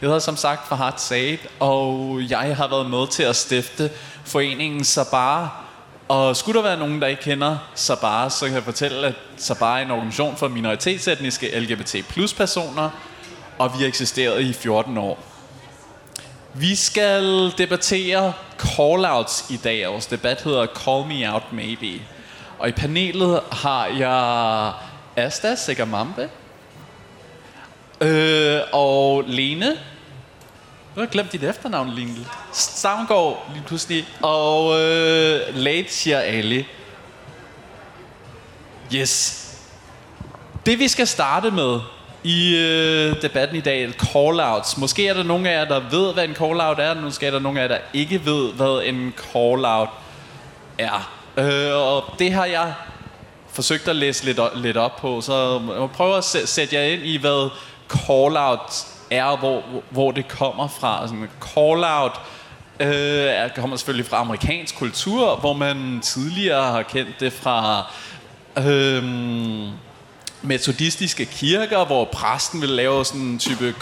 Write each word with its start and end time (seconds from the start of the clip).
Jeg 0.00 0.06
hedder 0.08 0.18
som 0.18 0.36
sagt 0.36 0.68
Fahad 0.68 0.92
Said, 0.96 1.38
og 1.60 2.20
jeg 2.28 2.56
har 2.56 2.68
været 2.68 2.90
med 2.90 3.08
til 3.08 3.22
at 3.22 3.36
stifte 3.36 3.90
foreningen 4.24 4.84
Sabar. 4.84 5.64
Og 6.08 6.36
skulle 6.36 6.56
der 6.56 6.62
være 6.68 6.78
nogen, 6.78 7.02
der 7.02 7.06
ikke 7.06 7.22
kender 7.22 7.58
Sabar, 7.74 8.28
så 8.28 8.46
kan 8.46 8.54
jeg 8.54 8.62
fortælle, 8.62 9.06
at 9.06 9.14
Sabar 9.36 9.78
er 9.78 9.82
en 9.82 9.90
organisation 9.90 10.36
for 10.36 10.48
minoritetsetniske 10.48 11.60
LGBT 11.60 11.96
plus 12.08 12.34
personer, 12.34 12.90
og 13.58 13.72
vi 13.74 13.78
har 13.78 13.88
eksisteret 13.88 14.40
i 14.40 14.52
14 14.52 14.98
år. 14.98 15.18
Vi 16.54 16.74
skal 16.74 17.52
debattere 17.58 18.32
call-outs 18.62 19.52
i 19.54 19.56
dag. 19.56 19.88
Vores 19.88 20.06
debat 20.06 20.42
hedder 20.42 20.66
Call 20.66 21.06
Me 21.06 21.32
Out 21.34 21.52
Maybe. 21.52 22.02
Og 22.58 22.68
i 22.68 22.72
panelet 22.72 23.40
har 23.52 23.86
jeg 23.86 24.72
Asta 25.24 25.54
Segamambe. 25.54 26.30
Øh, 28.00 28.60
og 28.72 29.24
Lene. 29.26 29.76
Du 30.94 31.00
har 31.00 31.06
glemt 31.06 31.32
dit 31.32 31.44
efternavn, 31.44 31.90
Lingle. 31.90 32.26
Stavngård, 32.52 33.46
lige 33.52 33.64
pludselig. 33.66 34.08
Og 34.22 34.80
øh, 34.80 35.40
Latia 35.54 36.20
Ali. 36.20 36.66
Yes. 38.94 39.40
Det 40.66 40.78
vi 40.78 40.88
skal 40.88 41.06
starte 41.06 41.50
med 41.50 41.80
i 42.24 42.56
øh, 42.56 43.22
debatten 43.22 43.56
i 43.56 43.60
dag, 43.60 43.88
call-outs. 44.02 44.80
Måske 44.80 45.08
er 45.08 45.14
der 45.14 45.22
nogle 45.22 45.50
af 45.50 45.60
jer, 45.60 45.64
der 45.64 45.80
ved, 45.90 46.12
hvad 46.12 46.24
en 46.24 46.34
call-out 46.34 46.78
er. 46.78 47.00
Måske 47.00 47.26
er 47.26 47.30
der 47.30 47.38
nogle 47.38 47.60
af 47.60 47.62
jer, 47.62 47.68
der 47.68 47.78
ikke 47.92 48.24
ved, 48.24 48.52
hvad 48.52 48.82
en 48.84 49.14
call-out 49.16 49.88
er. 50.78 51.12
Øh, 51.36 51.76
og 51.76 52.04
det 52.18 52.32
har 52.32 52.44
jeg 52.44 52.74
forsøgt 53.52 53.88
at 53.88 53.96
læse 53.96 54.24
lidt, 54.24 54.40
lidt 54.54 54.76
op 54.76 54.96
på, 54.96 55.20
så 55.20 55.60
jeg 55.80 55.90
prøver 55.90 56.16
at 56.16 56.24
sætte 56.24 56.76
jer 56.76 56.82
ind 56.82 57.02
i, 57.02 57.16
hvad 57.16 57.50
call-outs 57.92 58.93
er, 59.16 59.36
hvor, 59.36 59.62
hvor 59.90 60.10
det 60.10 60.28
kommer 60.28 60.68
fra. 60.68 61.00
Altså, 61.00 61.16
call-out 61.40 62.20
øh, 62.80 63.50
kommer 63.56 63.76
selvfølgelig 63.76 64.06
fra 64.06 64.20
amerikansk 64.20 64.76
kultur, 64.76 65.36
hvor 65.36 65.52
man 65.52 66.00
tidligere 66.02 66.64
har 66.64 66.82
kendt 66.82 67.20
det 67.20 67.32
fra... 67.32 67.92
Øh, 68.58 69.04
metodistiske 70.44 71.24
kirker, 71.24 71.84
hvor 71.84 72.04
præsten 72.04 72.60
vil 72.60 72.68
lave 72.68 73.04
sådan 73.04 73.20
en 73.20 73.38
type 73.38 73.74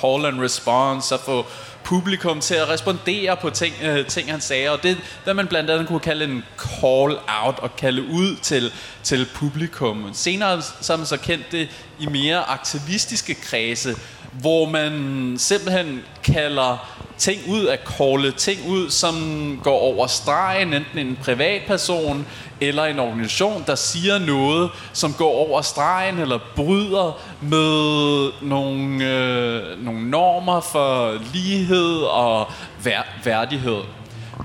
call 0.00 0.26
and 0.26 0.40
response 0.40 1.14
og 1.14 1.20
få 1.20 1.46
publikum 1.84 2.40
til 2.40 2.54
at 2.54 2.68
respondere 2.68 3.36
på 3.36 3.50
ting, 3.50 3.74
øh, 3.82 4.06
ting 4.06 4.30
han 4.30 4.40
sagde. 4.40 4.70
Og 4.70 4.82
det, 4.82 4.98
hvad 5.24 5.34
man 5.34 5.46
blandt 5.46 5.70
andet 5.70 5.88
kunne 5.88 6.00
kalde 6.00 6.24
en 6.24 6.44
call 6.58 7.18
out 7.44 7.58
og 7.58 7.76
kalde 7.76 8.02
ud 8.02 8.36
til, 8.42 8.72
til 9.02 9.26
publikum. 9.34 10.10
Senere 10.12 10.62
så 10.62 10.92
har 10.92 10.96
man 10.96 11.06
så 11.06 11.16
kendt 11.16 11.52
det 11.52 11.68
i 11.98 12.06
mere 12.06 12.44
aktivistiske 12.44 13.34
kredse, 13.34 13.96
hvor 14.40 14.68
man 14.68 15.34
simpelthen 15.38 16.02
kalder 16.24 16.88
ting 17.18 17.40
ud, 17.48 17.66
at 17.66 17.80
calle 17.98 18.32
ting 18.32 18.60
ud, 18.68 18.90
som 18.90 19.14
går 19.62 19.78
over 19.78 20.06
stregen, 20.06 20.74
enten 20.74 20.98
en 20.98 21.18
privatperson 21.24 22.26
eller 22.60 22.84
en 22.84 22.98
organisation, 22.98 23.64
der 23.66 23.74
siger 23.74 24.18
noget, 24.18 24.70
som 24.92 25.12
går 25.14 25.32
over 25.48 25.62
stregen 25.62 26.18
eller 26.18 26.38
bryder 26.56 27.20
med 27.40 28.30
nogle, 28.48 29.04
øh, 29.04 29.84
nogle 29.84 30.10
normer 30.10 30.60
for 30.60 31.18
lighed 31.34 31.96
og 32.02 32.46
vær- 32.84 33.24
værdighed. 33.24 33.80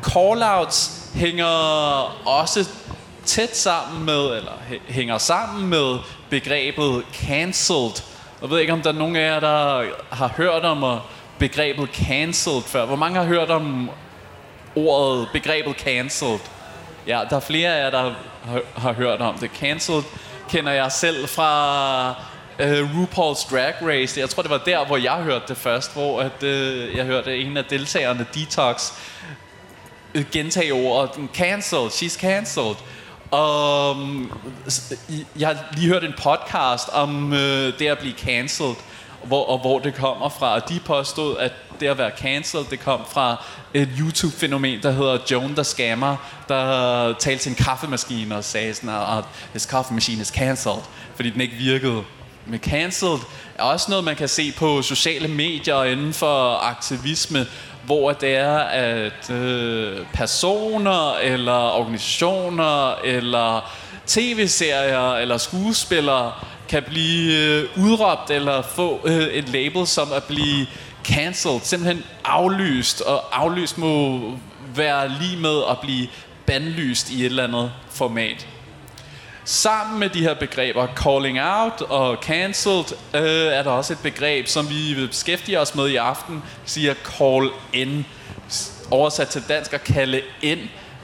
Callouts 0.03 0.91
hænger 1.15 1.45
også 2.27 2.69
tæt 3.25 3.57
sammen 3.57 4.05
med, 4.05 4.37
eller 4.37 4.51
hænger 4.87 5.17
sammen 5.17 5.67
med 5.69 5.97
begrebet 6.29 7.03
cancelled. 7.13 8.12
Jeg 8.43 8.51
ved 8.51 8.59
ikke, 8.59 8.73
om 8.73 8.81
der 8.81 8.89
er 8.89 8.93
nogen 8.93 9.15
af 9.15 9.33
jer, 9.33 9.39
der 9.39 9.85
har 10.11 10.27
hørt 10.37 10.63
om 10.63 10.99
begrebet 11.39 11.89
cancelled 11.93 12.61
før. 12.61 12.85
Hvor 12.85 12.95
mange 12.95 13.19
har 13.19 13.25
hørt 13.25 13.49
om 13.49 13.89
ordet, 14.75 15.27
begrebet 15.33 15.75
cancelled? 15.75 16.39
Ja, 17.07 17.21
der 17.29 17.35
er 17.35 17.39
flere 17.39 17.75
af 17.75 17.83
jer, 17.83 17.89
der 17.89 18.13
har, 18.45 18.61
har 18.75 18.93
hørt 18.93 19.21
om 19.21 19.37
det. 19.37 19.51
Cancelled 19.59 20.03
kender 20.49 20.71
jeg 20.71 20.91
selv 20.91 21.27
fra 21.27 22.09
uh, 22.59 23.03
RuPaul's 23.03 23.51
Drag 23.51 23.73
Race. 23.81 24.19
Jeg 24.19 24.29
tror, 24.29 24.41
det 24.41 24.51
var 24.51 24.61
der, 24.65 24.85
hvor 24.85 24.97
jeg 24.97 25.15
hørte 25.15 25.45
det 25.47 25.57
først, 25.57 25.93
hvor 25.93 26.19
at, 26.19 26.43
uh, 26.43 26.95
jeg 26.95 27.05
hørte 27.05 27.37
en 27.37 27.57
af 27.57 27.65
deltagerne, 27.65 28.25
Detox, 28.33 28.91
øh, 30.15 30.25
gentage 30.31 30.73
ordet, 30.73 31.09
cancelled, 31.33 31.87
she's 31.89 32.19
cancelled. 32.19 32.75
Og 33.33 33.97
jeg 35.39 35.47
har 35.47 35.57
lige 35.75 35.87
hørt 35.87 36.03
en 36.03 36.13
podcast 36.17 36.89
om 36.89 37.31
uh, 37.31 37.37
det 37.79 37.81
at 37.81 37.99
blive 37.99 38.13
cancelled, 38.17 38.75
hvor, 39.23 39.45
og 39.45 39.59
hvor 39.59 39.79
det 39.79 39.95
kommer 39.95 40.29
fra. 40.29 40.53
Og 40.53 40.69
de 40.69 40.79
påstod, 40.85 41.37
at 41.37 41.51
det 41.79 41.87
at 41.87 41.97
være 41.97 42.11
cancelled, 42.17 42.65
det 42.69 42.79
kom 42.79 43.01
fra 43.11 43.43
et 43.73 43.89
YouTube-fænomen, 43.99 44.83
der 44.83 44.91
hedder 44.91 45.17
Joan 45.31 45.55
the 45.55 45.63
Scammer, 45.63 46.15
der 46.49 47.13
talte 47.13 47.43
til 47.43 47.49
en 47.49 47.55
kaffemaskine 47.55 48.37
og 48.37 48.43
sagde 48.43 48.73
sådan, 48.73 48.89
at 48.89 48.95
ah, 48.95 49.23
this 49.49 49.63
coffee 49.63 49.93
machine 49.93 50.21
is 50.21 50.27
cancelled, 50.27 50.83
fordi 51.15 51.29
den 51.29 51.41
ikke 51.41 51.55
virkede. 51.55 52.03
Men 52.45 52.59
cancelled 52.59 53.19
er 53.55 53.63
også 53.63 53.85
noget, 53.89 54.05
man 54.05 54.15
kan 54.15 54.27
se 54.27 54.51
på 54.57 54.81
sociale 54.81 55.27
medier 55.27 55.83
inden 55.83 56.13
for 56.13 56.55
aktivisme, 56.57 57.45
hvor 57.85 58.11
det 58.11 58.35
er, 58.35 58.57
at 58.57 59.29
øh, 59.29 59.97
personer, 60.13 61.15
eller 61.15 61.79
organisationer, 61.79 62.95
eller 63.03 63.71
tv-serier, 64.07 65.13
eller 65.15 65.37
skuespillere 65.37 66.31
kan 66.69 66.83
blive 66.83 67.39
øh, 67.39 67.69
udråbt, 67.77 68.31
eller 68.31 68.61
få 68.61 68.99
øh, 69.05 69.23
et 69.23 69.49
label 69.49 69.87
som 69.87 70.07
at 70.13 70.23
blive 70.23 70.67
cancelled, 71.03 71.59
simpelthen 71.61 72.03
aflyst, 72.23 73.01
og 73.01 73.41
aflyst 73.43 73.77
må 73.77 74.21
være 74.75 75.11
lige 75.21 75.37
med 75.37 75.61
at 75.69 75.79
blive 75.79 76.07
bandlyst 76.45 77.11
i 77.11 77.19
et 77.19 77.25
eller 77.25 77.43
andet 77.43 77.71
format. 77.89 78.47
Sammen 79.45 79.99
med 79.99 80.09
de 80.09 80.21
her 80.21 80.33
begreber, 80.33 80.87
calling 80.95 81.41
out 81.41 81.81
og 81.81 82.17
cancelled, 82.21 82.85
øh, 83.13 83.53
er 83.53 83.63
der 83.63 83.71
også 83.71 83.93
et 83.93 83.99
begreb, 84.03 84.47
som 84.47 84.69
vi 84.69 84.93
vil 84.93 85.07
beskæftige 85.07 85.59
os 85.59 85.75
med 85.75 85.87
i 85.87 85.95
aften, 85.95 86.43
siger 86.65 86.93
call 86.93 87.49
in. 87.73 88.05
Oversat 88.91 89.27
til 89.27 89.43
dansk 89.49 89.73
at 89.73 89.83
kalde 89.83 90.21
ind. 90.41 90.59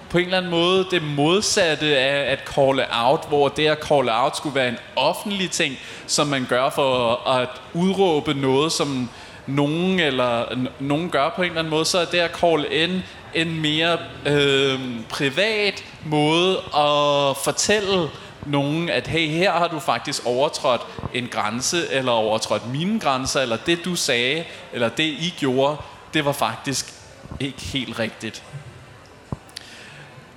På 0.09 0.17
en 0.17 0.25
eller 0.25 0.37
anden 0.37 0.51
måde 0.51 0.87
det 0.91 1.03
modsatte 1.03 1.97
af 1.97 2.31
at 2.31 2.39
call 2.55 2.81
out, 3.05 3.25
hvor 3.27 3.47
det 3.47 3.67
at 3.67 3.77
call 3.87 4.09
out 4.09 4.37
skulle 4.37 4.55
være 4.55 4.69
en 4.69 4.77
offentlig 4.95 5.51
ting, 5.51 5.77
som 6.07 6.27
man 6.27 6.45
gør 6.49 6.69
for 6.69 7.27
at 7.27 7.49
udråbe 7.73 8.33
noget, 8.33 8.71
som 8.71 9.09
nogen 9.47 9.99
eller 9.99 10.45
nogen 10.79 11.09
gør 11.09 11.29
på 11.35 11.41
en 11.41 11.47
eller 11.47 11.59
anden 11.59 11.71
måde, 11.71 11.85
så 11.85 11.97
er 11.99 12.05
det 12.05 12.17
at 12.17 12.31
call 12.37 12.65
in 12.71 13.03
en 13.33 13.61
mere 13.61 13.97
øh, 14.25 14.79
privat 15.09 15.83
måde 16.05 16.57
at 16.57 17.37
fortælle 17.43 18.09
nogen, 18.49 18.89
at 18.89 19.07
hey, 19.07 19.27
her 19.27 19.51
har 19.51 19.67
du 19.67 19.79
faktisk 19.79 20.25
overtrådt 20.25 20.81
en 21.13 21.27
grænse, 21.27 21.91
eller 21.91 22.11
overtrådt 22.11 22.71
mine 22.71 22.99
grænser, 22.99 23.41
eller 23.41 23.57
det 23.65 23.85
du 23.85 23.95
sagde, 23.95 24.45
eller 24.73 24.89
det 24.89 25.03
I 25.03 25.33
gjorde, 25.37 25.77
det 26.13 26.25
var 26.25 26.31
faktisk 26.31 26.93
ikke 27.39 27.61
helt 27.61 27.99
rigtigt. 27.99 28.43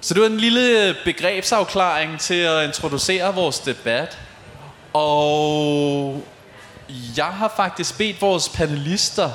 Så 0.01 0.15
det 0.15 0.23
var 0.23 0.29
en 0.29 0.41
lille 0.41 0.97
begrebsafklaring 1.05 2.21
til 2.21 2.35
at 2.35 2.65
introducere 2.65 3.35
vores 3.35 3.59
debat. 3.59 4.19
Og 4.93 6.23
jeg 7.17 7.27
har 7.27 7.53
faktisk 7.57 7.99
bedt 7.99 8.23
vores 8.23 8.49
panelister 8.49 9.31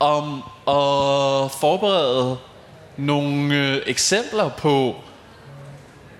om 0.00 0.42
at 0.68 1.50
forberede 1.60 2.38
nogle 2.96 3.54
øh, 3.54 3.82
eksempler 3.86 4.48
på 4.48 4.96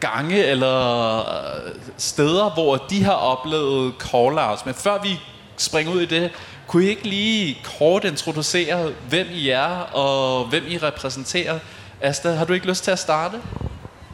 gange 0.01 0.45
eller 0.45 1.19
øh, 1.19 1.73
steder, 1.99 2.51
hvor 2.51 2.77
de 2.77 3.05
har 3.05 3.13
oplevet 3.13 3.95
call-outs. 4.03 4.63
Men 4.65 4.75
før 4.75 5.03
vi 5.03 5.21
springer 5.57 5.93
ud 5.93 6.01
i 6.01 6.07
det, 6.07 6.31
kunne 6.67 6.85
I 6.85 6.89
ikke 6.89 7.09
lige 7.09 7.59
kort 7.79 8.05
introducere, 8.05 8.93
hvem 9.09 9.27
I 9.33 9.49
er 9.49 9.69
og 9.93 10.45
hvem 10.45 10.65
I 10.69 10.79
repræsenterer? 10.79 11.59
Asta, 12.01 12.31
har 12.33 12.45
du 12.45 12.53
ikke 12.53 12.67
lyst 12.67 12.85
til 12.85 12.91
at 12.91 12.99
starte? 12.99 13.41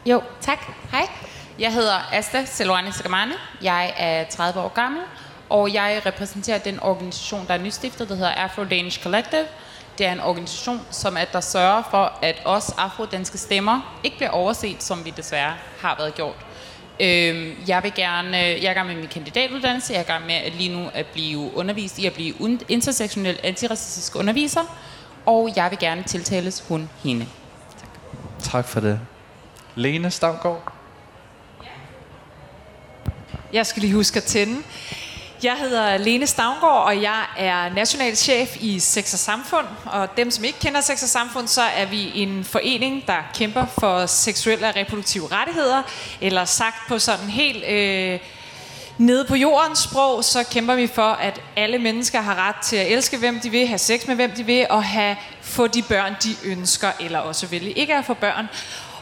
Jo, 0.05 0.21
tak. 0.41 0.59
Hej. 0.91 1.07
Jeg 1.59 1.73
hedder 1.73 1.93
Asta 2.11 2.45
Selwane 2.45 2.93
Sagamane. 2.93 3.33
Jeg 3.61 3.93
er 3.97 4.23
30 4.29 4.59
år 4.59 4.67
gammel, 4.73 5.01
og 5.49 5.73
jeg 5.73 6.01
repræsenterer 6.05 6.57
den 6.57 6.79
organisation, 6.83 7.45
der 7.47 7.53
er 7.53 7.57
nystiftet, 7.57 8.09
der 8.09 8.15
hedder 8.15 8.31
Afro 8.31 8.63
Danish 8.63 9.03
Collective. 9.03 9.45
Det 9.97 10.05
er 10.05 10.11
en 10.11 10.19
organisation, 10.19 10.81
som 10.91 11.17
at 11.17 11.33
der 11.33 11.41
sørger 11.41 11.83
for, 11.91 12.13
at 12.21 12.41
os 12.45 12.69
afrodanske 12.77 13.37
stemmer 13.37 13.99
ikke 14.03 14.17
bliver 14.17 14.29
overset, 14.29 14.83
som 14.83 15.05
vi 15.05 15.09
desværre 15.09 15.53
har 15.81 15.95
været 15.97 16.15
gjort. 16.15 16.35
Øhm, 16.99 17.55
jeg 17.67 17.83
vil 17.83 17.93
gerne, 17.95 18.37
jeg 18.37 18.63
er 18.63 18.71
i 18.71 18.73
gang 18.73 18.87
med 18.87 18.95
min 18.95 19.07
kandidatuddannelse, 19.07 19.93
jeg 19.93 19.99
er 19.99 20.03
i 20.03 20.07
gang 20.07 20.25
med 20.25 20.35
at 20.35 20.53
lige 20.53 20.81
nu 20.81 20.89
at 20.93 21.05
blive 21.05 21.55
undervist 21.55 21.99
i 21.99 22.05
at 22.05 22.13
blive 22.13 22.59
intersektionel 22.69 23.39
antiracistisk 23.43 24.15
underviser, 24.15 24.77
og 25.25 25.53
jeg 25.55 25.71
vil 25.71 25.79
gerne 25.79 26.03
tiltales 26.03 26.63
hun 26.67 26.89
hende. 27.03 27.27
Tak. 27.79 27.89
Tak 28.51 28.67
for 28.67 28.79
det. 28.79 28.99
Lene 29.75 30.11
Stavgaard. 30.11 30.73
Jeg 33.53 33.65
skal 33.65 33.81
lige 33.81 33.93
huske 33.93 34.17
at 34.17 34.23
tænde. 34.23 34.63
Jeg 35.43 35.55
hedder 35.59 35.97
Lene 35.97 36.27
Stavngård, 36.27 36.85
og 36.85 37.01
jeg 37.01 37.25
er 37.37 37.69
national 37.69 38.15
chef 38.15 38.57
i 38.59 38.79
Sex 38.79 39.13
og 39.13 39.19
Samfund. 39.19 39.65
Og 39.85 40.17
dem, 40.17 40.31
som 40.31 40.43
ikke 40.43 40.59
kender 40.59 40.81
Sex 40.81 41.03
og 41.03 41.09
Samfund, 41.09 41.47
så 41.47 41.61
er 41.61 41.85
vi 41.85 42.11
en 42.15 42.43
forening, 42.43 43.07
der 43.07 43.17
kæmper 43.33 43.65
for 43.79 44.05
seksuelle 44.05 44.67
og 44.67 44.75
reproduktive 44.75 45.27
rettigheder. 45.31 45.81
Eller 46.21 46.45
sagt 46.45 46.75
på 46.87 46.99
sådan 46.99 47.29
helt 47.29 47.65
øh, 47.65 48.19
nede 48.97 49.25
på 49.25 49.35
jordens 49.35 49.79
sprog, 49.79 50.23
så 50.23 50.43
kæmper 50.43 50.75
vi 50.75 50.87
for, 50.87 51.09
at 51.11 51.41
alle 51.55 51.79
mennesker 51.79 52.21
har 52.21 52.47
ret 52.47 52.55
til 52.63 52.75
at 52.75 52.91
elske, 52.91 53.17
hvem 53.17 53.39
de 53.39 53.49
vil, 53.49 53.67
have 53.67 53.77
sex 53.77 54.07
med, 54.07 54.15
hvem 54.15 54.31
de 54.31 54.43
vil, 54.43 54.65
og 54.69 54.83
have, 54.83 55.15
få 55.41 55.67
de 55.67 55.81
børn, 55.81 56.15
de 56.23 56.35
ønsker, 56.43 56.91
eller 56.99 57.19
også 57.19 57.47
vælge 57.47 57.71
ikke 57.71 57.95
at 57.95 58.05
få 58.05 58.13
børn. 58.13 58.47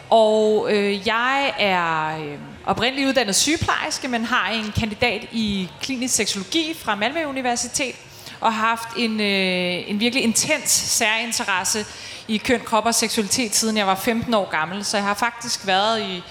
Og 0.09 0.67
øh, 0.71 1.07
jeg 1.07 1.53
er 1.59 2.17
øh, 2.19 2.37
oprindeligt 2.65 3.07
uddannet 3.07 3.35
sygeplejerske, 3.35 4.07
men 4.07 4.25
har 4.25 4.49
en 4.49 4.73
kandidat 4.79 5.27
i 5.31 5.69
klinisk 5.81 6.15
seksologi 6.15 6.73
fra 6.79 6.95
Malmø 6.95 7.25
Universitet, 7.25 7.95
og 8.41 8.53
har 8.53 8.67
haft 8.67 8.89
en, 8.97 9.21
øh, 9.21 9.89
en 9.89 9.99
virkelig 9.99 10.23
intens 10.23 10.69
særinteresse 10.69 11.85
i 12.27 12.37
køn, 12.37 12.59
krop 12.65 12.85
og 12.85 12.95
seksualitet, 12.95 13.55
siden 13.55 13.77
jeg 13.77 13.87
var 13.87 13.95
15 13.95 14.33
år 14.33 14.49
gammel. 14.49 14.85
Så 14.85 14.97
jeg 14.97 15.05
har 15.05 15.13
faktisk 15.13 15.67
været 15.67 16.01
i 16.01 16.23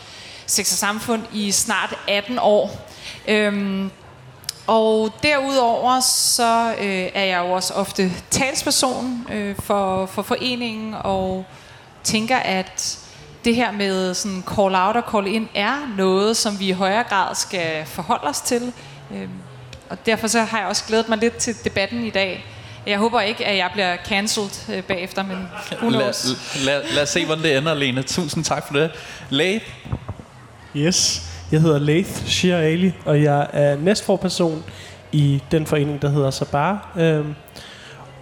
sex 0.47 0.73
og 0.73 0.79
samfund 0.79 1.23
i 1.33 1.53
snart 1.53 1.95
18 2.09 2.39
år. 2.39 2.89
Øhm, 3.29 3.91
og 4.67 5.11
derudover 5.23 6.01
så 6.01 6.75
øh, 6.81 7.09
er 7.15 7.25
jeg 7.25 7.39
jo 7.39 7.53
også 7.53 7.75
ofte 7.75 8.13
talsperson 8.31 9.27
øh, 9.33 9.57
for, 9.63 10.07
for 10.07 10.23
foreningen, 10.23 10.95
og 11.05 11.45
tænker, 12.05 12.37
at 12.37 12.99
det 13.45 13.55
her 13.55 13.73
med 13.73 14.15
sådan 14.15 14.45
call 14.57 14.75
out 14.75 14.97
og 14.97 15.05
call 15.13 15.27
in 15.27 15.49
er 15.55 15.95
noget, 15.97 16.37
som 16.37 16.61
vi 16.61 16.69
i 16.69 16.73
højere 16.73 17.03
grad 17.03 17.35
skal 17.35 17.87
forholde 17.87 18.29
os 18.29 18.41
til. 18.41 18.73
Øhm, 19.15 19.29
og 19.91 20.07
derfor 20.07 20.27
så 20.27 20.43
har 20.43 20.59
jeg 20.59 20.69
også 20.69 20.85
glædet 20.89 21.09
mig 21.09 21.19
lidt 21.19 21.37
til 21.37 21.55
debatten 21.65 22.05
i 22.05 22.11
dag. 22.11 22.45
Jeg 22.87 22.99
håber 22.99 23.21
ikke, 23.21 23.47
at 23.47 23.57
jeg 23.57 23.71
bliver 23.73 23.97
cancelled 24.07 24.77
øh, 24.77 24.83
bagefter, 24.83 25.23
men 25.23 25.49
who 25.73 25.91
knows? 25.91 26.27
Lad, 26.65 26.65
lad, 26.65 26.83
lad 26.95 27.03
os 27.03 27.09
se, 27.09 27.27
hvordan 27.27 27.45
det 27.45 27.57
ender, 27.57 27.75
Lene. 27.75 28.03
Tusind 28.03 28.45
tak 28.45 28.67
for 28.67 28.75
det. 28.75 28.91
Leif? 29.31 29.63
Yes, 30.77 31.23
jeg 31.53 31.61
hedder 31.61 31.79
Leith 31.79 32.27
Shir 32.27 32.57
Ali, 32.57 32.93
og 33.05 33.23
jeg 33.23 33.47
er 33.53 33.77
næstforperson 33.77 34.65
i 35.13 35.43
den 35.51 35.67
forening, 35.67 36.03
der 36.03 36.09
hedder 36.09 36.31
Sabar. 36.31 36.93
Øhm, 36.99 37.35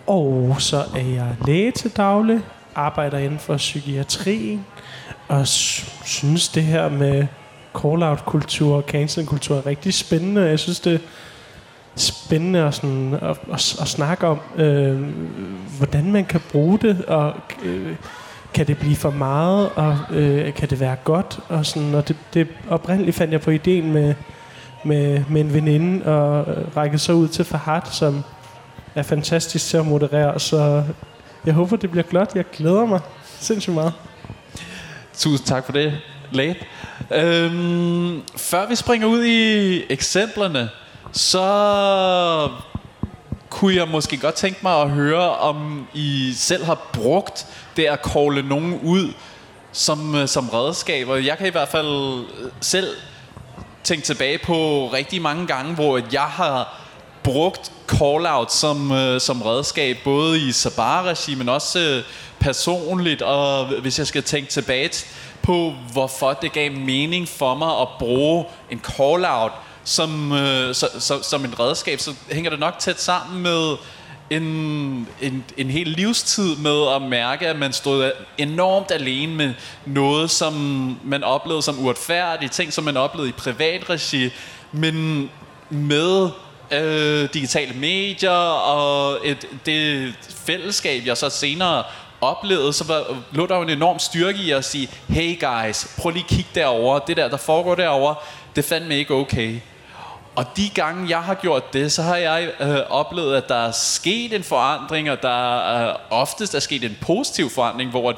og 0.07 0.57
så 0.59 0.85
er 0.97 1.07
jeg 1.15 1.37
læge 1.47 1.71
til 1.71 1.91
daglig, 1.91 2.41
arbejder 2.75 3.19
inden 3.19 3.39
for 3.39 3.57
psykiatrien, 3.57 4.67
og 5.33 5.47
synes 5.47 6.49
det 6.49 6.63
her 6.63 6.89
med 6.89 7.27
call-out-kultur 7.79 8.77
og 8.77 8.83
cancel-kultur 8.83 9.57
er 9.57 9.67
rigtig 9.67 9.95
spændende. 9.95 10.43
Jeg 10.43 10.59
synes, 10.59 10.81
det 10.81 10.95
er 10.95 10.99
spændende 11.97 12.59
at, 12.59 12.75
sådan, 12.75 13.15
at, 13.15 13.39
at, 13.53 13.77
at 13.81 13.89
snakke 13.89 14.27
om, 14.27 14.41
øh, 14.57 15.03
hvordan 15.79 16.13
man 16.13 16.25
kan 16.25 16.41
bruge 16.53 16.79
det, 16.79 17.05
og 17.05 17.35
øh, 17.65 17.97
kan 18.55 18.67
det 18.67 18.79
blive 18.79 18.97
for 18.97 19.11
meget, 19.11 19.71
og 19.75 19.99
øh, 20.11 20.55
kan 20.55 20.71
det 20.71 20.81
være 20.81 20.97
godt, 21.05 21.41
og 21.49 21.67
sådan, 21.67 21.95
og 21.95 22.09
det, 22.09 22.17
det 22.35 22.49
oprindeligt 22.69 23.17
fandt 23.17 23.33
jeg 23.33 23.41
på 23.41 23.51
ideen 23.51 23.93
med, 23.93 24.15
med, 24.85 25.25
med 25.29 25.41
en 25.41 25.55
veninde, 25.55 26.07
og 26.07 26.55
øh, 26.55 26.77
række 26.77 26.99
så 26.99 27.13
ud 27.13 27.29
til 27.29 27.45
Fahad, 27.45 27.83
som 27.91 28.23
er 28.95 29.03
fantastisk 29.03 29.67
til 29.67 29.77
at 29.77 29.87
moderere, 29.87 30.41
så 30.41 30.85
jeg 31.47 31.55
håber, 31.55 31.77
det 31.77 31.91
bliver 31.91 32.05
godt. 32.13 32.31
Jeg 32.35 32.45
glæder 32.53 32.87
mig 32.87 33.01
sindssygt 33.25 33.75
meget. 33.75 33.93
Tusind 35.19 35.47
tak 35.47 35.65
for 35.65 35.73
det, 35.73 35.99
Late. 36.33 36.59
Øhm, 37.11 38.23
før 38.37 38.69
vi 38.69 38.75
springer 38.75 39.07
ud 39.07 39.25
i 39.25 39.83
eksemplerne, 39.89 40.71
så 41.13 42.49
kunne 43.51 43.75
jeg 43.75 43.89
måske 43.89 44.17
godt 44.17 44.35
tænke 44.35 44.59
mig 44.63 44.81
at 44.81 44.91
høre, 44.91 45.37
om 45.37 45.87
I 45.95 46.33
selv 46.37 46.65
har 46.65 46.91
brugt 46.93 47.47
det 47.77 47.85
at 47.85 47.99
calle 48.13 48.43
nogen 48.43 48.81
ud 48.83 49.13
som, 49.73 50.15
øh, 50.15 50.29
som 50.29 50.49
redskaber. 50.49 51.17
Jeg 51.17 51.39
kan 51.39 51.47
i 51.47 51.51
hvert 51.51 51.69
fald 51.69 52.19
øh, 52.19 52.51
selv 52.61 52.89
tænke 53.85 54.05
tilbage 54.05 54.39
på 54.39 54.89
rigtig 54.93 55.23
mange 55.23 55.47
gange, 55.47 55.75
hvor 55.75 56.01
jeg 56.13 56.23
har 56.23 56.82
brugt 57.25 57.73
call-out 57.89 58.53
som, 58.53 58.93
øh, 58.93 59.21
som 59.21 59.43
redskab, 59.43 59.97
både 60.05 60.41
i 60.41 60.53
Sabar-regi, 60.53 61.35
men 61.35 61.49
også 61.49 61.81
øh, 61.81 62.03
personligt, 62.41 63.23
og 63.23 63.67
hvis 63.67 63.99
jeg 63.99 64.07
skal 64.07 64.23
tænke 64.23 64.51
tilbage 64.51 64.91
på, 65.43 65.75
hvorfor 65.93 66.33
det 66.33 66.53
gav 66.53 66.73
mening 66.73 67.29
for 67.29 67.55
mig 67.55 67.81
at 67.81 67.89
bruge 67.99 68.45
en 68.71 68.81
call-out 68.81 69.53
som, 69.85 70.33
øh, 70.33 70.75
så, 70.75 70.89
så, 70.99 71.23
som 71.23 71.45
en 71.45 71.61
redskab, 71.61 72.01
så 72.01 72.15
hænger 72.31 72.51
det 72.51 72.59
nok 72.59 72.79
tæt 72.79 73.01
sammen 73.01 73.43
med 73.43 73.77
en, 74.31 74.43
en, 75.21 75.45
en 75.57 75.71
hel 75.71 75.87
livstid 75.87 76.57
med 76.57 76.89
at 76.95 77.03
mærke, 77.03 77.49
at 77.49 77.59
man 77.59 77.73
stod 77.73 78.13
enormt 78.39 78.91
alene 78.91 79.35
med 79.35 79.55
noget, 79.87 80.31
som 80.31 80.55
man 81.05 81.25
oplevede 81.25 81.63
som 81.63 81.85
uretfærdigt, 81.85 82.53
ting, 82.53 82.73
som 82.73 82.85
man 82.85 82.97
oplevede 82.97 83.29
i 83.29 83.33
privat 83.33 83.91
regi, 83.91 84.31
men 84.73 85.31
med 85.71 86.31
øh, 86.73 87.29
digitale 87.35 87.73
medier 87.75 88.31
og 88.31 89.19
et, 89.25 89.47
det 89.67 90.15
fællesskab, 90.47 91.03
jeg 91.07 91.17
så 91.17 91.31
senere 91.31 91.85
oplevede, 92.21 92.73
så 92.73 92.85
var, 92.85 93.17
lå 93.33 93.47
der 93.47 93.57
jo 93.57 93.63
en 93.63 93.71
enorm 93.71 93.99
styrke 93.99 94.39
i 94.39 94.51
at 94.51 94.65
sige, 94.65 94.89
hey 95.09 95.41
guys, 95.41 95.97
prøv 95.99 96.11
lige 96.11 96.25
at 96.25 96.29
kigge 96.29 96.51
derover, 96.55 96.99
det 96.99 97.17
der, 97.17 97.29
der 97.29 97.37
foregår 97.37 97.75
derover, 97.75 98.15
det 98.57 98.65
fandt 98.65 98.89
mig 98.89 98.97
ikke 98.97 99.15
okay. 99.15 99.61
Og 100.37 100.47
de 100.57 100.69
gange, 100.75 101.09
jeg 101.09 101.23
har 101.23 101.35
gjort 101.35 101.73
det, 101.73 101.93
så 101.93 102.03
har 102.03 102.17
jeg 102.17 102.51
øh, 102.61 102.79
oplevet, 102.91 103.37
at 103.37 103.49
der 103.49 103.67
er 103.67 103.71
sket 103.71 104.35
en 104.35 104.43
forandring, 104.43 105.11
og 105.11 105.23
der 105.23 105.89
øh, 105.89 105.95
oftest 106.11 106.55
er 106.55 106.59
sket 106.59 106.85
en 106.85 106.99
positiv 107.01 107.51
forandring, 107.51 107.91
hvor 107.91 108.15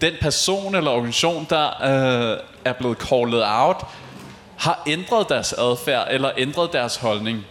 den 0.00 0.12
person 0.20 0.74
eller 0.74 0.90
organisation, 0.90 1.46
der 1.50 1.66
øh, 1.66 2.38
er 2.64 2.72
blevet 2.72 2.98
called 2.98 3.42
out, 3.46 3.76
har 4.56 4.82
ændret 4.86 5.28
deres 5.28 5.52
adfærd 5.52 6.06
eller 6.10 6.30
ændret 6.36 6.72
deres 6.72 6.96
holdning. 6.96 7.46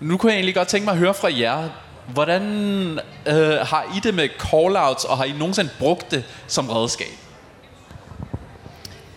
Nu 0.00 0.16
kunne 0.16 0.32
jeg 0.32 0.36
egentlig 0.36 0.54
godt 0.54 0.68
tænke 0.68 0.84
mig 0.84 0.92
at 0.92 0.98
høre 0.98 1.14
fra 1.14 1.38
jer. 1.38 1.68
Hvordan 2.06 2.44
øh, 3.26 3.52
har 3.52 3.92
I 3.96 4.00
det 4.00 4.14
med 4.14 4.28
call-outs, 4.28 5.10
og 5.10 5.16
har 5.16 5.24
I 5.24 5.32
nogensinde 5.32 5.70
brugt 5.78 6.10
det 6.10 6.24
som 6.46 6.70
redskab? 6.70 7.06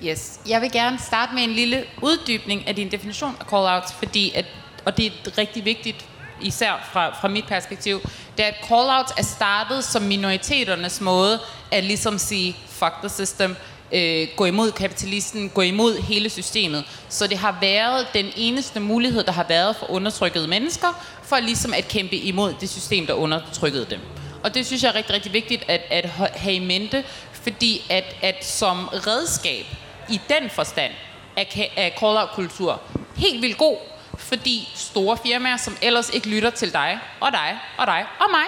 Yes. 0.06 0.40
Jeg 0.50 0.62
vil 0.62 0.72
gerne 0.72 1.00
starte 1.00 1.36
med 1.36 1.44
en 1.44 1.50
lille 1.50 1.84
uddybning 2.02 2.68
af 2.68 2.76
din 2.76 2.92
definition 2.92 3.36
af 3.40 3.46
call-outs, 3.46 3.94
fordi 3.94 4.32
at, 4.36 4.46
og 4.86 4.98
det 4.98 5.06
er 5.06 5.38
rigtig 5.38 5.66
vigtigt, 5.66 6.06
især 6.42 6.90
fra, 6.92 7.10
fra 7.22 7.28
mit 7.28 7.46
perspektiv, 7.48 8.02
det 8.38 8.46
er, 8.46 8.50
at 8.50 8.56
call-outs 8.56 9.14
er 9.18 9.24
startet 9.24 9.84
som 9.84 10.02
minoriteternes 10.02 11.02
måde 11.02 11.40
at 11.72 11.84
ligesom 11.84 12.18
sige, 12.18 12.56
fuck 12.70 12.94
the 13.00 13.10
system, 13.10 13.56
øh, 13.94 14.28
gå 14.36 14.46
imod 14.46 14.72
kapitalisten, 14.72 15.50
gå 15.50 15.62
imod 15.62 15.98
hele 15.98 16.30
systemet. 16.30 16.84
Så 17.10 17.28
det 17.28 17.38
har 17.38 17.58
været 17.62 18.08
den 18.14 18.26
eneste 18.36 18.80
mulighed, 18.80 19.24
der 19.24 19.32
har 19.32 19.46
været 19.50 19.76
for 19.76 19.92
undertrykkede 19.92 20.48
mennesker, 20.48 21.04
for 21.24 21.40
ligesom 21.40 21.74
at 21.74 21.88
kæmpe 21.88 22.16
imod 22.16 22.54
det 22.62 22.70
system, 22.70 23.08
der 23.08 23.14
undertrykkede 23.14 23.86
dem. 23.90 24.00
Og 24.44 24.54
det 24.54 24.66
synes 24.66 24.84
jeg 24.84 24.90
er 24.90 24.96
rigtig, 24.96 25.16
rigtig 25.16 25.34
vigtigt 25.34 25.64
at, 25.68 25.82
at 25.90 26.06
have 26.16 26.56
i 26.56 26.60
mente, 26.60 27.04
fordi 27.32 27.86
at, 27.90 28.16
at 28.22 28.46
som 28.46 28.88
redskab 28.88 29.66
i 30.10 30.20
den 30.30 30.50
forstand 30.50 30.92
er, 31.38 31.44
er 31.76 31.90
call-out-kultur 32.00 32.82
helt 33.16 33.42
vildt 33.42 33.58
god, 33.58 33.78
fordi 34.18 34.70
store 34.76 35.18
firmaer, 35.18 35.58
som 35.58 35.78
ellers 35.82 36.10
ikke 36.10 36.30
lytter 36.30 36.50
til 36.50 36.74
dig, 36.74 37.00
og 37.20 37.32
dig, 37.32 37.60
og 37.78 37.88
dig, 37.88 38.06
og 38.20 38.26
mig, 38.32 38.46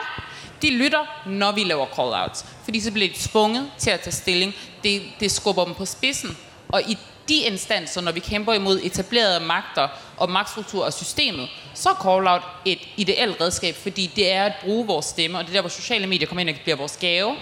de 0.62 0.70
lytter, 0.70 1.22
når 1.26 1.52
vi 1.52 1.64
laver 1.64 1.86
call-outs. 1.86 2.46
Fordi 2.66 2.80
så 2.80 2.92
bliver 2.92 3.08
de 3.08 3.14
tvunget 3.18 3.72
til 3.78 3.90
at 3.90 4.00
tage 4.02 4.14
stilling. 4.14 4.54
Det, 4.84 5.02
det 5.20 5.32
skubber 5.32 5.66
dem 5.66 5.74
på 5.74 5.86
spidsen. 5.86 6.38
Og 6.70 6.82
i 6.82 6.98
de 7.30 7.36
instanser, 7.36 8.02
når 8.02 8.12
vi 8.12 8.20
kæmper 8.20 8.54
imod 8.54 8.80
etablerede 8.84 9.46
magter 9.46 9.88
og 10.18 10.32
magtstruktur 10.32 10.86
og 10.86 10.94
systemet, 10.94 11.48
så 11.74 11.90
er 11.90 11.94
call-out 11.94 12.42
et 12.66 12.80
ideelt 12.98 13.42
redskab, 13.42 13.76
fordi 13.76 14.12
det 14.16 14.32
er 14.32 14.44
at 14.44 14.54
bruge 14.64 14.88
vores 14.88 15.06
stemme, 15.06 15.38
og 15.38 15.44
det 15.44 15.50
er 15.50 15.54
der, 15.54 15.62
hvor 15.62 15.70
sociale 15.70 16.08
medier 16.08 16.28
kommer 16.28 16.42
ind 16.42 16.50
og 16.50 16.56
bliver 16.64 16.78
vores 16.78 16.98
gave. 16.98 17.36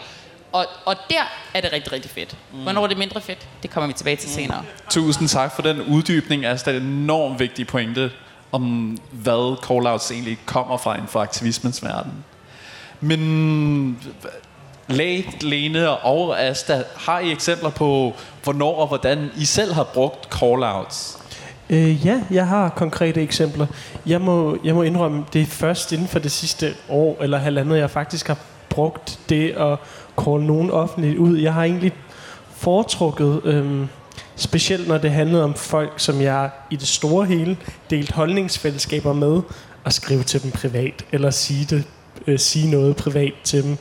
Og, 0.52 0.66
og 0.86 0.96
der 1.10 1.24
er 1.54 1.62
det 1.62 1.74
rigtig, 1.74 1.92
rigtig 1.92 2.12
fedt. 2.12 2.38
Mm. 2.54 2.60
Hvornår 2.60 2.84
er 2.84 2.88
det 2.88 2.98
mindre 2.98 3.22
fedt? 3.22 3.48
Det 3.64 3.72
kommer 3.72 3.88
vi 3.88 3.94
tilbage 3.94 4.16
til 4.16 4.30
mm. 4.30 4.36
senere. 4.36 4.64
Tusind 4.90 5.28
tak 5.30 5.56
for 5.56 5.62
den 5.62 5.82
uddybning. 5.82 6.46
Altså, 6.46 6.72
det 6.72 6.78
er 6.78 6.82
en 6.82 6.88
enormt 6.88 7.40
vigtig 7.40 7.68
pointe 7.68 8.12
om, 8.52 8.98
hvad 9.12 9.58
call-outs 9.66 10.14
egentlig 10.14 10.40
kommer 10.46 10.78
fra 10.78 10.94
inden 10.94 11.08
for 11.08 11.22
aktivismens 11.22 11.84
verden. 11.84 12.12
Men 13.02 14.00
Late, 14.88 15.26
Lene 15.42 15.90
og 15.90 16.42
Asta, 16.42 16.84
har 16.96 17.20
I 17.20 17.32
eksempler 17.32 17.70
på, 17.70 18.14
hvornår 18.44 18.76
og 18.76 18.88
hvordan 18.88 19.32
I 19.38 19.46
selv 19.46 19.74
har 19.74 19.84
brugt 19.84 20.36
call-outs? 20.36 21.20
Øh, 21.70 22.06
ja, 22.06 22.22
jeg 22.32 22.48
har 22.48 22.70
konkrete 22.70 23.22
eksempler. 23.22 23.68
Jeg 24.06 24.22
må, 24.22 24.58
jeg 24.64 24.76
må 24.76 24.82
indrømme, 24.82 25.26
det 25.34 25.42
er 25.42 25.46
først 25.46 25.92
inden 25.92 26.08
for 26.08 26.20
det 26.20 26.32
sidste 26.32 26.74
år 26.90 27.18
eller 27.22 27.38
halvandet, 27.38 27.78
jeg 27.78 27.90
faktisk 27.90 28.28
har 28.28 28.38
brugt 28.70 29.20
det 29.30 29.50
at 29.50 29.78
call 30.24 30.42
nogen 30.42 30.72
offentligt 30.72 31.18
ud. 31.18 31.38
Jeg 31.38 31.54
har 31.54 31.64
egentlig 31.64 31.92
foretrukket... 32.56 33.42
Øh, 33.44 33.88
specielt 34.36 34.88
når 34.88 34.98
det 34.98 35.12
handlede 35.12 35.44
om 35.44 35.54
folk, 35.54 35.94
som 35.98 36.22
jeg 36.22 36.50
i 36.70 36.76
det 36.76 36.88
store 36.88 37.26
hele 37.26 37.58
delt 37.90 38.12
holdningsfællesskaber 38.12 39.14
med, 39.14 39.42
at 39.86 39.94
skrive 39.94 40.24
til 40.24 40.44
dem 40.44 40.52
privat, 40.52 41.06
eller 41.12 41.30
sige, 41.30 41.66
det, 41.66 41.84
øh, 42.28 42.40
sige 42.40 42.72
noget 42.72 42.96
privat 42.96 43.34
til 43.44 43.64
dem. 43.64 43.78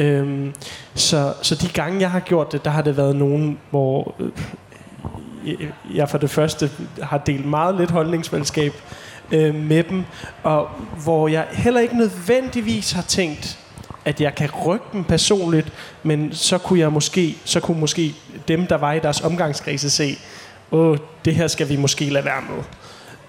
Øhm, 0.00 0.54
så, 0.94 1.34
så 1.42 1.54
de 1.54 1.68
gange, 1.68 2.00
jeg 2.00 2.10
har 2.10 2.20
gjort 2.20 2.52
det, 2.52 2.64
der 2.64 2.70
har 2.70 2.82
det 2.82 2.96
været 2.96 3.16
nogen, 3.16 3.58
hvor 3.70 4.14
øh, 4.18 4.30
jeg 5.94 6.08
for 6.08 6.18
det 6.18 6.30
første 6.30 6.70
har 7.02 7.18
delt 7.18 7.46
meget 7.46 7.74
lidt 7.74 7.90
holdningsmandskab 7.90 8.72
øh, 9.32 9.54
med 9.54 9.82
dem, 9.82 10.04
og 10.42 10.68
hvor 11.04 11.28
jeg 11.28 11.46
heller 11.52 11.80
ikke 11.80 11.96
nødvendigvis 11.96 12.92
har 12.92 13.02
tænkt, 13.02 13.58
at 14.04 14.20
jeg 14.20 14.34
kan 14.34 14.50
rykke 14.66 14.84
dem 14.92 15.04
personligt, 15.04 15.72
men 16.02 16.32
så 16.32 16.58
kunne 16.58 16.78
jeg 16.78 16.92
måske, 16.92 17.36
så 17.44 17.60
kunne 17.60 17.80
måske 17.80 18.14
dem, 18.48 18.66
der 18.66 18.76
var 18.76 18.92
i 18.92 18.98
deres 18.98 19.20
omgangskrise, 19.20 19.90
se, 19.90 20.16
åh, 20.70 20.98
det 21.24 21.34
her 21.34 21.46
skal 21.46 21.68
vi 21.68 21.76
måske 21.76 22.04
lade 22.10 22.24
være 22.24 22.42
med. 22.50 22.64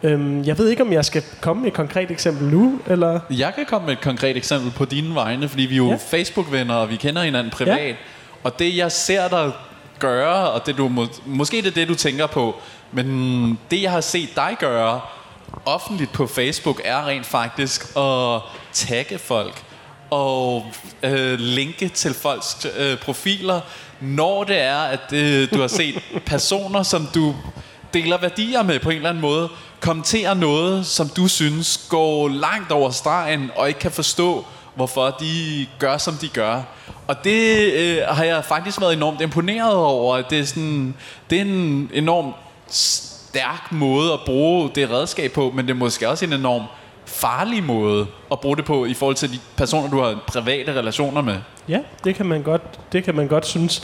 Øhm, 0.03 0.43
jeg 0.43 0.57
ved 0.57 0.69
ikke, 0.69 0.83
om 0.83 0.93
jeg 0.93 1.05
skal 1.05 1.23
komme 1.41 1.61
med 1.61 1.69
et 1.69 1.75
konkret 1.75 2.11
eksempel 2.11 2.47
nu, 2.47 2.79
eller... 2.87 3.19
Jeg 3.29 3.53
kan 3.55 3.65
komme 3.65 3.85
med 3.85 3.93
et 3.93 4.01
konkret 4.01 4.37
eksempel 4.37 4.71
på 4.71 4.85
dine 4.85 5.15
vegne, 5.15 5.49
fordi 5.49 5.63
vi 5.63 5.73
er 5.73 5.77
jo 5.77 5.89
ja. 5.89 5.97
Facebook-venner, 6.07 6.75
og 6.75 6.89
vi 6.89 6.95
kender 6.95 7.23
hinanden 7.23 7.51
privat. 7.51 7.87
Ja. 7.87 7.95
Og 8.43 8.59
det, 8.59 8.77
jeg 8.77 8.91
ser 8.91 9.27
dig 9.27 9.51
gøre, 9.99 10.51
og 10.51 10.65
det 10.65 10.77
du 10.77 10.87
må, 10.87 11.07
måske 11.25 11.57
det 11.57 11.67
er 11.67 11.71
det, 11.71 11.87
du 11.87 11.95
tænker 11.95 12.27
på, 12.27 12.55
men 12.91 13.59
det, 13.71 13.81
jeg 13.81 13.91
har 13.91 14.01
set 14.01 14.29
dig 14.35 14.55
gøre 14.59 15.01
offentligt 15.65 16.11
på 16.11 16.27
Facebook, 16.27 16.81
er 16.83 17.07
rent 17.07 17.25
faktisk 17.25 17.97
at 17.97 18.41
tagge 18.73 19.17
folk 19.17 19.63
og 20.09 20.65
øh, 21.03 21.39
linke 21.39 21.89
til 21.89 22.13
folks 22.13 22.67
øh, 22.77 22.97
profiler, 22.97 23.61
når 24.01 24.43
det 24.43 24.61
er, 24.61 24.79
at 24.79 25.13
øh, 25.13 25.49
du 25.53 25.59
har 25.59 25.67
set 25.67 25.95
personer, 26.25 26.83
som 26.83 27.07
du 27.15 27.35
deler 27.93 28.17
værdier 28.17 28.63
med 28.63 28.79
på 28.79 28.89
en 28.89 28.95
eller 28.95 29.09
anden 29.09 29.21
måde, 29.21 29.49
kommenterer 29.81 30.33
noget, 30.33 30.85
som 30.85 31.07
du 31.09 31.27
synes 31.27 31.87
går 31.89 32.27
langt 32.27 32.71
over 32.71 32.89
stregen, 32.89 33.51
og 33.55 33.67
ikke 33.67 33.79
kan 33.79 33.91
forstå, 33.91 34.45
hvorfor 34.75 35.15
de 35.19 35.67
gør, 35.79 35.97
som 35.97 36.13
de 36.13 36.27
gør. 36.27 36.61
Og 37.07 37.23
det 37.23 37.73
øh, 37.73 38.01
har 38.07 38.23
jeg 38.23 38.45
faktisk 38.45 38.81
været 38.81 38.93
enormt 38.93 39.21
imponeret 39.21 39.75
over. 39.75 40.21
Det 40.21 40.39
er, 40.39 40.45
sådan, 40.45 40.95
det 41.29 41.37
er 41.37 41.41
en 41.41 41.89
enormt 41.93 42.35
stærk 42.67 43.71
måde 43.71 44.13
at 44.13 44.19
bruge 44.25 44.69
det 44.75 44.91
redskab 44.91 45.31
på, 45.31 45.51
men 45.55 45.65
det 45.65 45.73
er 45.73 45.77
måske 45.77 46.09
også 46.09 46.25
en 46.25 46.33
enorm 46.33 46.63
farlig 47.05 47.63
måde 47.63 48.07
at 48.31 48.39
bruge 48.39 48.57
det 48.57 48.65
på 48.65 48.85
i 48.85 48.93
forhold 48.93 49.15
til 49.15 49.33
de 49.33 49.39
personer, 49.55 49.89
du 49.89 50.01
har 50.01 50.19
private 50.27 50.73
relationer 50.73 51.21
med. 51.21 51.37
Ja, 51.67 51.79
det 52.03 52.15
kan 52.15 52.25
man 52.25 52.43
godt, 52.43 52.61
det 52.93 53.03
kan 53.03 53.15
man 53.15 53.27
godt 53.27 53.47
synes. 53.47 53.83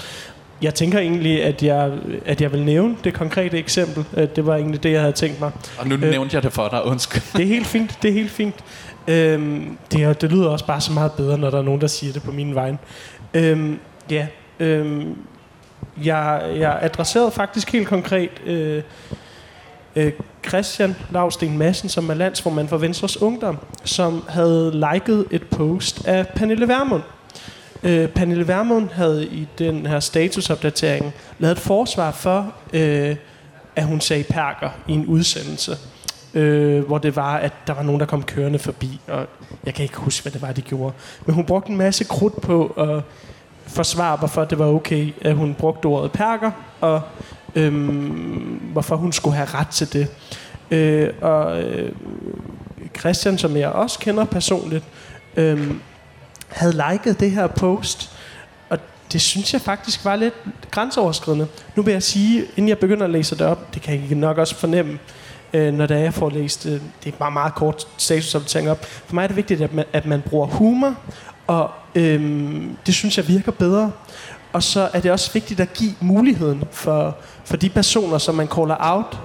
Jeg 0.62 0.76
tænker 0.76 1.00
egentlig, 1.00 1.44
at 1.44 1.64
jeg, 1.64 1.92
at 2.26 2.42
jeg 2.42 2.52
vil 2.52 2.64
nævne 2.64 2.96
det 3.04 3.14
konkrete 3.14 3.58
eksempel. 3.58 4.06
Det 4.36 4.46
var 4.46 4.56
egentlig 4.56 4.84
det, 4.84 4.92
jeg 4.92 5.00
havde 5.00 5.14
tænkt 5.14 5.40
mig. 5.40 5.52
Og 5.80 5.88
nu 5.88 5.96
øh. 5.96 6.02
nævnte 6.02 6.36
jeg 6.36 6.44
det 6.44 6.54
for 6.54 6.68
dig, 6.68 6.86
undskyld. 6.86 7.22
Det 7.38 7.44
er 7.44 7.48
helt 7.48 7.68
fint, 7.68 7.98
det 8.02 8.10
er 8.10 8.14
helt 8.14 8.32
fint. 8.32 8.56
Øhm, 9.08 9.78
det, 9.92 10.04
er, 10.04 10.14
det 10.14 10.32
lyder 10.32 10.50
også 10.50 10.66
bare 10.66 10.82
så 10.82 10.92
meget 10.92 11.12
bedre, 11.12 11.38
når 11.38 11.50
der 11.50 11.58
er 11.58 11.62
nogen, 11.62 11.82
der 11.82 11.88
siger 11.88 12.14
det 12.14 12.24
på 12.24 12.32
min 12.32 12.56
vej. 12.56 12.76
Øhm, 13.34 13.80
ja, 14.10 14.28
øhm, 14.60 15.16
jeg, 16.04 16.42
jeg 16.56 16.80
adresserede 16.82 17.32
faktisk 17.32 17.72
helt 17.72 17.88
konkret 17.88 18.30
øh, 18.46 18.84
øh, 19.96 20.12
Christian 20.48 20.96
Lavsten 21.12 21.58
Madsen, 21.58 21.90
som 21.90 22.10
er 22.10 22.14
landsformand 22.14 22.68
for 22.68 22.78
Venstres 22.78 23.22
Ungdom, 23.22 23.58
som 23.84 24.24
havde 24.30 24.72
liket 24.94 25.26
et 25.32 25.44
post 25.44 26.08
af 26.08 26.28
Pernille 26.28 26.68
Vermund. 26.68 27.04
Øh, 27.84 28.10
Pernille 28.10 28.48
Vermund 28.48 28.90
havde 28.90 29.26
i 29.26 29.48
den 29.58 29.86
her 29.86 30.00
statusopdatering 30.00 31.14
lavet 31.40 31.52
et 31.52 31.60
forsvar 31.60 32.12
for, 32.12 32.54
øh, 32.74 33.16
at 33.76 33.86
hun 33.86 34.02
sagde 34.02 34.24
perker 34.24 34.70
i 34.88 34.94
en 34.94 35.06
udsendelse. 35.06 35.78
Øh, 36.34 36.86
hvor 36.88 36.98
det 36.98 37.16
var, 37.16 37.38
at 37.38 37.54
der 37.68 37.74
var 37.74 37.84
nogen, 37.84 38.00
der 38.00 38.06
kom 38.06 38.24
kørende 38.24 38.60
forbi, 38.60 39.00
og 39.08 39.28
jeg 39.66 39.74
kan 39.74 39.84
ikke 39.84 39.98
huske, 39.98 40.24
hvad 40.24 40.32
det 40.32 40.42
var, 40.42 40.52
de 40.52 40.62
gjorde. 40.62 40.94
Men 41.26 41.36
hun 41.36 41.46
brugte 41.46 41.70
en 41.72 41.78
masse 41.78 42.04
krudt 42.04 42.42
på 42.42 42.66
at 42.68 43.04
forsvare, 43.68 44.18
hvorfor 44.18 44.46
det 44.46 44.60
var 44.60 44.66
okay, 44.66 45.14
at 45.22 45.36
hun 45.36 45.54
brugte 45.54 45.86
ordet 45.86 46.12
perker, 46.12 46.52
og 46.82 47.02
øhm, 47.56 48.60
hvorfor 48.72 48.96
hun 48.96 49.12
skulle 49.12 49.36
have 49.36 49.48
ret 49.54 49.68
til 49.68 49.94
det. 49.94 50.08
Øh, 50.72 51.10
og 51.22 51.64
øh, 51.64 51.92
Christian, 53.00 53.38
som 53.38 53.58
jeg 53.58 53.70
også 53.70 54.00
kender 54.00 54.26
personligt, 54.26 54.84
øh, 55.38 55.72
havde 56.50 56.84
liket 56.92 57.20
det 57.20 57.32
her 57.32 57.48
post, 57.48 58.12
og 58.70 58.80
det 59.12 59.22
synes 59.22 59.54
jeg 59.54 59.62
faktisk 59.62 60.06
var 60.06 60.16
lidt 60.16 60.34
grænseoverskridende. 60.72 61.48
Nu 61.76 61.82
vil 61.82 61.92
jeg 61.92 62.04
sige, 62.04 62.46
inden 62.56 62.70
jeg 62.70 62.78
begynder 62.78 63.04
at 63.04 63.10
læse 63.10 63.38
det 63.38 63.48
op, 63.48 63.74
det 63.74 63.82
kan 63.82 64.04
I 64.12 64.14
nok 64.14 64.38
også 64.38 64.56
fornemme, 64.56 65.00
øh, 65.54 65.74
når 65.74 65.86
det 65.86 65.98
er, 65.98 66.02
jeg 66.02 66.14
får 66.14 66.30
læst 66.30 66.66
øh, 66.66 66.72
det 67.04 67.14
er 67.14 67.18
bare 67.18 67.32
meget 67.32 67.56
kort 67.56 67.88
statusopdatering 67.98 68.70
op. 68.70 68.86
For 68.86 69.16
mig 69.16 69.24
er 69.24 69.28
det 69.28 69.36
vigtigt, 69.36 69.62
at 69.62 69.74
man, 69.74 69.86
at 69.94 70.06
man 70.06 70.22
bruger 70.22 70.48
humor, 70.48 70.96
og 71.48 71.72
øhm, 71.96 72.78
det 72.86 72.94
synes 72.94 73.18
jeg 73.18 73.28
virker 73.28 73.52
bedre. 73.52 73.92
Og 74.54 74.64
så 74.64 74.90
er 74.94 75.00
det 75.00 75.12
også 75.12 75.34
vigtigt 75.34 75.60
at 75.60 75.74
give 75.74 75.94
muligheden 76.00 76.64
for, 76.72 77.18
for 77.46 77.58
de 77.58 77.70
personer, 77.70 78.18
som 78.18 78.36
man 78.36 78.48
caller 78.48 78.76
out, 78.80 79.18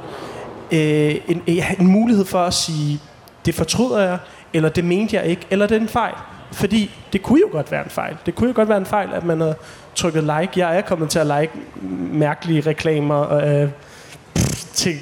øh, 0.72 1.14
en, 1.28 1.42
en 1.78 1.86
mulighed 1.86 2.24
for 2.24 2.38
at 2.38 2.54
sige, 2.54 3.00
det 3.46 3.54
fortryder 3.54 3.98
jeg, 3.98 4.18
eller 4.52 4.68
det 4.68 4.84
mente 4.84 5.16
jeg 5.16 5.26
ikke, 5.26 5.46
eller 5.50 5.66
det 5.66 5.76
er 5.76 5.80
en 5.80 5.88
fejl. 5.88 6.14
Fordi 6.52 6.90
det 7.12 7.22
kunne 7.22 7.40
jo 7.40 7.48
godt 7.52 7.70
være 7.70 7.84
en 7.84 7.90
fejl. 7.90 8.16
Det 8.26 8.34
kunne 8.34 8.48
jo 8.48 8.56
godt 8.56 8.68
være 8.68 8.78
en 8.78 8.86
fejl, 8.86 9.08
at 9.14 9.24
man 9.24 9.40
har 9.40 9.54
trykket 9.94 10.22
like. 10.22 10.60
Jeg 10.66 10.76
er 10.76 10.80
kommet 10.80 11.10
til 11.10 11.18
at 11.18 11.26
like 11.26 11.52
mærkelige 12.12 12.60
reklamer 12.60 13.14
og 13.14 13.48
øh, 13.48 13.68
ting, 14.72 14.98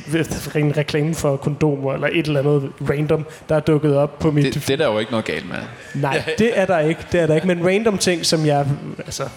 en 0.54 0.76
reklame 0.76 1.14
for 1.14 1.36
kondomer, 1.36 1.94
eller 1.94 2.08
et 2.12 2.26
eller 2.26 2.40
andet 2.40 2.72
random, 2.90 3.26
der 3.48 3.56
er 3.56 3.60
dukket 3.60 3.96
op 3.96 4.18
på 4.18 4.30
mit... 4.30 4.44
Det, 4.44 4.54
det 4.54 4.70
er 4.70 4.76
der 4.76 4.86
jo 4.86 4.98
ikke 4.98 5.10
noget 5.10 5.26
galt 5.26 5.48
med. 5.48 5.56
Nej, 5.94 6.22
det 6.38 6.58
er 6.58 6.66
der 6.66 6.78
ikke. 6.78 7.06
Det 7.12 7.20
er 7.20 7.26
der 7.26 7.34
ikke. 7.34 7.46
Men 7.46 7.66
random 7.66 7.98
ting, 7.98 8.26
som 8.26 8.46
jeg 8.46 8.66
altså, 8.98 9.28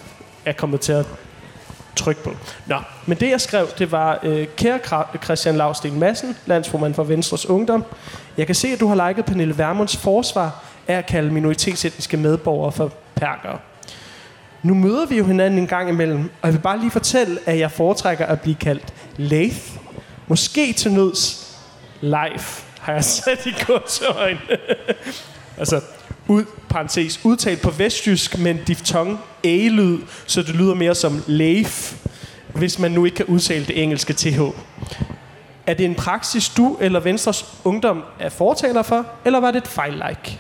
er 0.45 0.53
kommet 0.53 0.79
til 0.79 0.91
at 0.91 1.05
trykke 1.95 2.23
på. 2.23 2.35
Nå, 2.65 2.75
men 3.05 3.17
det 3.17 3.29
jeg 3.29 3.41
skrev, 3.41 3.67
det 3.79 3.91
var, 3.91 4.19
øh, 4.23 4.47
kære 4.57 4.79
Christian 5.23 5.55
Lavsten 5.55 5.99
Madsen, 5.99 6.37
landsformand 6.45 6.93
for 6.93 7.03
Venstres 7.03 7.49
Ungdom. 7.49 7.85
Jeg 8.37 8.45
kan 8.45 8.55
se, 8.55 8.67
at 8.67 8.79
du 8.79 8.87
har 8.87 9.07
liket 9.07 9.25
Pernille 9.25 9.57
Vermunds 9.57 9.97
forsvar 9.97 10.63
af 10.87 10.97
at 10.97 11.05
kalde 11.05 11.31
minoritetsetniske 11.31 12.17
medborgere 12.17 12.71
for 12.71 12.91
perkere. 13.15 13.59
Nu 14.63 14.73
møder 14.73 15.05
vi 15.05 15.17
jo 15.17 15.25
hinanden 15.25 15.59
en 15.59 15.67
gang 15.67 15.89
imellem, 15.89 16.19
og 16.41 16.47
jeg 16.47 16.53
vil 16.53 16.59
bare 16.59 16.79
lige 16.79 16.91
fortælle, 16.91 17.39
at 17.45 17.59
jeg 17.59 17.71
foretrækker 17.71 18.25
at 18.25 18.41
blive 18.41 18.55
kaldt 18.55 18.93
Leith. 19.17 19.69
Måske 20.27 20.73
til 20.73 20.91
nøds 20.91 21.57
life, 22.01 22.63
har 22.79 22.93
jeg 22.93 23.03
sat 23.23 23.45
i 23.45 23.53
gåsøjne. 23.65 24.39
altså, 25.59 25.81
ud, 26.27 26.45
parentes, 26.69 27.25
udtalt 27.25 27.61
på 27.61 27.71
vestjysk 27.71 28.37
med 28.37 28.51
en 28.51 28.59
diftong 28.67 29.19
A-lyd, 29.43 29.99
så 30.25 30.41
det 30.41 30.55
lyder 30.55 30.73
mere 30.73 30.95
som 30.95 31.23
leif, 31.27 31.95
hvis 32.53 32.79
man 32.79 32.91
nu 32.91 33.05
ikke 33.05 33.15
kan 33.15 33.25
udtale 33.25 33.65
det 33.65 33.83
engelske 33.83 34.13
TH. 34.13 34.39
Er 35.67 35.73
det 35.73 35.85
en 35.85 35.95
praksis, 35.95 36.49
du 36.49 36.77
eller 36.81 36.99
Venstres 36.99 37.45
Ungdom 37.63 38.03
er 38.19 38.29
fortaler 38.29 38.81
for, 38.81 39.05
eller 39.25 39.39
var 39.39 39.51
det 39.51 39.57
et 39.57 39.67
fejl-like? 39.67 40.39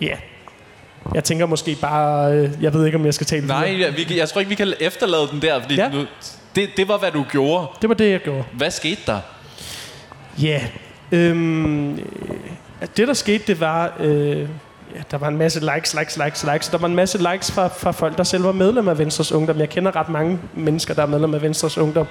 Ja. 0.00 0.06
Yeah. 0.06 0.18
Jeg 1.14 1.24
tænker 1.24 1.46
måske 1.46 1.76
bare, 1.80 2.32
øh, 2.32 2.50
jeg 2.60 2.74
ved 2.74 2.86
ikke, 2.86 2.98
om 2.98 3.04
jeg 3.04 3.14
skal 3.14 3.26
tale 3.26 3.46
Nej, 3.46 3.72
videre. 3.72 3.92
vi, 3.92 4.18
jeg 4.18 4.28
tror 4.28 4.38
ikke, 4.38 4.48
vi 4.48 4.54
kan 4.54 4.74
efterlade 4.80 5.28
den 5.32 5.42
der, 5.42 5.60
fordi 5.62 5.74
Ja. 5.74 5.88
nu, 5.88 6.04
det, 6.56 6.68
det 6.76 6.88
var, 6.88 6.98
hvad 6.98 7.10
du 7.10 7.24
gjorde. 7.30 7.66
Det 7.82 7.88
var 7.88 7.94
det, 7.94 8.10
jeg 8.10 8.20
gjorde. 8.20 8.44
Hvad 8.52 8.70
skete 8.70 9.00
der? 9.06 9.18
Ja. 10.42 10.60
Øhm, 11.12 11.92
øh, 11.92 11.98
det, 12.96 13.08
der 13.08 13.14
skete, 13.14 13.44
det 13.46 13.60
var... 13.60 13.92
Øh, 14.00 14.38
ja, 14.94 15.00
der 15.10 15.18
var 15.18 15.28
en 15.28 15.36
masse 15.36 15.60
likes, 15.74 15.94
likes, 15.98 16.16
likes, 16.24 16.44
likes. 16.52 16.68
Der 16.68 16.78
var 16.78 16.88
en 16.88 16.94
masse 16.94 17.18
likes 17.32 17.52
fra, 17.52 17.68
fra 17.68 17.90
folk, 17.90 18.16
der 18.18 18.24
selv 18.24 18.44
var 18.44 18.52
medlem 18.52 18.88
af 18.88 18.98
Venstres 18.98 19.32
Ungdom. 19.32 19.58
Jeg 19.58 19.68
kender 19.68 19.96
ret 19.96 20.08
mange 20.08 20.38
mennesker, 20.54 20.94
der 20.94 21.02
er 21.02 21.06
medlem 21.06 21.34
af 21.34 21.42
Venstres 21.42 21.78
Ungdom. 21.78 22.06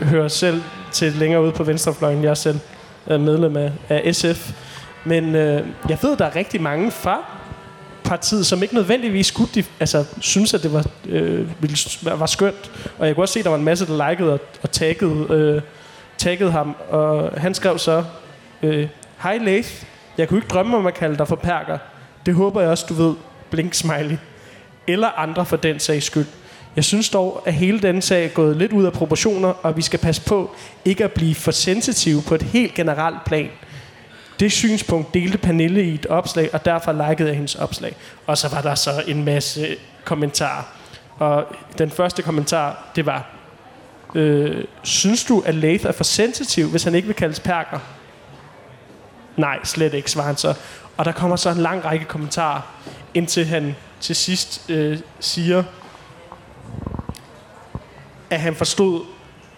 Jeg 0.00 0.08
hører 0.08 0.28
selv 0.28 0.62
til 0.92 1.12
længere 1.12 1.42
ude 1.42 1.52
på 1.52 1.64
venstrefløjen. 1.64 2.22
Jeg 2.22 2.30
er 2.30 2.34
selv 2.34 2.58
øh, 3.06 3.20
medlem 3.20 3.56
af, 3.56 3.72
af 3.88 4.14
SF. 4.14 4.50
Men 5.04 5.34
øh, 5.34 5.66
jeg 5.88 5.98
ved, 6.02 6.16
der 6.16 6.24
er 6.24 6.36
rigtig 6.36 6.62
mange 6.62 6.90
fra 6.90 7.24
partiet, 8.04 8.46
som 8.46 8.62
ikke 8.62 8.74
nødvendigvis 8.74 9.26
skulle, 9.26 9.50
de, 9.54 9.64
altså, 9.80 10.04
synes, 10.20 10.54
at 10.54 10.62
det 10.62 10.72
var, 10.72 10.86
øh, 11.08 11.48
var 12.02 12.26
skønt. 12.26 12.70
Og 12.98 13.06
jeg 13.06 13.14
kunne 13.14 13.24
også 13.24 13.32
se, 13.32 13.38
at 13.38 13.44
der 13.44 13.50
var 13.50 13.58
en 13.58 13.64
masse, 13.64 13.86
der 13.86 14.10
likede 14.10 14.32
og, 14.32 14.40
og 14.62 14.70
taggede, 14.70 15.26
øh, 15.30 15.62
taggede 16.18 16.50
ham. 16.50 16.76
Og 16.88 17.30
han 17.36 17.54
skrev 17.54 17.78
så, 17.78 18.04
øh, 18.62 18.88
Hej 19.22 19.38
Lath, 19.38 19.84
jeg 20.18 20.28
kunne 20.28 20.38
ikke 20.38 20.48
drømme 20.48 20.76
om 20.76 20.86
at 20.86 20.94
kalde 20.94 21.18
dig 21.18 21.28
for 21.28 21.36
perker. 21.36 21.78
Det 22.26 22.34
håber 22.34 22.60
jeg 22.60 22.70
også, 22.70 22.86
du 22.88 22.94
ved. 22.94 23.14
Blink 23.50 23.74
smiley. 23.74 24.16
Eller 24.86 25.08
andre 25.08 25.46
for 25.46 25.56
den 25.56 25.78
sags 25.78 26.04
skyld. 26.04 26.26
Jeg 26.76 26.84
synes 26.84 27.10
dog, 27.10 27.42
at 27.46 27.54
hele 27.54 27.80
denne 27.80 28.02
sag 28.02 28.24
er 28.24 28.28
gået 28.28 28.56
lidt 28.56 28.72
ud 28.72 28.84
af 28.84 28.92
proportioner, 28.92 29.48
og 29.48 29.76
vi 29.76 29.82
skal 29.82 29.98
passe 29.98 30.22
på 30.22 30.50
ikke 30.84 31.04
at 31.04 31.12
blive 31.12 31.34
for 31.34 31.50
sensitive 31.50 32.22
på 32.26 32.34
et 32.34 32.42
helt 32.42 32.74
generelt 32.74 33.24
plan. 33.26 33.50
Det 34.40 34.52
synspunkt 34.52 35.14
delte 35.14 35.38
Pernille 35.38 35.84
i 35.84 35.94
et 35.94 36.06
opslag, 36.06 36.50
og 36.52 36.64
derfor 36.64 36.92
likede 36.92 37.28
jeg 37.28 37.36
hendes 37.36 37.54
opslag. 37.54 37.96
Og 38.26 38.38
så 38.38 38.48
var 38.48 38.60
der 38.60 38.74
så 38.74 39.02
en 39.06 39.24
masse 39.24 39.76
kommentarer. 40.04 40.62
Og 41.18 41.46
den 41.78 41.90
første 41.90 42.22
kommentar, 42.22 42.84
det 42.96 43.06
var, 43.06 43.26
øh, 44.14 44.64
synes 44.82 45.24
du, 45.24 45.42
at 45.46 45.54
Lath 45.54 45.86
er 45.86 45.92
for 45.92 46.04
sensitiv, 46.04 46.70
hvis 46.70 46.84
han 46.84 46.94
ikke 46.94 47.06
vil 47.06 47.16
kaldes 47.16 47.40
perker? 47.40 47.78
Nej, 49.36 49.64
slet 49.64 49.94
ikke, 49.94 50.10
svarer 50.10 50.26
han 50.26 50.36
så. 50.36 50.54
Og 50.96 51.04
der 51.04 51.12
kommer 51.12 51.36
så 51.36 51.50
en 51.50 51.56
lang 51.56 51.84
række 51.84 52.04
kommentarer, 52.04 52.60
indtil 53.14 53.46
han 53.46 53.76
til 54.00 54.16
sidst 54.16 54.70
øh, 54.70 54.98
siger, 55.20 55.64
at 58.30 58.40
han 58.40 58.54
forstod 58.54 59.04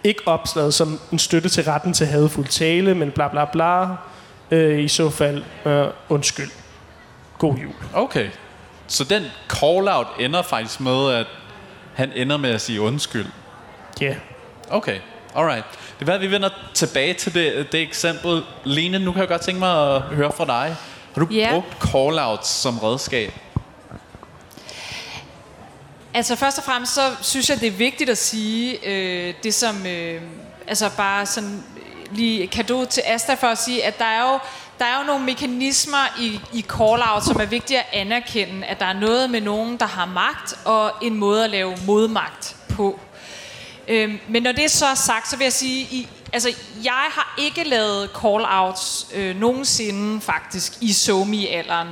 ikke 0.03 0.21
opslaget 0.25 0.73
som 0.73 0.99
en 1.11 1.19
støtte 1.19 1.49
til 1.49 1.63
retten 1.63 1.93
til 1.93 2.07
hadfuld 2.07 2.47
tale, 2.47 2.95
men 2.95 3.11
bla 3.11 3.27
bla 3.27 3.45
bla. 3.45 3.85
Øh, 4.53 4.83
I 4.83 4.87
så 4.87 5.09
fald, 5.09 5.43
øh, 5.65 5.87
undskyld. 6.09 6.49
God 7.37 7.55
jul. 7.55 7.73
Okay. 7.93 8.29
Så 8.87 9.03
den 9.03 9.23
call-out 9.49 10.07
ender 10.19 10.41
faktisk 10.41 10.79
med, 10.79 11.11
at 11.13 11.27
han 11.93 12.11
ender 12.15 12.37
med 12.37 12.49
at 12.49 12.61
sige 12.61 12.81
undskyld. 12.81 13.25
Ja. 14.01 14.05
Yeah. 14.05 14.15
Okay, 14.69 14.99
alright. 15.35 15.65
Det 15.99 16.09
er 16.09 16.13
at 16.13 16.21
vi 16.21 16.31
vender 16.31 16.49
tilbage 16.73 17.13
til 17.13 17.33
det, 17.33 17.71
det 17.71 17.81
eksempel. 17.81 18.43
Lene, 18.63 18.99
nu 18.99 19.11
kan 19.11 19.19
jeg 19.19 19.27
godt 19.29 19.41
tænke 19.41 19.59
mig 19.59 19.95
at 19.95 20.01
høre 20.01 20.31
fra 20.37 20.45
dig. 20.45 20.75
Har 21.13 21.21
du 21.21 21.27
Ja. 21.33 21.49
brugt 21.51 21.83
call-outs 21.83 22.47
som 22.47 22.79
redskab? 22.79 23.33
Altså 26.13 26.35
først 26.35 26.57
og 26.57 26.63
fremmest, 26.63 26.93
så 26.93 27.01
synes 27.21 27.49
jeg, 27.49 27.59
det 27.59 27.67
er 27.67 27.71
vigtigt 27.71 28.09
at 28.09 28.17
sige 28.17 28.87
øh, 28.87 29.33
det 29.43 29.53
som, 29.53 29.85
øh, 29.85 30.21
altså 30.67 30.89
bare 30.97 31.25
sådan 31.25 31.63
lige 32.13 32.47
kado 32.47 32.85
til 32.85 33.03
Asta 33.05 33.33
for 33.33 33.47
at 33.47 33.57
sige, 33.57 33.85
at 33.85 33.99
der 33.99 34.05
er 34.05 34.31
jo, 34.31 34.39
der 34.79 34.85
er 34.85 34.99
jo 34.99 35.03
nogle 35.05 35.25
mekanismer 35.25 36.19
i, 36.19 36.39
i 36.53 36.65
call-out, 36.77 37.23
som 37.25 37.41
er 37.41 37.45
vigtige 37.45 37.79
at 37.79 37.85
anerkende, 37.93 38.67
at 38.67 38.79
der 38.79 38.85
er 38.85 38.93
noget 38.93 39.29
med 39.29 39.41
nogen, 39.41 39.77
der 39.77 39.85
har 39.85 40.05
magt, 40.05 40.53
og 40.65 40.91
en 41.01 41.15
måde 41.15 41.43
at 41.43 41.49
lave 41.49 41.75
modmagt 41.85 42.55
på. 42.75 42.99
Øhm, 43.87 44.19
men 44.27 44.43
når 44.43 44.51
det 44.51 44.71
så 44.71 44.85
er 44.85 44.95
sagt, 44.95 45.29
så 45.29 45.37
vil 45.37 45.45
jeg 45.45 45.53
sige, 45.53 45.81
i, 45.81 46.07
altså 46.33 46.49
jeg 46.83 47.03
har 47.11 47.35
ikke 47.37 47.63
lavet 47.63 48.09
call-outs 48.15 49.17
øh, 49.17 49.35
nogensinde 49.35 50.21
faktisk 50.21 50.73
i 50.81 50.93
somi-alderen. 50.93 51.87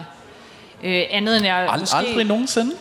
Øh, 0.83 1.03
andet 1.09 1.37
end 1.37 1.45
jeg 1.45 1.67
Ald- 1.69 1.79
måske... 1.79 1.97
Aldrig 1.97 2.25
nogensinde? 2.25 2.75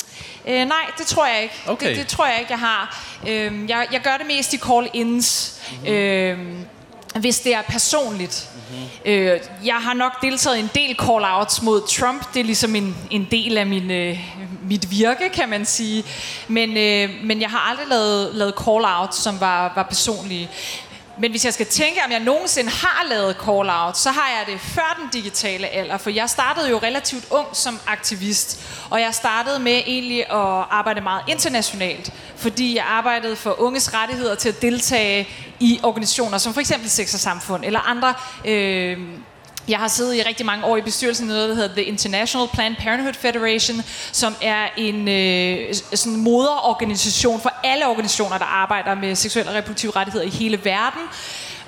Øh, 0.47 0.65
nej, 0.69 0.91
det 0.99 1.07
tror 1.07 1.27
jeg 1.27 1.43
ikke. 1.43 1.55
Okay. 1.67 1.89
Det, 1.89 1.97
det 1.97 2.07
tror 2.07 2.27
jeg 2.27 2.39
ikke, 2.41 2.53
jeg 2.53 2.59
har. 2.59 3.05
Øh, 3.29 3.71
jeg, 3.71 3.87
jeg 3.93 4.01
gør 4.01 4.17
det 4.17 4.27
mest 4.27 4.53
i 4.53 4.59
call-ins. 4.59 5.61
Mm-hmm. 5.71 5.87
Øh, 5.89 6.39
hvis 7.19 7.41
det 7.41 7.55
er 7.55 7.63
personligt. 7.63 8.49
Mm-hmm. 8.55 9.13
Øh, 9.13 9.41
jeg 9.65 9.75
har 9.75 9.95
nok 9.95 10.23
deltaget 10.23 10.57
i 10.57 10.61
en 10.61 10.71
del 10.75 10.97
call-outs 11.03 11.65
mod 11.65 11.89
Trump. 11.89 12.35
Det 12.35 12.41
er 12.41 12.45
ligesom 12.45 12.77
en, 12.77 12.97
en 13.11 13.29
del 13.31 13.59
af 13.59 13.67
min, 13.67 13.91
øh, 13.91 14.19
mit 14.63 14.91
virke, 14.91 15.29
kan 15.29 15.49
man 15.49 15.67
sige. 15.67 16.05
Men, 16.49 16.77
øh, 16.77 17.11
men 17.25 17.41
jeg 17.41 17.51
har 17.51 17.71
aldrig 17.71 17.87
lavet, 17.89 18.35
lavet 18.35 18.55
call-outs, 18.61 19.23
som 19.23 19.41
var, 19.41 19.73
var 19.75 19.83
personlige. 19.83 20.51
Men 21.21 21.31
hvis 21.31 21.45
jeg 21.45 21.55
skal 21.55 21.67
tænke, 21.67 22.01
om 22.05 22.11
jeg 22.11 22.21
nogensinde 22.21 22.71
har 22.71 23.07
lavet 23.09 23.37
call-out, 23.37 23.99
så 23.99 24.11
har 24.11 24.29
jeg 24.29 24.47
det 24.47 24.61
før 24.61 24.99
den 25.01 25.09
digitale 25.13 25.69
alder. 25.69 25.99
For 25.99 26.11
jeg 26.11 26.31
startede 26.31 26.71
jo 26.71 26.79
relativt 26.79 27.25
ung 27.31 27.47
som 27.53 27.81
aktivist. 27.87 28.61
Og 28.91 29.01
jeg 29.01 29.15
startede 29.15 29.59
med 29.59 29.73
egentlig 29.73 30.21
at 30.21 30.67
arbejde 30.71 31.01
meget 31.01 31.23
internationalt. 31.29 32.13
Fordi 32.37 32.77
jeg 32.77 32.85
arbejdede 32.85 33.37
for 33.37 33.61
unges 33.61 33.95
rettigheder 33.95 34.35
til 34.35 34.49
at 34.49 34.63
deltage 34.63 35.29
i 35.61 35.81
organisationer 35.83 36.39
som 36.39 36.55
for 36.55 36.61
eksempel 36.61 36.91
Sex 36.91 37.15
og 37.15 37.21
Samfund 37.21 37.65
eller 37.65 37.81
andre... 37.81 38.15
Øh, 38.45 38.99
jeg 39.69 39.79
har 39.79 39.89
siddet 39.89 40.15
i 40.15 40.23
rigtig 40.23 40.47
mange 40.47 40.65
år 40.65 40.77
i 40.77 40.81
bestyrelsen 40.81 41.25
i 41.25 41.29
noget, 41.29 41.49
der 41.49 41.55
hedder 41.55 41.75
The 41.75 41.85
International 41.85 42.49
Planned 42.53 42.77
Parenthood 42.77 43.15
Federation, 43.15 43.83
som 44.13 44.35
er 44.43 44.69
en 44.77 45.09
øh, 45.09 45.75
sådan 45.95 46.17
moderorganisation 46.17 47.41
for 47.41 47.53
alle 47.65 47.87
organisationer, 47.89 48.39
der 48.39 48.45
arbejder 48.45 48.95
med 48.95 49.15
seksuelle 49.15 49.51
og 49.51 49.57
reproduktive 49.57 49.93
rettigheder 49.97 50.27
i 50.27 50.31
hele 50.31 50.65
verden. 50.65 51.03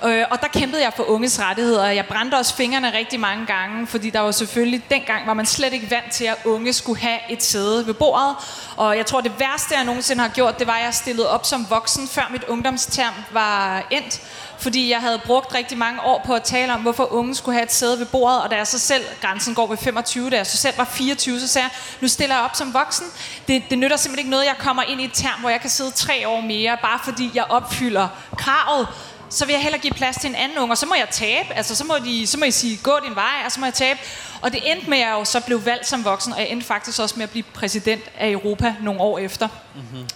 Øh, 0.05 0.25
og 0.31 0.41
der 0.41 0.47
kæmpede 0.47 0.83
jeg 0.83 0.93
for 0.95 1.03
unges 1.03 1.39
rettigheder. 1.39 1.87
Jeg 1.87 2.05
brændte 2.05 2.35
også 2.35 2.55
fingrene 2.55 2.97
rigtig 2.97 3.19
mange 3.19 3.45
gange, 3.45 3.87
fordi 3.87 4.09
der 4.09 4.19
var 4.19 4.31
selvfølgelig, 4.31 4.83
dengang 4.89 5.27
var 5.27 5.33
man 5.33 5.45
slet 5.45 5.73
ikke 5.73 5.91
vant 5.91 6.11
til, 6.11 6.25
at 6.25 6.37
unge 6.45 6.73
skulle 6.73 6.99
have 7.01 7.19
et 7.29 7.43
sæde 7.43 7.87
ved 7.87 7.93
bordet. 7.93 8.35
Og 8.77 8.97
jeg 8.97 9.05
tror, 9.05 9.21
det 9.21 9.31
værste, 9.39 9.75
jeg 9.75 9.85
nogensinde 9.85 10.21
har 10.21 10.29
gjort, 10.29 10.59
det 10.59 10.67
var, 10.67 10.73
at 10.73 10.85
jeg 10.85 10.93
stillede 10.93 11.29
op 11.29 11.45
som 11.45 11.65
voksen, 11.69 12.07
før 12.07 12.29
mit 12.31 12.43
ungdomsterm 12.43 13.13
var 13.31 13.83
endt. 13.91 14.21
Fordi 14.63 14.89
jeg 14.89 14.99
havde 14.99 15.21
brugt 15.25 15.53
rigtig 15.53 15.77
mange 15.77 16.01
år 16.01 16.21
på 16.25 16.33
at 16.33 16.43
tale 16.43 16.73
om, 16.73 16.81
hvorfor 16.81 17.13
unge 17.13 17.35
skulle 17.35 17.55
have 17.55 17.63
et 17.63 17.73
sæde 17.73 17.99
ved 17.99 18.05
bordet. 18.05 18.41
Og 18.41 18.51
da 18.51 18.55
jeg 18.55 18.67
så 18.67 18.79
selv, 18.79 19.03
grænsen 19.21 19.55
går 19.55 19.67
ved 19.67 19.77
25, 19.77 20.29
da 20.29 20.35
jeg 20.35 20.47
så 20.47 20.57
selv 20.57 20.77
var 20.77 20.85
24, 20.85 21.39
så 21.39 21.47
sagde 21.47 21.65
jeg, 21.65 21.71
nu 22.01 22.07
stiller 22.07 22.35
jeg 22.35 22.43
op 22.43 22.55
som 22.55 22.73
voksen. 22.73 23.05
Det, 23.47 23.63
det 23.69 23.77
nytter 23.77 23.97
simpelthen 23.97 24.19
ikke 24.19 24.31
noget, 24.31 24.45
jeg 24.45 24.55
kommer 24.59 24.83
ind 24.83 25.01
i 25.01 25.05
et 25.05 25.11
term, 25.13 25.39
hvor 25.39 25.49
jeg 25.49 25.61
kan 25.61 25.69
sidde 25.69 25.91
tre 25.91 26.27
år 26.27 26.41
mere, 26.41 26.77
bare 26.81 26.99
fordi 27.03 27.31
jeg 27.33 27.43
opfylder 27.49 28.07
kravet 28.37 28.87
så 29.29 29.45
vil 29.45 29.53
jeg 29.53 29.61
hellere 29.61 29.81
give 29.81 29.93
plads 29.93 30.15
til 30.15 30.29
en 30.29 30.35
anden 30.35 30.57
unge, 30.57 30.73
og 30.73 30.77
så 30.77 30.85
må 30.85 30.95
jeg 30.95 31.07
tabe. 31.11 31.53
Altså, 31.53 31.75
så 31.75 31.83
må, 31.83 31.93
de, 32.05 32.27
så 32.27 32.37
må 32.39 32.45
I 32.45 32.51
sige, 32.51 32.77
gå 32.83 32.91
din 33.05 33.15
vej, 33.15 33.41
og 33.45 33.51
så 33.51 33.59
må 33.59 33.65
jeg 33.65 33.73
tabe. 33.73 33.99
Og 34.41 34.51
det 34.51 34.71
endte 34.71 34.89
med, 34.89 34.97
at 34.97 35.07
jeg 35.07 35.11
jo 35.11 35.25
så 35.25 35.39
blev 35.39 35.65
valgt 35.65 35.87
som 35.87 36.05
voksen, 36.05 36.33
og 36.33 36.39
jeg 36.39 36.49
endte 36.49 36.67
faktisk 36.67 36.99
også 36.99 37.15
med 37.17 37.23
at 37.23 37.29
blive 37.29 37.43
præsident 37.43 38.03
af 38.17 38.29
Europa 38.29 38.75
nogle 38.81 39.01
år 39.01 39.19
efter. 39.19 39.47
Mm-hmm. 39.75 40.07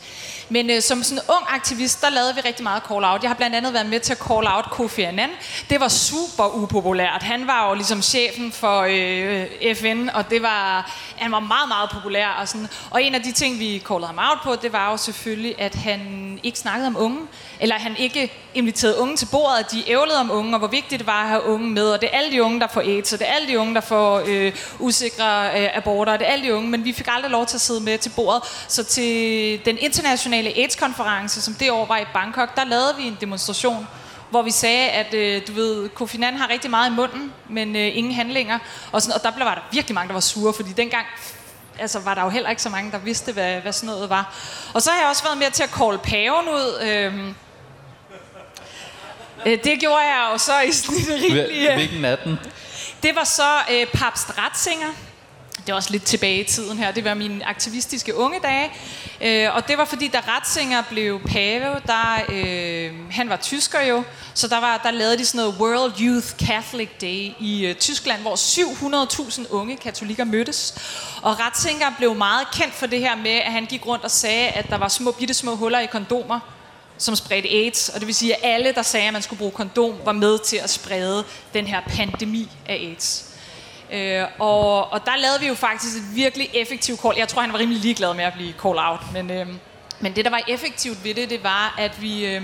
Men 0.49 0.69
øh, 0.69 0.81
som 0.81 1.03
sådan 1.03 1.17
en 1.17 1.29
ung 1.29 1.45
aktivist, 1.49 2.01
der 2.01 2.09
lavede 2.09 2.35
vi 2.35 2.41
rigtig 2.41 2.63
meget 2.63 2.83
call-out. 2.83 3.21
Jeg 3.21 3.29
har 3.29 3.35
blandt 3.35 3.55
andet 3.55 3.73
været 3.73 3.89
med 3.89 3.99
til 3.99 4.13
at 4.13 4.19
call-out 4.19 4.65
Kofi 4.71 5.01
Annan. 5.01 5.29
Det 5.69 5.79
var 5.79 5.87
super 5.87 6.55
upopulært. 6.55 7.23
Han 7.23 7.47
var 7.47 7.69
jo 7.69 7.73
ligesom 7.73 8.01
chefen 8.01 8.51
for 8.51 8.85
øh, 8.89 9.75
FN, 9.75 10.09
og 10.13 10.29
det 10.29 10.41
var, 10.41 10.91
han 11.15 11.31
var 11.31 11.39
meget, 11.39 11.67
meget 11.67 11.89
populær. 11.89 12.27
Og, 12.27 12.47
sådan. 12.47 12.67
og 12.89 13.03
en 13.03 13.15
af 13.15 13.21
de 13.23 13.31
ting, 13.31 13.59
vi 13.59 13.83
callede 13.87 14.07
ham 14.07 14.19
out 14.19 14.37
på, 14.43 14.55
det 14.61 14.73
var 14.73 14.91
jo 14.91 14.97
selvfølgelig, 14.97 15.61
at 15.61 15.75
han 15.75 15.99
ikke 16.43 16.59
snakkede 16.59 16.87
om 16.87 16.97
unge. 16.99 17.19
Eller 17.59 17.75
han 17.75 17.95
ikke 17.97 18.31
inviteret 18.57 18.95
unge 18.95 19.17
til 19.17 19.27
bordet, 19.31 19.59
at 19.59 19.71
de 19.71 19.89
ævlede 19.89 20.19
om 20.19 20.31
unge, 20.31 20.55
og 20.55 20.59
hvor 20.59 20.67
vigtigt 20.67 20.99
det 20.99 21.07
var 21.07 21.23
at 21.23 21.29
have 21.29 21.43
unge 21.43 21.69
med. 21.69 21.91
Og 21.91 22.01
det 22.01 22.09
er 22.13 22.17
alle 22.17 22.31
de 22.31 22.43
unge, 22.43 22.59
der 22.59 22.67
får 22.67 22.81
AIDS, 22.81 23.13
og 23.13 23.19
det 23.19 23.29
er 23.29 23.33
alle 23.33 23.47
de 23.47 23.59
unge, 23.59 23.75
der 23.75 23.81
får 23.81 24.23
øh, 24.25 24.51
usikre 24.79 25.61
øh, 25.61 25.77
aborter, 25.77 26.13
og 26.13 26.19
det 26.19 26.27
er 26.27 26.31
alle 26.31 26.45
de 26.47 26.55
unge. 26.55 26.69
Men 26.69 26.85
vi 26.85 26.93
fik 26.93 27.07
aldrig 27.09 27.31
lov 27.31 27.45
til 27.45 27.57
at 27.57 27.61
sidde 27.61 27.81
med 27.81 27.97
til 27.97 28.09
bordet. 28.09 28.43
Så 28.67 28.83
til 28.83 29.65
den 29.65 29.77
internationale 29.77 30.49
AIDS-konference, 30.49 31.41
som 31.41 31.53
det 31.53 31.71
år 31.71 31.85
var 31.85 31.97
i 31.97 32.05
Bangkok, 32.13 32.55
der 32.55 32.65
lavede 32.65 32.93
vi 32.97 33.03
en 33.03 33.17
demonstration, 33.21 33.87
hvor 34.29 34.41
vi 34.41 34.51
sagde, 34.51 34.89
at 34.89 35.13
øh, 35.13 35.41
du 35.47 35.51
ved, 35.53 35.89
Kofi 35.89 36.17
Annan 36.17 36.37
har 36.37 36.49
rigtig 36.49 36.69
meget 36.69 36.91
i 36.91 36.93
munden, 36.93 37.33
men 37.49 37.75
øh, 37.75 37.97
ingen 37.97 38.13
handlinger. 38.13 38.59
Og, 38.91 39.01
sådan, 39.01 39.15
og 39.15 39.23
der 39.23 39.31
blev 39.31 39.45
var 39.45 39.55
der 39.55 39.61
virkelig 39.71 39.95
mange, 39.95 40.07
der 40.07 40.13
var 40.13 40.19
sure, 40.19 40.53
fordi 40.53 40.69
dengang 40.73 41.05
altså, 41.79 41.99
var 41.99 42.13
der 42.13 42.23
jo 42.23 42.29
heller 42.29 42.49
ikke 42.49 42.61
så 42.61 42.69
mange, 42.69 42.91
der 42.91 42.97
vidste, 42.97 43.31
hvad, 43.31 43.61
hvad 43.61 43.71
sådan 43.71 43.87
noget 43.87 44.09
var. 44.09 44.33
Og 44.73 44.81
så 44.81 44.91
har 44.91 44.99
jeg 44.99 45.09
også 45.09 45.23
været 45.23 45.37
med 45.37 45.51
til 45.51 45.63
at 45.63 45.71
kalde 45.71 45.97
paven 45.97 46.49
ud. 46.49 46.81
Øh, 46.81 47.33
det 49.45 49.79
gjorde 49.79 49.99
jeg 50.01 50.29
jo 50.33 50.37
så 50.37 50.59
i 50.61 50.71
sådan 50.71 50.95
en 50.97 51.23
rimelig... 51.23 51.67
øh, 51.69 51.73
Hvilken 51.75 52.05
af 52.05 52.17
dem? 52.17 52.37
det 53.03 53.15
var 53.15 53.23
så 53.23 53.53
øh, 53.71 53.85
Papst 53.87 54.37
Ratzinger. 54.37 54.87
Det 55.57 55.73
er 55.73 55.75
også 55.77 55.91
lidt 55.91 56.03
tilbage 56.03 56.39
i 56.39 56.43
tiden 56.43 56.77
her. 56.77 56.91
Det 56.91 57.03
var 57.03 57.13
mine 57.13 57.45
aktivistiske 57.45 58.15
unge 58.15 58.39
dage. 58.39 58.71
Øh, 59.21 59.55
og 59.55 59.67
det 59.67 59.77
var 59.77 59.85
fordi, 59.85 60.07
da 60.07 60.19
Ratzinger 60.27 60.81
blev 60.89 61.19
pave, 61.27 61.75
der, 61.87 62.21
øh, 62.29 62.91
han 63.11 63.29
var 63.29 63.35
tysker 63.35 63.81
jo, 63.81 64.03
så 64.33 64.47
der, 64.47 64.59
var, 64.59 64.77
der 64.83 64.91
lavede 64.91 65.17
de 65.17 65.25
sådan 65.25 65.37
noget 65.37 65.55
World 65.59 65.93
Youth 66.01 66.27
Catholic 66.47 66.89
Day 67.01 67.31
i 67.39 67.65
øh, 67.65 67.75
Tyskland, 67.75 68.21
hvor 68.21 68.35
700.000 68.35 69.51
unge 69.53 69.77
katolikker 69.77 70.23
mødtes. 70.23 70.73
Og 71.21 71.39
Ratzinger 71.39 71.87
blev 71.97 72.15
meget 72.15 72.47
kendt 72.53 72.73
for 72.73 72.85
det 72.85 72.99
her 72.99 73.15
med, 73.15 73.31
at 73.31 73.51
han 73.51 73.65
gik 73.65 73.85
rundt 73.85 74.03
og 74.03 74.11
sagde, 74.11 74.47
at 74.49 74.69
der 74.69 74.77
var 74.77 74.87
små, 74.87 75.11
bitte 75.11 75.33
små 75.33 75.55
huller 75.55 75.79
i 75.79 75.85
kondomer, 75.85 76.39
som 76.97 77.15
spredte 77.15 77.49
AIDS. 77.49 77.89
Og 77.89 77.99
det 77.99 78.07
vil 78.07 78.15
sige, 78.15 78.35
at 78.35 78.53
alle, 78.53 78.73
der 78.73 78.81
sagde, 78.81 79.07
at 79.07 79.13
man 79.13 79.21
skulle 79.21 79.37
bruge 79.37 79.51
kondom, 79.51 79.95
var 80.05 80.11
med 80.11 80.39
til 80.39 80.57
at 80.57 80.69
sprede 80.69 81.23
den 81.53 81.67
her 81.67 81.81
pandemi 81.87 82.51
af 82.65 82.73
AIDS. 82.73 83.23
Øh, 83.91 84.23
og, 84.39 84.91
og 84.91 85.05
der 85.05 85.15
lavede 85.15 85.39
vi 85.39 85.47
jo 85.47 85.55
faktisk 85.55 85.97
et 85.97 86.15
virkelig 86.15 86.49
effektivt 86.53 87.01
call. 87.01 87.17
Jeg 87.17 87.27
tror, 87.27 87.41
han 87.41 87.53
var 87.53 87.59
rimelig 87.59 87.81
ligeglad 87.81 88.13
med 88.13 88.23
at 88.23 88.33
blive 88.33 88.53
call 88.61 88.77
out, 88.77 88.99
men, 89.13 89.31
øh, 89.31 89.47
men 89.99 90.15
det, 90.15 90.25
der 90.25 90.31
var 90.31 90.41
effektivt 90.47 91.03
ved 91.03 91.13
det, 91.13 91.29
det 91.29 91.43
var, 91.43 91.75
at 91.79 92.01
vi, 92.01 92.25
øh, 92.25 92.41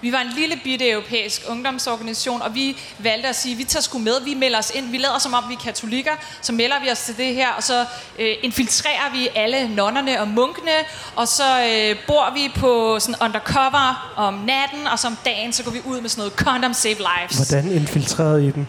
vi 0.00 0.12
var 0.12 0.20
en 0.20 0.30
lille 0.36 0.56
bitte 0.64 0.90
europæisk 0.90 1.42
ungdomsorganisation, 1.48 2.42
og 2.42 2.54
vi 2.54 2.76
valgte 2.98 3.28
at 3.28 3.36
sige, 3.36 3.52
at 3.52 3.58
vi 3.58 3.64
tager 3.64 3.82
sgu 3.82 3.98
med, 3.98 4.20
vi 4.24 4.34
melder 4.34 4.58
os 4.58 4.72
ind, 4.74 4.90
vi 4.90 4.98
lader 4.98 5.18
som 5.18 5.34
om 5.34 5.44
vi 5.48 5.54
er 5.54 5.58
katolikker, 5.58 6.12
så 6.42 6.52
melder 6.52 6.80
vi 6.84 6.90
os 6.90 7.00
til 7.00 7.16
det 7.16 7.34
her, 7.34 7.48
og 7.52 7.62
så 7.62 7.86
øh, 8.18 8.34
infiltrerer 8.42 9.12
vi 9.12 9.28
alle 9.34 9.74
nonnerne 9.74 10.20
og 10.20 10.28
munkene, 10.28 10.72
og 11.16 11.28
så 11.28 11.60
øh, 11.60 11.96
bor 12.06 12.34
vi 12.34 12.60
på 12.60 12.98
sådan 13.00 13.14
undercover 13.22 14.12
om 14.16 14.34
natten, 14.34 14.86
og 14.86 14.98
så 14.98 15.06
om 15.06 15.16
dagen, 15.24 15.52
så 15.52 15.62
går 15.64 15.70
vi 15.70 15.80
ud 15.84 16.00
med 16.00 16.08
sådan 16.08 16.20
noget 16.20 16.32
condom 16.32 16.72
save 16.74 16.94
lives. 16.94 17.36
Hvordan 17.36 17.72
infiltrerede 17.72 18.46
I 18.46 18.50
den? 18.50 18.68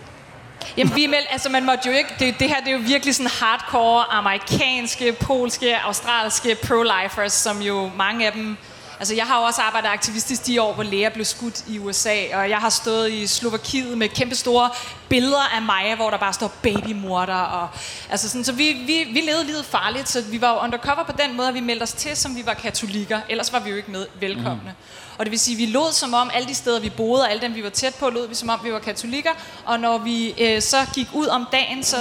Jamen, 0.77 0.95
vi 0.95 1.07
meld, 1.07 1.25
altså 1.29 1.49
man 1.49 1.65
måtte 1.65 1.89
jo 1.89 1.95
ikke, 1.95 2.09
det, 2.19 2.39
det 2.39 2.49
her 2.49 2.59
det 2.59 2.67
er 2.67 2.71
jo 2.71 2.83
virkelig 2.85 3.15
sådan 3.15 3.31
hardcore 3.39 4.03
amerikanske, 4.11 5.13
polske, 5.13 5.77
australske 5.77 6.57
pro-lifers, 6.65 7.33
som 7.33 7.61
jo 7.61 7.91
mange 7.97 8.25
af 8.25 8.31
dem 8.31 8.57
Altså, 8.99 9.15
jeg 9.15 9.25
har 9.25 9.39
jo 9.39 9.45
også 9.45 9.61
arbejdet 9.61 9.89
aktivistisk 9.89 10.47
de 10.47 10.61
år, 10.61 10.73
hvor 10.73 10.83
læger 10.83 11.09
blev 11.09 11.25
skudt 11.25 11.63
i 11.67 11.79
USA, 11.79 12.15
og 12.33 12.49
jeg 12.49 12.57
har 12.57 12.69
stået 12.69 13.11
i 13.11 13.27
Slovakiet 13.27 13.97
med 13.97 14.09
kæmpe 14.09 14.35
store 14.35 14.69
billeder 15.09 15.55
af 15.55 15.61
mig, 15.61 15.95
hvor 15.95 16.09
der 16.09 16.17
bare 16.17 16.33
står 16.33 16.51
babymorder. 16.61 17.35
Og, 17.35 17.69
altså 18.09 18.29
sådan, 18.29 18.43
så 18.43 18.51
vi, 18.51 18.73
vi, 18.73 19.07
vi 19.13 19.19
levede 19.19 19.45
livet 19.45 19.65
farligt, 19.65 20.09
så 20.09 20.21
vi 20.21 20.41
var 20.41 20.53
jo 20.53 20.59
undercover 20.59 21.03
på 21.03 21.11
den 21.11 21.37
måde, 21.37 21.47
at 21.47 21.53
vi 21.53 21.59
meldte 21.59 21.83
os 21.83 21.93
til, 21.93 22.17
som 22.17 22.35
vi 22.35 22.45
var 22.45 22.53
katolikker. 22.53 23.19
Ellers 23.29 23.53
var 23.53 23.59
vi 23.59 23.69
jo 23.69 23.75
ikke 23.75 23.91
med 23.91 24.05
velkomne. 24.19 24.61
Mm. 24.63 25.02
Og 25.17 25.25
det 25.25 25.31
vil 25.31 25.39
sige, 25.39 25.55
at 25.55 25.59
vi 25.59 25.65
lod 25.65 25.91
som 25.91 26.13
om, 26.13 26.31
alle 26.33 26.47
de 26.47 26.55
steder, 26.55 26.79
vi 26.79 26.89
boede, 26.89 27.23
og 27.23 27.31
alle 27.31 27.41
dem, 27.41 27.55
vi 27.55 27.63
var 27.63 27.69
tæt 27.69 27.95
på, 27.95 28.09
lod 28.09 28.27
vi 28.27 28.35
som 28.35 28.49
om, 28.49 28.59
vi 28.63 28.73
var 28.73 28.79
katolikker. 28.79 29.31
Og 29.65 29.79
når 29.79 29.97
vi 29.97 30.41
øh, 30.41 30.61
så 30.61 30.85
gik 30.93 31.07
ud 31.13 31.27
om 31.27 31.47
dagen, 31.51 31.83
så 31.83 31.97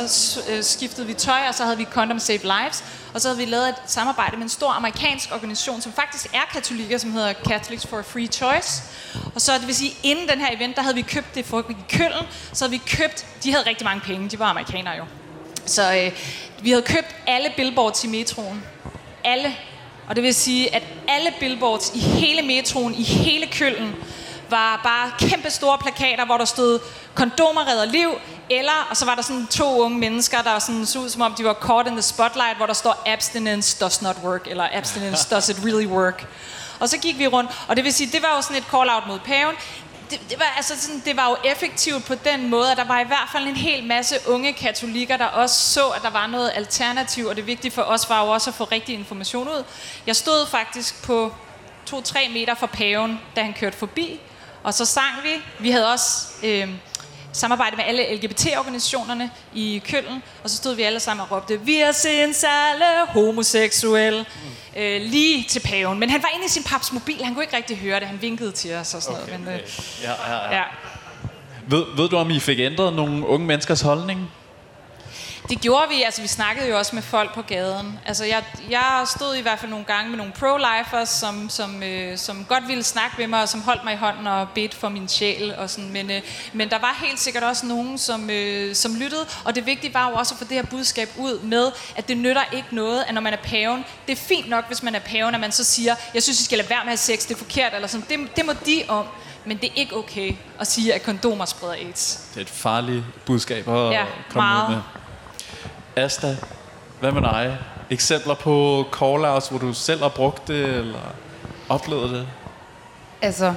øh, 0.51 0.62
skiftede 0.62 1.07
vi 1.07 1.14
tøj, 1.14 1.40
og 1.48 1.55
så 1.55 1.64
havde 1.64 1.77
vi 1.77 1.85
Condom 1.85 2.18
Save 2.18 2.40
Lives. 2.42 2.85
Og 3.14 3.20
så 3.20 3.29
havde 3.29 3.38
vi 3.38 3.44
lavet 3.44 3.68
et 3.68 3.75
samarbejde 3.87 4.37
med 4.37 4.42
en 4.42 4.48
stor 4.48 4.70
amerikansk 4.70 5.29
organisation, 5.33 5.81
som 5.81 5.92
faktisk 5.92 6.35
er 6.35 6.48
katolikker, 6.53 6.98
som 6.98 7.12
hedder 7.12 7.33
Catholics 7.33 7.87
for 7.87 7.98
a 7.98 8.03
Free 8.03 8.27
Choice. 8.27 8.83
Og 9.35 9.40
så 9.40 9.53
det 9.59 9.66
vil 9.66 9.75
sige, 9.75 9.92
inden 10.03 10.29
den 10.29 10.40
her 10.40 10.57
event, 10.57 10.77
der 10.77 10.83
havde 10.83 10.94
vi 10.94 11.03
købt 11.03 11.35
det 11.35 11.44
for 11.44 11.61
i 11.70 11.77
Køln, 11.88 12.27
så 12.53 12.64
havde 12.64 12.70
vi 12.70 12.83
købt, 12.87 13.27
de 13.44 13.53
havde 13.53 13.66
rigtig 13.66 13.85
mange 13.85 14.01
penge, 14.01 14.29
de 14.29 14.38
var 14.38 14.46
amerikanere 14.46 14.96
jo. 14.96 15.05
Så 15.66 15.94
øh, 15.94 16.12
vi 16.62 16.70
havde 16.70 16.83
købt 16.83 17.16
alle 17.27 17.53
billboards 17.57 18.05
i 18.05 18.07
metroen. 18.07 18.64
Alle 19.25 19.57
og 20.09 20.17
det 20.17 20.25
vil 20.25 20.35
sige, 20.35 20.75
at 20.75 20.83
alle 21.09 21.31
billboards 21.41 21.91
i 21.95 21.99
hele 21.99 22.43
metroen, 22.43 22.95
i 22.95 23.03
hele 23.03 23.47
køllen, 23.47 23.95
var 24.51 24.81
bare 24.85 25.29
kæmpe 25.29 25.51
store 25.51 25.79
plakater, 25.79 26.25
hvor 26.27 26.38
der 26.38 26.45
stod 26.45 26.79
kondomer 27.15 27.69
redder 27.69 27.85
liv, 27.85 28.11
eller, 28.51 28.87
og 28.91 28.97
så 28.97 29.05
var 29.05 29.15
der 29.15 29.23
sådan 29.23 29.47
to 29.47 29.83
unge 29.83 29.99
mennesker, 29.99 30.43
der 30.43 30.59
sådan 30.59 30.87
så 30.87 30.99
ud 30.99 31.09
som 31.09 31.23
om, 31.23 31.35
de 31.35 31.45
var 31.45 31.55
caught 31.55 31.88
in 31.88 31.93
the 31.93 32.03
spotlight, 32.03 32.57
hvor 32.57 32.67
der 32.67 32.73
står 32.73 33.03
abstinence 33.07 33.77
does 33.81 34.03
not 34.03 34.17
work, 34.25 34.47
eller 34.47 34.69
abstinence 34.73 35.29
does 35.31 35.49
it 35.49 35.57
really 35.65 35.87
work. 35.87 36.27
Og 36.81 36.88
så 36.88 36.99
gik 36.99 37.19
vi 37.19 37.27
rundt, 37.27 37.51
og 37.69 37.77
det 37.77 37.85
vil 37.85 37.93
sige, 37.93 38.12
det 38.12 38.23
var 38.23 38.37
jo 38.37 38.43
sådan 38.43 38.57
et 38.57 38.65
call-out 38.71 39.07
mod 39.07 39.19
paven 39.19 39.55
det, 40.12 40.31
det, 40.31 40.38
var, 40.38 40.53
altså 40.57 40.81
sådan, 40.81 41.03
det 41.05 41.16
var 41.16 41.29
jo 41.29 41.37
effektivt 41.44 42.05
på 42.05 42.14
den 42.14 42.51
måde, 42.51 42.70
at 42.70 42.77
der 42.77 42.85
var 42.85 43.01
i 43.01 43.05
hvert 43.05 43.29
fald 43.33 43.46
en 43.46 43.57
hel 43.57 43.85
masse 43.85 44.16
unge 44.27 44.53
katolikker, 44.53 45.16
der 45.16 45.25
også 45.25 45.72
så, 45.72 45.88
at 45.88 46.03
der 46.03 46.11
var 46.11 46.27
noget 46.27 46.53
alternativ, 46.55 47.27
og 47.27 47.37
det 47.37 47.46
vigtige 47.46 47.70
for 47.70 47.83
os 47.83 48.09
var 48.09 48.25
jo 48.25 48.31
også 48.31 48.51
at 48.51 48.55
få 48.55 48.64
rigtig 48.64 48.94
information 48.94 49.48
ud. 49.48 49.64
Jeg 50.07 50.16
stod 50.16 50.46
faktisk 50.46 51.03
på 51.05 51.35
2-3 51.90 52.33
meter 52.33 52.55
fra 52.55 52.66
paven, 52.66 53.20
da 53.37 53.42
han 53.42 53.55
kørte 53.55 53.77
forbi, 53.77 54.20
og 54.62 54.75
så 54.75 54.85
sang 54.85 55.22
vi. 55.22 55.42
Vi 55.59 55.70
havde 55.70 55.92
også... 55.92 56.29
Øh, 56.42 56.68
samarbejde 57.33 57.77
med 57.77 57.85
alle 57.85 58.14
LGBT-organisationerne 58.16 59.31
i 59.55 59.83
Køln, 59.88 60.23
og 60.45 60.51
så 60.51 60.57
stod 60.57 60.75
vi 60.75 60.83
alle 60.83 61.01
sammen 61.01 61.27
og 61.31 61.37
råbte, 61.37 61.61
vi 61.61 61.79
er 61.79 61.92
sinds 61.92 62.45
alle 62.45 62.85
homoseksuelle, 63.09 64.27
mm. 64.75 64.81
øh, 64.81 65.01
lige 65.01 65.45
til 65.49 65.61
paven. 65.61 65.99
Men 65.99 66.11
han 66.11 66.23
var 66.23 66.29
inde 66.35 66.45
i 66.45 66.49
sin 66.49 66.62
paps 66.62 66.92
mobil, 66.92 67.25
han 67.25 67.35
kunne 67.35 67.45
ikke 67.45 67.57
rigtig 67.57 67.77
høre 67.77 68.01
det, 68.01 68.09
han 68.09 68.18
vinkede 68.23 68.53
til 68.53 68.75
os 68.75 68.95
og 68.95 69.03
sådan 69.03 69.23
okay, 69.23 69.31
noget. 69.31 69.45
Men, 69.45 69.55
øh, 69.55 69.61
ja, 70.03 70.11
ja, 70.11 70.35
ja. 70.35 70.57
ja. 70.57 70.62
Ved, 71.66 71.85
ved 71.97 72.09
du, 72.09 72.16
om 72.16 72.31
I 72.31 72.40
fik 72.40 72.59
ændret 72.59 72.92
nogle 72.92 73.27
unge 73.27 73.47
menneskers 73.47 73.81
holdning? 73.81 74.31
Det 75.48 75.61
gjorde 75.61 75.88
vi, 75.88 76.02
altså 76.02 76.22
vi 76.22 76.28
snakkede 76.28 76.68
jo 76.68 76.78
også 76.78 76.94
med 76.94 77.02
folk 77.02 77.35
på 77.35 77.42
gaden. 77.42 77.98
Altså 78.07 78.24
jeg, 78.24 78.44
jeg 78.70 79.07
stod 79.16 79.37
i 79.37 79.40
hvert 79.40 79.59
fald 79.59 79.70
nogle 79.70 79.85
gange 79.85 80.11
med 80.11 80.18
nogle 80.18 80.33
pro-lifers, 80.33 81.09
som, 81.09 81.48
som, 81.48 81.83
øh, 81.83 82.18
som 82.18 82.44
godt 82.44 82.68
ville 82.68 82.83
snakke 82.83 83.16
med 83.18 83.26
mig, 83.26 83.42
og 83.42 83.48
som 83.48 83.61
holdt 83.62 83.85
mig 83.85 83.92
i 83.94 83.96
hånden 83.96 84.26
og 84.26 84.48
bedt 84.48 84.74
for 84.74 84.88
min 84.88 85.09
sjæl. 85.09 85.55
Og 85.59 85.70
sådan. 85.70 85.90
Men, 85.90 86.11
øh, 86.11 86.22
men 86.52 86.70
der 86.70 86.78
var 86.78 86.98
helt 87.05 87.20
sikkert 87.20 87.42
også 87.42 87.66
nogen, 87.66 87.98
som, 87.98 88.31
øh, 88.31 88.74
som 88.74 88.94
lyttede, 88.94 89.26
og 89.44 89.55
det 89.55 89.66
vigtige 89.66 89.94
var 89.94 90.11
jo 90.11 90.16
også 90.16 90.35
at 90.35 90.38
få 90.38 90.44
det 90.44 90.57
her 90.57 90.66
budskab 90.66 91.09
ud 91.18 91.40
med, 91.40 91.72
at 91.96 92.09
det 92.09 92.16
nytter 92.16 92.42
ikke 92.52 92.68
noget, 92.70 93.05
at 93.09 93.14
når 93.14 93.20
man 93.20 93.33
er 93.33 93.42
paven, 93.44 93.85
det 94.07 94.12
er 94.12 94.16
fint 94.16 94.48
nok, 94.48 94.66
hvis 94.66 94.83
man 94.83 94.94
er 94.94 95.00
paven, 95.00 95.35
at 95.35 95.40
man 95.40 95.52
så 95.52 95.64
siger, 95.64 95.94
jeg 96.14 96.22
synes, 96.22 96.40
I 96.40 96.44
skal 96.44 96.59
lade 96.59 96.70
være 96.70 96.85
med 96.85 96.92
at 96.92 96.98
have 96.98 97.16
sex, 97.16 97.22
det 97.22 97.35
er 97.35 97.38
forkert, 97.38 97.74
eller 97.74 97.88
sådan. 97.88 98.07
Det, 98.09 98.37
det 98.37 98.46
må 98.46 98.52
de 98.66 98.83
om. 98.88 99.07
Men 99.44 99.57
det 99.57 99.64
er 99.64 99.74
ikke 99.74 99.96
okay 99.96 100.35
at 100.61 100.66
sige, 100.66 100.94
at 100.94 101.02
kondomer 101.02 101.44
spreder 101.44 101.74
AIDS. 101.74 102.28
Det 102.31 102.37
er 102.37 102.40
et 102.40 102.50
farligt 102.50 103.05
budskab 103.26 103.68
at 103.68 103.90
ja, 103.92 104.05
komme 104.31 104.48
meget. 104.48 104.68
ud 104.68 104.74
med. 104.74 105.02
Asta, 105.96 106.37
hvad 107.00 107.12
med 107.12 107.22
dig? 107.22 107.59
Eksempler 107.90 108.35
på 108.35 108.85
call-outs, 108.92 109.50
hvor 109.50 109.59
du 109.59 109.72
selv 109.72 110.02
har 110.02 110.09
brugt 110.09 110.48
det, 110.48 110.64
eller 110.64 111.14
oplevet 111.68 112.11
det? 112.11 112.28
Altså, 113.22 113.55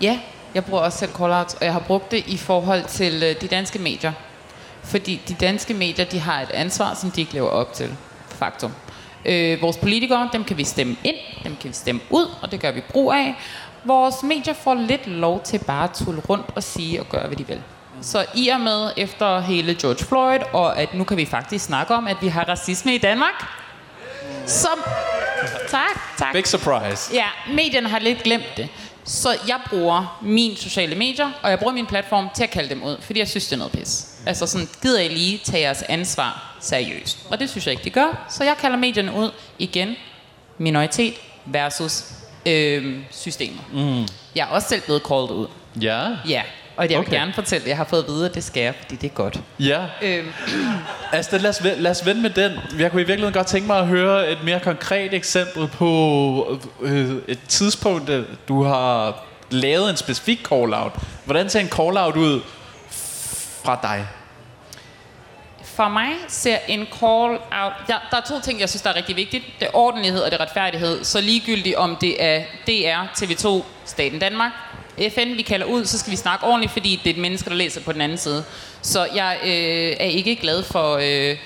ja, 0.00 0.20
jeg 0.54 0.64
bruger 0.64 0.82
også 0.82 0.98
selv 0.98 1.10
call-outs, 1.10 1.56
og 1.58 1.64
jeg 1.64 1.72
har 1.72 1.80
brugt 1.86 2.10
det 2.10 2.26
i 2.26 2.36
forhold 2.36 2.84
til 2.84 3.22
øh, 3.22 3.40
de 3.40 3.48
danske 3.48 3.78
medier. 3.78 4.12
Fordi 4.82 5.20
de 5.28 5.34
danske 5.34 5.74
medier, 5.74 6.04
de 6.04 6.18
har 6.18 6.40
et 6.42 6.50
ansvar, 6.50 6.94
som 6.94 7.10
de 7.10 7.20
ikke 7.20 7.32
lever 7.32 7.48
op 7.48 7.72
til. 7.72 7.96
Faktum. 8.28 8.72
Øh, 9.24 9.62
vores 9.62 9.76
politikere, 9.76 10.28
dem 10.32 10.44
kan 10.44 10.56
vi 10.56 10.64
stemme 10.64 10.96
ind, 11.04 11.16
dem 11.44 11.56
kan 11.60 11.68
vi 11.68 11.74
stemme 11.74 12.00
ud, 12.10 12.26
og 12.42 12.52
det 12.52 12.60
gør 12.60 12.70
vi 12.72 12.80
brug 12.90 13.12
af. 13.12 13.34
Vores 13.84 14.22
medier 14.22 14.54
får 14.54 14.74
lidt 14.74 15.06
lov 15.06 15.42
til 15.42 15.58
bare 15.58 15.84
at 15.84 15.90
tulle 15.94 16.22
rundt 16.28 16.46
og 16.54 16.62
sige 16.62 17.00
og 17.00 17.08
gøre, 17.08 17.26
hvad 17.26 17.36
de 17.36 17.46
vil. 17.46 17.62
Så 18.02 18.26
i 18.34 18.48
og 18.48 18.60
med 18.60 18.90
efter 18.96 19.40
hele 19.40 19.74
George 19.74 20.04
Floyd, 20.04 20.40
og 20.52 20.78
at 20.78 20.94
nu 20.94 21.04
kan 21.04 21.16
vi 21.16 21.24
faktisk 21.26 21.64
snakke 21.64 21.94
om, 21.94 22.06
at 22.06 22.16
vi 22.20 22.28
har 22.28 22.44
racisme 22.48 22.94
i 22.94 22.98
Danmark, 22.98 23.46
som... 24.46 24.78
Tak, 25.68 26.18
tak. 26.18 26.32
Big 26.32 26.46
surprise. 26.46 27.14
Ja, 27.14 27.26
medierne 27.52 27.88
har 27.88 27.98
lidt 27.98 28.22
glemt 28.22 28.56
det. 28.56 28.68
Så 29.04 29.36
jeg 29.48 29.60
bruger 29.70 30.18
mine 30.22 30.56
sociale 30.56 30.94
medier, 30.94 31.30
og 31.42 31.50
jeg 31.50 31.58
bruger 31.58 31.72
min 31.72 31.86
platform 31.86 32.28
til 32.34 32.42
at 32.42 32.50
kalde 32.50 32.68
dem 32.68 32.82
ud, 32.82 32.96
fordi 33.00 33.18
jeg 33.18 33.28
synes, 33.28 33.44
det 33.46 33.52
er 33.52 33.56
noget 33.56 33.72
pis. 33.72 34.06
Altså 34.26 34.46
sådan, 34.46 34.68
gider 34.82 35.00
I 35.00 35.08
lige 35.08 35.38
tage 35.44 35.62
jeres 35.62 35.82
ansvar 35.82 36.56
seriøst? 36.60 37.18
Og 37.30 37.40
det 37.40 37.50
synes 37.50 37.66
jeg 37.66 37.72
ikke, 37.72 37.84
de 37.84 37.90
gør. 37.90 38.26
Så 38.28 38.44
jeg 38.44 38.56
kalder 38.60 38.76
medierne 38.76 39.12
ud 39.12 39.30
igen. 39.58 39.96
Minoritet 40.58 41.14
versus 41.46 42.04
øh, 42.46 42.98
systemer. 43.10 43.62
Mm. 43.72 44.08
Jeg 44.34 44.42
er 44.42 44.46
også 44.46 44.68
selv 44.68 44.82
blevet 44.82 45.02
called 45.08 45.30
ud. 45.30 45.46
Ja? 45.80 46.08
Ja, 46.28 46.42
og 46.76 46.90
jeg 46.90 46.98
okay. 46.98 47.10
vil 47.10 47.18
gerne 47.18 47.32
fortælle, 47.32 47.64
at 47.64 47.68
jeg 47.68 47.76
har 47.76 47.84
fået 47.84 48.02
at 48.02 48.08
vide, 48.08 48.26
at 48.26 48.34
det 48.34 48.44
skal 48.44 48.62
jeg, 48.62 48.74
fordi 48.80 48.96
det 48.96 49.10
er 49.10 49.14
godt. 49.14 49.40
Ja. 49.60 49.84
Øhm. 50.02 50.28
Altså, 51.12 51.38
lad 51.38 51.50
os, 51.50 51.62
lad 51.62 51.90
os 51.90 52.06
vende 52.06 52.22
med 52.22 52.30
den. 52.30 52.52
Jeg 52.78 52.90
kunne 52.90 53.02
i 53.02 53.06
virkeligheden 53.06 53.34
godt 53.34 53.46
tænke 53.46 53.66
mig 53.66 53.78
at 53.78 53.86
høre 53.86 54.30
et 54.30 54.38
mere 54.44 54.60
konkret 54.60 55.14
eksempel 55.14 55.68
på 55.68 56.58
øh, 56.80 57.16
et 57.28 57.40
tidspunkt, 57.48 58.10
du 58.48 58.62
har 58.62 59.24
lavet 59.50 59.90
en 59.90 59.96
specifik 59.96 60.46
call-out. 60.48 60.92
Hvordan 61.24 61.48
ser 61.48 61.60
en 61.60 61.68
call-out 61.68 62.16
ud 62.16 62.40
fra 63.64 63.78
dig? 63.82 64.06
For 65.64 65.88
mig 65.88 66.12
ser 66.28 66.58
en 66.68 66.86
call-out... 67.00 67.72
Ja, 67.88 67.96
der 68.10 68.16
er 68.16 68.20
to 68.28 68.40
ting, 68.40 68.60
jeg 68.60 68.68
synes, 68.68 68.82
der 68.82 68.90
er 68.90 68.96
rigtig 68.96 69.16
vigtigt. 69.16 69.44
Det 69.60 69.66
er 69.66 69.76
ordentlighed 69.76 70.20
og 70.20 70.30
det 70.30 70.40
er 70.40 70.42
retfærdighed. 70.42 71.04
Så 71.04 71.20
ligegyldigt 71.20 71.76
om 71.76 71.96
det 71.96 72.24
er 72.24 72.42
DR, 72.66 73.24
TV2, 73.24 73.64
Staten 73.84 74.18
Danmark, 74.18 74.52
FN, 74.98 75.36
vi 75.36 75.42
kalder 75.42 75.66
ud, 75.66 75.84
så 75.84 75.98
skal 75.98 76.10
vi 76.10 76.16
snakke 76.16 76.46
ordentligt, 76.46 76.72
fordi 76.72 77.00
det 77.04 77.10
er 77.10 77.14
et 77.14 77.20
menneske, 77.20 77.50
der 77.50 77.56
læser 77.56 77.80
på 77.80 77.92
den 77.92 78.00
anden 78.00 78.18
side. 78.18 78.44
Så 78.82 79.08
jeg 79.14 79.38
øh, 79.42 79.50
er 80.00 80.10
ikke 80.10 80.36
glad 80.36 80.62
for 80.62 80.96
øh, 81.02 81.36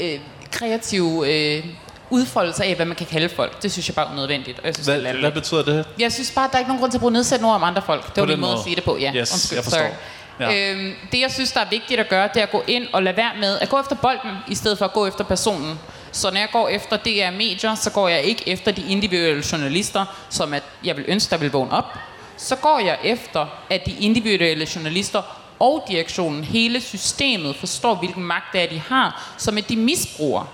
øh, 0.00 0.18
kreative 0.50 1.32
øh, 1.32 1.64
udfoldelser 2.10 2.64
af, 2.64 2.74
hvad 2.74 2.86
man 2.86 2.96
kan 2.96 3.06
kalde 3.06 3.28
folk. 3.28 3.62
Det 3.62 3.72
synes 3.72 3.88
jeg 3.88 3.94
bare 3.94 4.06
er 4.06 4.12
unødvendigt. 4.12 4.58
Og 4.58 4.66
jeg 4.66 4.74
synes, 4.74 4.86
hvad, 4.86 5.00
det 5.00 5.06
er 5.10 5.20
hvad 5.20 5.32
betyder 5.32 5.62
det? 5.62 5.84
Jeg 5.98 6.12
synes 6.12 6.30
bare, 6.30 6.44
at 6.44 6.50
der 6.50 6.56
er 6.56 6.60
ikke 6.60 6.68
nogen 6.68 6.80
grund 6.80 6.92
til 6.92 6.98
at 6.98 7.00
bruge 7.00 7.12
nedsættende 7.12 7.48
ord 7.48 7.54
om 7.54 7.62
andre 7.62 7.82
folk. 7.82 8.14
Det 8.14 8.20
var 8.20 8.26
min 8.26 8.40
måde 8.40 8.52
at 8.52 8.58
sige 8.64 8.76
det 8.76 8.84
på. 8.84 8.98
Ja, 8.98 9.12
yes, 9.14 9.32
Undskyld, 9.32 9.56
jeg 9.56 9.64
forstår. 9.64 9.96
Ja. 10.40 10.70
Øhm, 10.70 10.92
det, 11.12 11.20
jeg 11.20 11.30
synes, 11.30 11.52
der 11.52 11.60
er 11.60 11.68
vigtigt 11.70 12.00
at 12.00 12.08
gøre, 12.08 12.28
det 12.34 12.40
er 12.40 12.42
at 12.42 12.50
gå 12.50 12.64
ind 12.66 12.86
og 12.92 13.02
lade 13.02 13.16
være 13.16 13.30
med 13.40 13.58
at 13.58 13.68
gå 13.68 13.80
efter 13.80 13.96
bolden, 13.96 14.30
i 14.48 14.54
stedet 14.54 14.78
for 14.78 14.84
at 14.84 14.92
gå 14.92 15.06
efter 15.06 15.24
personen. 15.24 15.78
Så 16.12 16.30
når 16.30 16.38
jeg 16.38 16.48
går 16.52 16.68
efter 16.68 16.96
DR 16.96 17.36
Medier, 17.36 17.74
så 17.74 17.90
går 17.90 18.08
jeg 18.08 18.22
ikke 18.22 18.48
efter 18.48 18.72
de 18.72 18.82
individuelle 18.88 19.44
journalister, 19.52 20.04
som 20.30 20.54
at 20.54 20.62
jeg 20.84 20.96
vil 20.96 21.04
ønske, 21.08 21.30
der 21.30 21.36
vil 21.36 21.50
vågne 21.50 21.72
op 21.72 21.98
så 22.36 22.56
går 22.56 22.78
jeg 22.78 22.98
efter, 23.04 23.46
at 23.70 23.86
de 23.86 23.96
individuelle 24.00 24.66
journalister 24.74 25.22
og 25.60 25.84
direktionen, 25.88 26.44
hele 26.44 26.80
systemet, 26.80 27.56
forstår, 27.56 27.94
hvilken 27.94 28.22
magt 28.22 28.52
det 28.52 28.62
er, 28.62 28.68
de 28.68 28.78
har, 28.78 29.34
som 29.38 29.58
at 29.58 29.68
de 29.68 29.76
misbruger, 29.76 30.44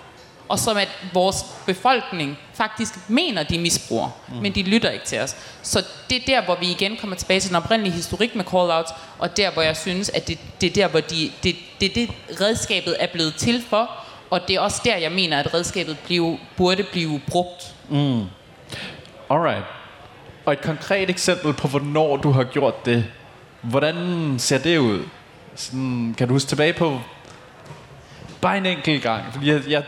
og 0.48 0.58
som 0.58 0.76
at 0.76 0.88
vores 1.12 1.36
befolkning 1.66 2.38
faktisk 2.54 2.94
mener, 3.08 3.42
de 3.42 3.58
misbruger, 3.58 4.10
mm. 4.28 4.34
men 4.36 4.54
de 4.54 4.62
lytter 4.62 4.90
ikke 4.90 5.04
til 5.04 5.20
os. 5.20 5.36
Så 5.62 5.84
det 6.10 6.16
er 6.16 6.26
der, 6.26 6.44
hvor 6.44 6.56
vi 6.60 6.70
igen 6.70 6.96
kommer 6.96 7.16
tilbage 7.16 7.40
til 7.40 7.48
den 7.48 7.56
oprindelige 7.56 7.94
historik 7.94 8.34
med 8.34 8.44
call-outs, 8.44 8.94
og 9.18 9.36
der, 9.36 9.50
hvor 9.50 9.62
jeg 9.62 9.76
synes, 9.76 10.08
at 10.08 10.28
det, 10.28 10.38
det 10.60 10.66
er 10.66 10.72
der, 10.74 10.88
hvor 10.88 11.00
de, 11.00 11.30
det, 11.42 11.56
det, 11.80 11.94
det 11.94 12.10
redskabet 12.40 12.96
er 12.98 13.06
blevet 13.06 13.34
til 13.34 13.64
for, 13.68 13.90
og 14.30 14.48
det 14.48 14.56
er 14.56 14.60
også 14.60 14.80
der, 14.84 14.96
jeg 14.96 15.12
mener, 15.12 15.38
at 15.38 15.54
redskabet 15.54 15.98
blive, 15.98 16.38
burde 16.56 16.82
blive 16.82 17.20
brugt. 17.28 17.74
Mm. 17.88 18.24
Alright. 19.30 19.79
Og 20.44 20.52
et 20.52 20.60
konkret 20.60 21.10
eksempel 21.10 21.52
på, 21.52 21.68
hvornår 21.68 22.16
du 22.16 22.30
har 22.30 22.44
gjort 22.44 22.86
det. 22.86 23.04
Hvordan 23.60 24.34
ser 24.38 24.58
det 24.58 24.78
ud? 24.78 25.02
Sådan, 25.54 26.14
kan 26.18 26.28
du 26.28 26.34
huske 26.34 26.48
tilbage 26.48 26.72
på 26.72 27.00
bare 28.40 28.56
en 28.56 28.66
enkelt 28.66 29.02
gang? 29.02 29.24
Fordi 29.32 29.52
jeg, 29.52 29.62
jeg 29.68 29.82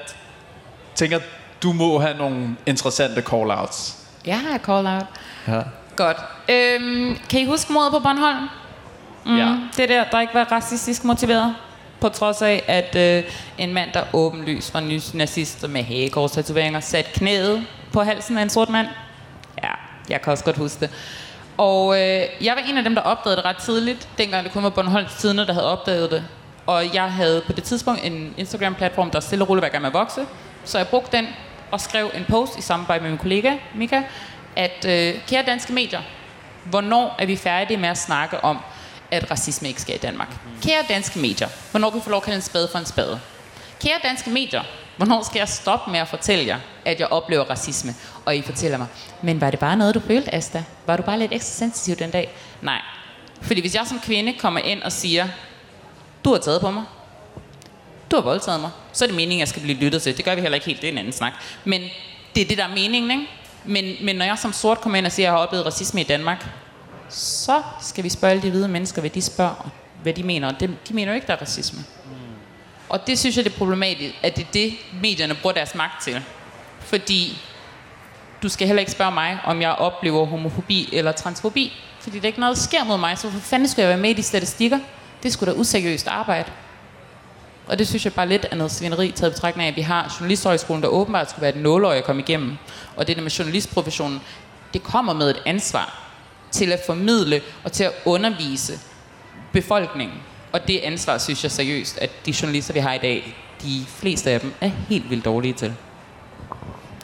tænker, 0.94 1.18
du 1.62 1.72
må 1.72 1.98
have 1.98 2.16
nogle 2.18 2.56
interessante 2.66 3.20
call-outs. 3.20 3.94
Jeg 4.26 4.40
har 4.40 4.58
call-out. 4.58 5.06
Ja. 5.48 5.62
Godt. 5.96 6.16
Øhm, 6.48 7.16
kan 7.30 7.40
I 7.40 7.44
huske 7.44 7.72
mordet 7.72 7.92
på 7.92 7.98
Bornholm? 7.98 8.48
Mm, 9.26 9.36
ja. 9.36 9.56
Det 9.76 9.88
der, 9.88 10.04
der 10.04 10.20
ikke 10.20 10.34
var 10.34 10.44
racistisk 10.52 11.04
motiveret. 11.04 11.54
På 12.00 12.08
trods 12.08 12.42
af, 12.42 12.64
at 12.66 12.96
øh, 12.96 13.32
en 13.58 13.74
mand, 13.74 13.90
der 13.94 14.02
åbenlyst 14.12 14.74
var 14.74 14.80
nazist 15.14 15.68
med 15.68 15.82
hagegårdstatoveringer, 15.82 16.80
satte 16.80 17.10
knæet 17.12 17.66
på 17.92 18.02
halsen 18.02 18.38
af 18.38 18.42
en 18.42 18.50
sort 18.50 18.68
mand. 18.68 18.86
Jeg 20.08 20.22
kan 20.22 20.30
også 20.30 20.44
godt 20.44 20.56
huske 20.56 20.80
det. 20.80 20.90
Og 21.58 22.00
øh, 22.00 22.22
jeg 22.40 22.54
var 22.56 22.62
en 22.68 22.78
af 22.78 22.84
dem, 22.84 22.94
der 22.94 23.02
opdagede 23.02 23.36
det 23.36 23.44
ret 23.44 23.56
tidligt, 23.56 24.08
dengang 24.18 24.44
det 24.44 24.52
kun 24.52 24.62
var 24.62 24.70
Bornholms 24.70 25.14
Tidene, 25.14 25.46
der 25.46 25.52
havde 25.52 25.72
opdaget 25.72 26.10
det. 26.10 26.24
Og 26.66 26.94
jeg 26.94 27.12
havde 27.12 27.42
på 27.46 27.52
det 27.52 27.64
tidspunkt 27.64 28.04
en 28.04 28.34
Instagram-platform, 28.36 29.10
der 29.10 29.20
stille 29.20 29.44
og 29.44 29.48
roligt 29.48 29.62
var 29.62 29.68
i 29.68 29.70
gang 29.70 29.82
med 29.82 29.90
at 29.90 29.94
vokse. 29.94 30.26
Så 30.64 30.78
jeg 30.78 30.88
brugte 30.88 31.16
den 31.16 31.26
og 31.70 31.80
skrev 31.80 32.10
en 32.14 32.24
post 32.28 32.58
i 32.58 32.62
samarbejde 32.62 33.02
med 33.02 33.10
min 33.10 33.18
kollega, 33.18 33.52
Mika, 33.74 34.02
at 34.56 34.84
øh, 34.88 35.14
kære 35.26 35.42
danske 35.46 35.72
medier, 35.72 36.00
hvornår 36.64 37.16
er 37.18 37.26
vi 37.26 37.36
færdige 37.36 37.76
med 37.76 37.88
at 37.88 37.98
snakke 37.98 38.44
om, 38.44 38.58
at 39.10 39.30
racisme 39.30 39.68
ikke 39.68 39.80
sker 39.80 39.94
i 39.94 39.98
Danmark? 39.98 40.28
Kære 40.62 40.82
danske 40.88 41.18
medier, 41.18 41.48
hvornår 41.70 41.90
kan 41.90 41.98
vi 41.98 42.04
få 42.04 42.10
lov 42.10 42.16
at 42.18 42.22
kalde 42.22 42.36
en 42.36 42.42
spade 42.42 42.68
for 42.72 42.78
en 42.78 42.86
spade? 42.86 43.20
Kære 43.80 43.98
danske 44.02 44.30
medier, 44.30 44.62
hvornår 44.96 45.22
skal 45.22 45.38
jeg 45.38 45.48
stoppe 45.48 45.90
med 45.90 46.00
at 46.00 46.08
fortælle 46.08 46.46
jer, 46.46 46.58
at 46.84 47.00
jeg 47.00 47.08
oplever 47.08 47.44
racisme? 47.44 47.94
Og 48.24 48.37
I 48.37 48.42
fortæller 48.42 48.78
mig, 48.78 48.87
men 49.22 49.40
var 49.40 49.50
det 49.50 49.58
bare 49.58 49.76
noget, 49.76 49.94
du 49.94 50.00
følte, 50.00 50.35
Asta? 50.35 50.64
Var 50.87 50.96
du 50.96 51.02
bare 51.02 51.18
lidt 51.18 51.32
ekstra 51.32 51.52
sensitiv 51.52 51.96
den 51.96 52.11
dag? 52.11 52.35
Nej. 52.62 52.80
Fordi 53.40 53.61
hvis 53.61 53.74
jeg 53.74 53.87
som 53.87 54.00
kvinde 54.00 54.32
kommer 54.32 54.61
ind 54.61 54.82
og 54.82 54.92
siger, 54.92 55.28
du 56.24 56.32
har 56.32 56.38
taget 56.38 56.61
på 56.61 56.70
mig, 56.70 56.85
du 58.11 58.16
har 58.16 58.22
voldtaget 58.22 58.61
mig, 58.61 58.70
så 58.92 59.04
er 59.04 59.06
det 59.06 59.16
meningen, 59.16 59.38
at 59.38 59.40
jeg 59.40 59.48
skal 59.48 59.62
blive 59.62 59.78
lyttet 59.78 60.02
til. 60.02 60.16
Det 60.16 60.24
gør 60.24 60.35
vi 60.35 60.40
heller 60.40 60.54
ikke 60.54 60.66
helt, 60.66 60.80
det 60.80 60.88
er 60.88 60.92
en 60.92 60.98
anden 60.98 61.12
snak. 61.12 61.32
Men 61.64 61.82
det 62.35 62.40
er 62.40 62.48
det, 62.48 62.58
der 62.58 62.64
er 62.64 62.74
meningen, 62.74 63.11
ikke? 63.11 63.26
Men, 63.64 64.04
men 64.04 64.16
når 64.16 64.24
jeg 64.24 64.38
som 64.38 64.52
sort 64.52 64.80
kommer 64.80 64.98
ind 64.98 65.06
og 65.06 65.12
siger, 65.12 65.26
at 65.26 65.30
jeg 65.30 65.38
har 65.38 65.46
oplevet 65.46 65.66
racisme 65.66 66.00
i 66.00 66.04
Danmark, 66.04 66.46
så 67.08 67.62
skal 67.80 68.04
vi 68.04 68.08
spørge 68.08 68.42
de 68.42 68.50
hvide 68.50 68.68
mennesker, 68.68 69.00
hvad 69.00 69.11
de 69.11 69.22
spørger, 69.22 69.70
hvad 70.02 70.12
de 70.12 70.22
mener. 70.22 70.52
De, 70.52 70.76
de 70.88 70.94
mener 70.94 71.12
jo 71.12 71.14
ikke, 71.14 71.26
der 71.26 71.32
er 71.32 71.40
racisme. 71.40 71.78
Mm. 72.04 72.12
Og 72.88 73.06
det 73.06 73.18
synes 73.18 73.37
jeg, 73.37 73.44
det 73.44 73.52
er 73.52 73.58
problematisk, 73.58 74.14
at 74.22 74.37
det 74.37 74.42
er 74.42 74.52
det, 74.52 74.74
medierne 75.02 75.35
bruger 75.35 75.54
deres 75.54 75.74
magt 75.74 76.02
til. 76.02 76.22
Fordi 76.80 77.38
du 78.42 78.48
skal 78.48 78.66
heller 78.66 78.81
ikke 78.81 78.92
spørge 78.92 79.12
mig, 79.12 79.38
om 79.44 79.61
jeg 79.61 79.70
oplever 79.70 80.26
homofobi 80.26 80.88
eller 80.92 81.12
transfobi. 81.12 81.72
Fordi 82.00 82.16
det 82.16 82.24
er 82.24 82.28
ikke 82.28 82.40
noget, 82.40 82.57
der 82.57 82.62
sker 82.62 82.85
mod 82.85 82.98
mig, 82.98 83.18
så 83.18 83.28
hvorfor 83.28 83.46
fanden 83.46 83.68
skulle 83.68 83.83
jeg 83.83 83.88
være 83.88 83.98
med 83.98 84.11
i 84.11 84.12
de 84.12 84.22
statistikker? 84.22 84.78
Det 85.22 85.33
skulle 85.33 85.52
da 85.52 85.59
useriøst 85.59 86.09
arbejde. 86.09 86.50
Og 87.66 87.78
det 87.78 87.88
synes 87.88 88.05
jeg 88.05 88.12
bare 88.12 88.28
lidt 88.28 88.46
er 88.50 88.57
noget 88.57 88.72
svineri 88.72 89.11
taget 89.11 89.33
betragtning 89.33 89.66
af, 89.66 89.70
at 89.70 89.76
vi 89.76 89.81
har 89.81 90.16
journalisthøjskolen, 90.20 90.83
der 90.83 90.88
åbenbart 90.88 91.31
skulle 91.31 91.42
være 91.42 91.57
et 91.57 91.62
nåløje 91.62 91.98
at 91.98 92.05
komme 92.05 92.22
igennem. 92.22 92.57
Og 92.96 93.07
det 93.07 93.16
der 93.16 93.22
med 93.22 93.31
journalistprofessionen, 93.31 94.20
det 94.74 94.83
kommer 94.83 95.12
med 95.12 95.31
et 95.31 95.42
ansvar 95.46 96.02
til 96.50 96.72
at 96.72 96.81
formidle 96.87 97.40
og 97.64 97.72
til 97.72 97.85
at 97.85 97.92
undervise 98.05 98.81
befolkningen. 99.52 100.18
Og 100.52 100.68
det 100.68 100.78
ansvar 100.78 101.18
synes 101.18 101.42
jeg 101.42 101.50
seriøst, 101.50 101.98
at 101.98 102.11
de 102.26 102.35
journalister, 102.42 102.74
vi 102.74 102.81
har 102.81 102.94
i 102.94 102.98
dag, 102.98 103.37
de 103.62 103.85
fleste 103.88 104.31
af 104.31 104.40
dem 104.40 104.55
er 104.61 104.70
helt 104.88 105.11
vildt 105.11 105.24
dårlige 105.24 105.55
til. 105.55 105.74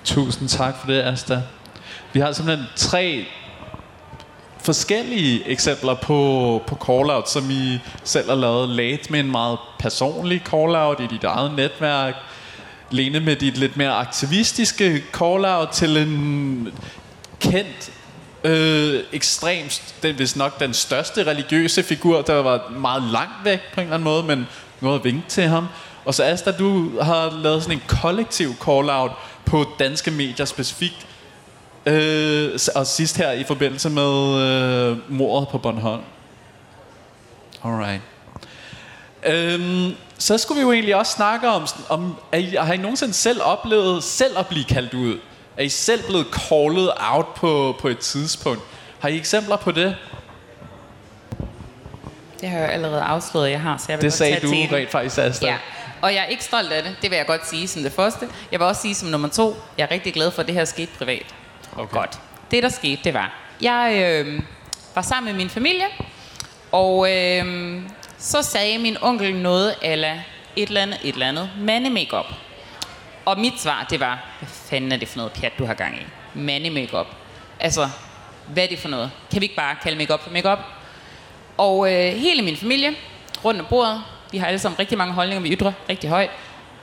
Tusind 0.08 0.48
tak 0.48 0.74
for 0.80 0.86
det, 0.86 1.02
Asta. 1.02 1.42
Vi 2.12 2.20
har 2.20 2.32
simpelthen 2.32 2.66
tre 2.76 3.26
forskellige 4.60 5.48
eksempler 5.48 5.94
på, 5.94 6.62
på 6.66 6.74
call-out, 6.74 7.30
som 7.30 7.50
I 7.50 7.78
selv 8.04 8.28
har 8.28 8.36
lavet. 8.36 8.68
Late 8.68 9.12
med 9.12 9.20
en 9.20 9.30
meget 9.30 9.58
personlig 9.78 10.42
call-out 10.50 11.00
i 11.00 11.06
dit 11.06 11.24
eget 11.24 11.54
netværk. 11.56 12.14
Lene 12.90 13.20
med 13.20 13.36
dit 13.36 13.58
lidt 13.58 13.76
mere 13.76 13.92
aktivistiske 13.92 15.02
call-out 15.12 15.68
til 15.68 15.96
en 15.96 16.68
kendt 17.40 17.90
øh, 18.44 19.00
ekstremt, 19.12 19.94
den, 20.02 20.14
hvis 20.14 20.36
nok 20.36 20.60
den 20.60 20.74
største 20.74 21.24
religiøse 21.24 21.82
figur, 21.82 22.22
der 22.22 22.34
var 22.34 22.70
meget 22.70 23.02
langt 23.02 23.44
væk 23.44 23.60
på 23.74 23.80
en 23.80 23.86
eller 23.86 23.94
anden 23.94 24.04
måde, 24.04 24.22
men 24.22 24.46
noget 24.80 24.98
at 24.98 25.04
vinke 25.04 25.28
til 25.28 25.44
ham. 25.44 25.66
Og 26.04 26.14
så 26.14 26.24
Asta, 26.24 26.50
du 26.50 27.00
har 27.00 27.40
lavet 27.42 27.62
sådan 27.62 27.78
en 27.78 27.82
kollektiv 27.86 28.54
call-out 28.64 29.10
på 29.48 29.64
danske 29.78 30.10
medier 30.10 30.46
specifikt. 30.46 31.06
Øh, 31.86 32.58
og 32.74 32.86
sidst 32.86 33.16
her 33.16 33.32
i 33.32 33.44
forbindelse 33.44 33.90
med 33.90 34.40
øh, 34.42 35.12
mordet 35.12 35.48
på 35.48 35.58
Bornholm. 35.58 36.02
Alright. 37.64 38.02
Øhm, 39.26 39.94
så 40.18 40.38
skulle 40.38 40.58
vi 40.58 40.62
jo 40.62 40.72
egentlig 40.72 40.96
også 40.96 41.12
snakke 41.12 41.48
om, 41.48 41.66
om 41.88 42.16
er 42.32 42.38
I, 42.38 42.56
har 42.60 42.72
I 42.72 42.76
nogensinde 42.76 43.14
selv 43.14 43.40
oplevet 43.42 44.04
selv 44.04 44.38
at 44.38 44.46
blive 44.46 44.64
kaldt 44.64 44.94
ud? 44.94 45.18
Er 45.56 45.62
I 45.62 45.68
selv 45.68 46.02
blevet 46.08 46.26
callet 46.32 46.90
out 46.98 47.34
på, 47.34 47.76
på 47.80 47.88
et 47.88 47.98
tidspunkt? 47.98 48.62
Har 48.98 49.08
I 49.08 49.16
eksempler 49.16 49.56
på 49.56 49.72
det? 49.72 49.96
Det 52.40 52.48
har 52.48 52.58
jeg 52.58 52.66
jo 52.66 52.72
allerede 52.72 53.02
afsløret, 53.02 53.50
jeg 53.50 53.60
har, 53.60 53.76
så 53.76 53.84
jeg 53.88 53.98
vil 53.98 54.02
Det 54.02 54.12
sagde 54.12 54.40
tage 54.40 54.68
du 54.68 54.74
rent 54.76 54.90
faktisk, 54.90 55.18
Asta. 55.18 55.46
Ja, 55.46 55.56
og 56.02 56.14
jeg 56.14 56.22
er 56.22 56.26
ikke 56.26 56.44
stolt 56.44 56.72
af 56.72 56.82
det. 56.82 56.96
Det 57.02 57.10
vil 57.10 57.16
jeg 57.16 57.26
godt 57.26 57.48
sige 57.48 57.68
som 57.68 57.82
det 57.82 57.92
første. 57.92 58.28
Jeg 58.52 58.60
vil 58.60 58.66
også 58.66 58.82
sige 58.82 58.94
som 58.94 59.08
nummer 59.08 59.28
to, 59.28 59.56
jeg 59.78 59.84
er 59.84 59.90
rigtig 59.90 60.14
glad 60.14 60.30
for, 60.30 60.40
at 60.40 60.46
det 60.46 60.54
her 60.54 60.64
skete 60.64 60.90
privat. 60.98 61.34
Okay. 61.76 61.96
Godt. 61.96 62.20
Det, 62.50 62.62
der 62.62 62.68
skete, 62.68 63.00
det 63.04 63.14
var, 63.14 63.32
jeg 63.60 64.02
øh, 64.04 64.42
var 64.94 65.02
sammen 65.02 65.32
med 65.32 65.38
min 65.38 65.50
familie, 65.50 65.86
og 66.72 67.16
øh, 67.16 67.82
så 68.18 68.42
sagde 68.42 68.78
min 68.78 68.96
onkel 69.00 69.34
noget 69.34 69.74
ala 69.82 70.22
et 70.56 70.68
eller 70.68 70.82
andet, 70.82 71.00
et 71.02 71.12
eller 71.12 71.28
andet, 71.28 71.50
mande 71.58 71.90
makeup. 71.90 72.26
Og 73.24 73.40
mit 73.40 73.60
svar, 73.60 73.86
det 73.90 74.00
var, 74.00 74.24
hvad 74.38 74.48
fanden 74.48 74.92
er 74.92 74.96
det 74.96 75.08
for 75.08 75.16
noget 75.16 75.32
pjat, 75.32 75.52
du 75.58 75.64
har 75.64 75.74
gang 75.74 75.96
i? 75.96 76.06
Mande 76.34 76.70
makeup. 76.70 77.06
Altså, 77.60 77.88
hvad 78.46 78.64
er 78.64 78.68
det 78.68 78.78
for 78.78 78.88
noget? 78.88 79.10
Kan 79.30 79.40
vi 79.40 79.44
ikke 79.44 79.56
bare 79.56 79.76
kalde 79.82 79.98
makeup 79.98 80.22
for 80.22 80.30
makeup? 80.30 80.58
Og 81.56 81.92
øh, 81.92 82.12
hele 82.12 82.42
min 82.42 82.56
familie, 82.56 82.94
rundt 83.44 83.60
om 83.60 83.66
bordet, 83.70 84.02
vi 84.32 84.38
har 84.38 84.46
alle 84.46 84.58
sammen 84.58 84.78
rigtig 84.78 84.98
mange 84.98 85.14
holdninger, 85.14 85.42
vi 85.42 85.54
ytrer 85.54 85.72
rigtig 85.88 86.10
højt, 86.10 86.30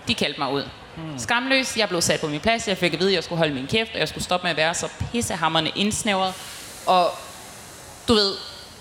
de 0.07 0.13
kaldte 0.13 0.39
mig 0.39 0.51
ud. 0.51 0.63
Hmm. 0.95 1.19
Skamløs, 1.19 1.77
jeg 1.77 1.89
blev 1.89 2.01
sat 2.01 2.19
på 2.19 2.27
min 2.27 2.39
plads, 2.39 2.67
jeg 2.67 2.77
fik 2.77 2.93
at 2.93 2.99
vide, 2.99 3.09
at 3.09 3.15
jeg 3.15 3.23
skulle 3.23 3.37
holde 3.37 3.53
min 3.53 3.67
kæft, 3.67 3.93
og 3.93 3.99
jeg 3.99 4.07
skulle 4.07 4.23
stoppe 4.23 4.45
med 4.45 4.51
at 4.51 4.57
være 4.57 4.73
så 4.73 4.87
pissehammerne 5.11 5.71
indsnævret. 5.75 6.33
Og 6.85 7.09
du 8.07 8.13
ved, 8.13 8.33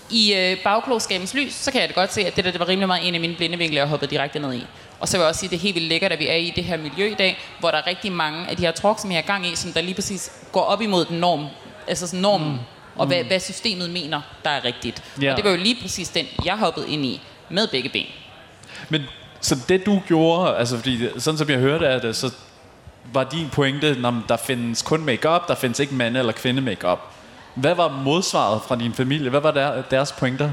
i 0.09 0.33
øh, 0.33 0.63
bagklogskabens 0.63 1.33
lys, 1.33 1.53
så 1.53 1.71
kan 1.71 1.81
jeg 1.81 1.89
da 1.89 1.93
godt 1.93 2.13
se, 2.13 2.21
at 2.21 2.35
det 2.35 2.45
der 2.45 2.51
det 2.51 2.59
var 2.59 2.67
rimelig 2.67 2.87
meget 2.87 3.07
en 3.07 3.15
af 3.15 3.21
mine 3.21 3.35
blinde 3.35 3.57
vinkler, 3.57 3.81
jeg 3.81 3.87
hoppede 3.87 4.11
direkte 4.11 4.39
ned 4.39 4.53
i. 4.53 4.65
Og 4.99 5.07
så 5.07 5.17
vil 5.17 5.21
jeg 5.21 5.29
også 5.29 5.39
sige, 5.39 5.47
at 5.47 5.51
det 5.51 5.57
er 5.57 5.61
helt 5.61 5.75
vildt 5.75 5.89
lækkert, 5.89 6.11
at 6.11 6.19
vi 6.19 6.27
er 6.27 6.35
i 6.35 6.53
det 6.55 6.63
her 6.63 6.77
miljø 6.77 7.11
i 7.11 7.13
dag, 7.13 7.37
hvor 7.59 7.71
der 7.71 7.77
er 7.77 7.87
rigtig 7.87 8.11
mange 8.11 8.47
af 8.49 8.57
de 8.57 8.61
her 8.61 8.71
talks, 8.71 9.01
som 9.01 9.11
jeg 9.11 9.17
er 9.17 9.21
gang 9.21 9.47
i, 9.47 9.55
som 9.55 9.73
der 9.73 9.81
lige 9.81 9.95
præcis 9.95 10.31
går 10.51 10.61
op 10.61 10.81
imod 10.81 11.05
den 11.05 11.19
norm, 11.19 11.45
altså 11.87 12.07
sådan 12.07 12.21
normen, 12.21 12.51
mm. 12.51 12.59
og 12.95 13.07
hvad, 13.07 13.23
hvad 13.23 13.39
systemet 13.39 13.89
mener, 13.89 14.21
der 14.43 14.49
er 14.49 14.65
rigtigt. 14.65 15.03
Ja. 15.21 15.31
Og 15.31 15.37
det 15.37 15.45
var 15.45 15.51
jo 15.51 15.57
lige 15.57 15.81
præcis 15.81 16.09
den, 16.09 16.25
jeg 16.45 16.57
hoppede 16.57 16.89
ind 16.89 17.05
i, 17.05 17.21
med 17.49 17.67
begge 17.67 17.89
ben. 17.89 18.05
Men 18.89 19.03
så 19.41 19.57
det 19.69 19.85
du 19.85 20.01
gjorde, 20.07 20.55
altså 20.55 20.77
fordi 20.77 21.09
sådan 21.17 21.37
som 21.37 21.49
jeg 21.49 21.59
hørte 21.59 21.87
af 21.87 22.01
det, 22.01 22.15
så 22.15 22.33
var 23.13 23.23
din 23.23 23.49
pointe, 23.49 23.87
at 23.87 23.97
der 24.29 24.37
findes 24.37 24.81
kun 24.81 25.05
makeup, 25.05 25.47
der 25.47 25.55
findes 25.55 25.79
ikke 25.79 25.93
mand- 25.95 26.17
eller 26.17 26.33
kvinde 26.33 26.61
makeup. 26.61 26.99
Hvad 27.55 27.75
var 27.75 27.89
modsvaret 27.89 28.61
fra 28.67 28.75
din 28.75 28.93
familie? 28.93 29.29
Hvad 29.29 29.39
var 29.39 29.51
der, 29.51 29.81
deres 29.81 30.11
pointer? 30.11 30.51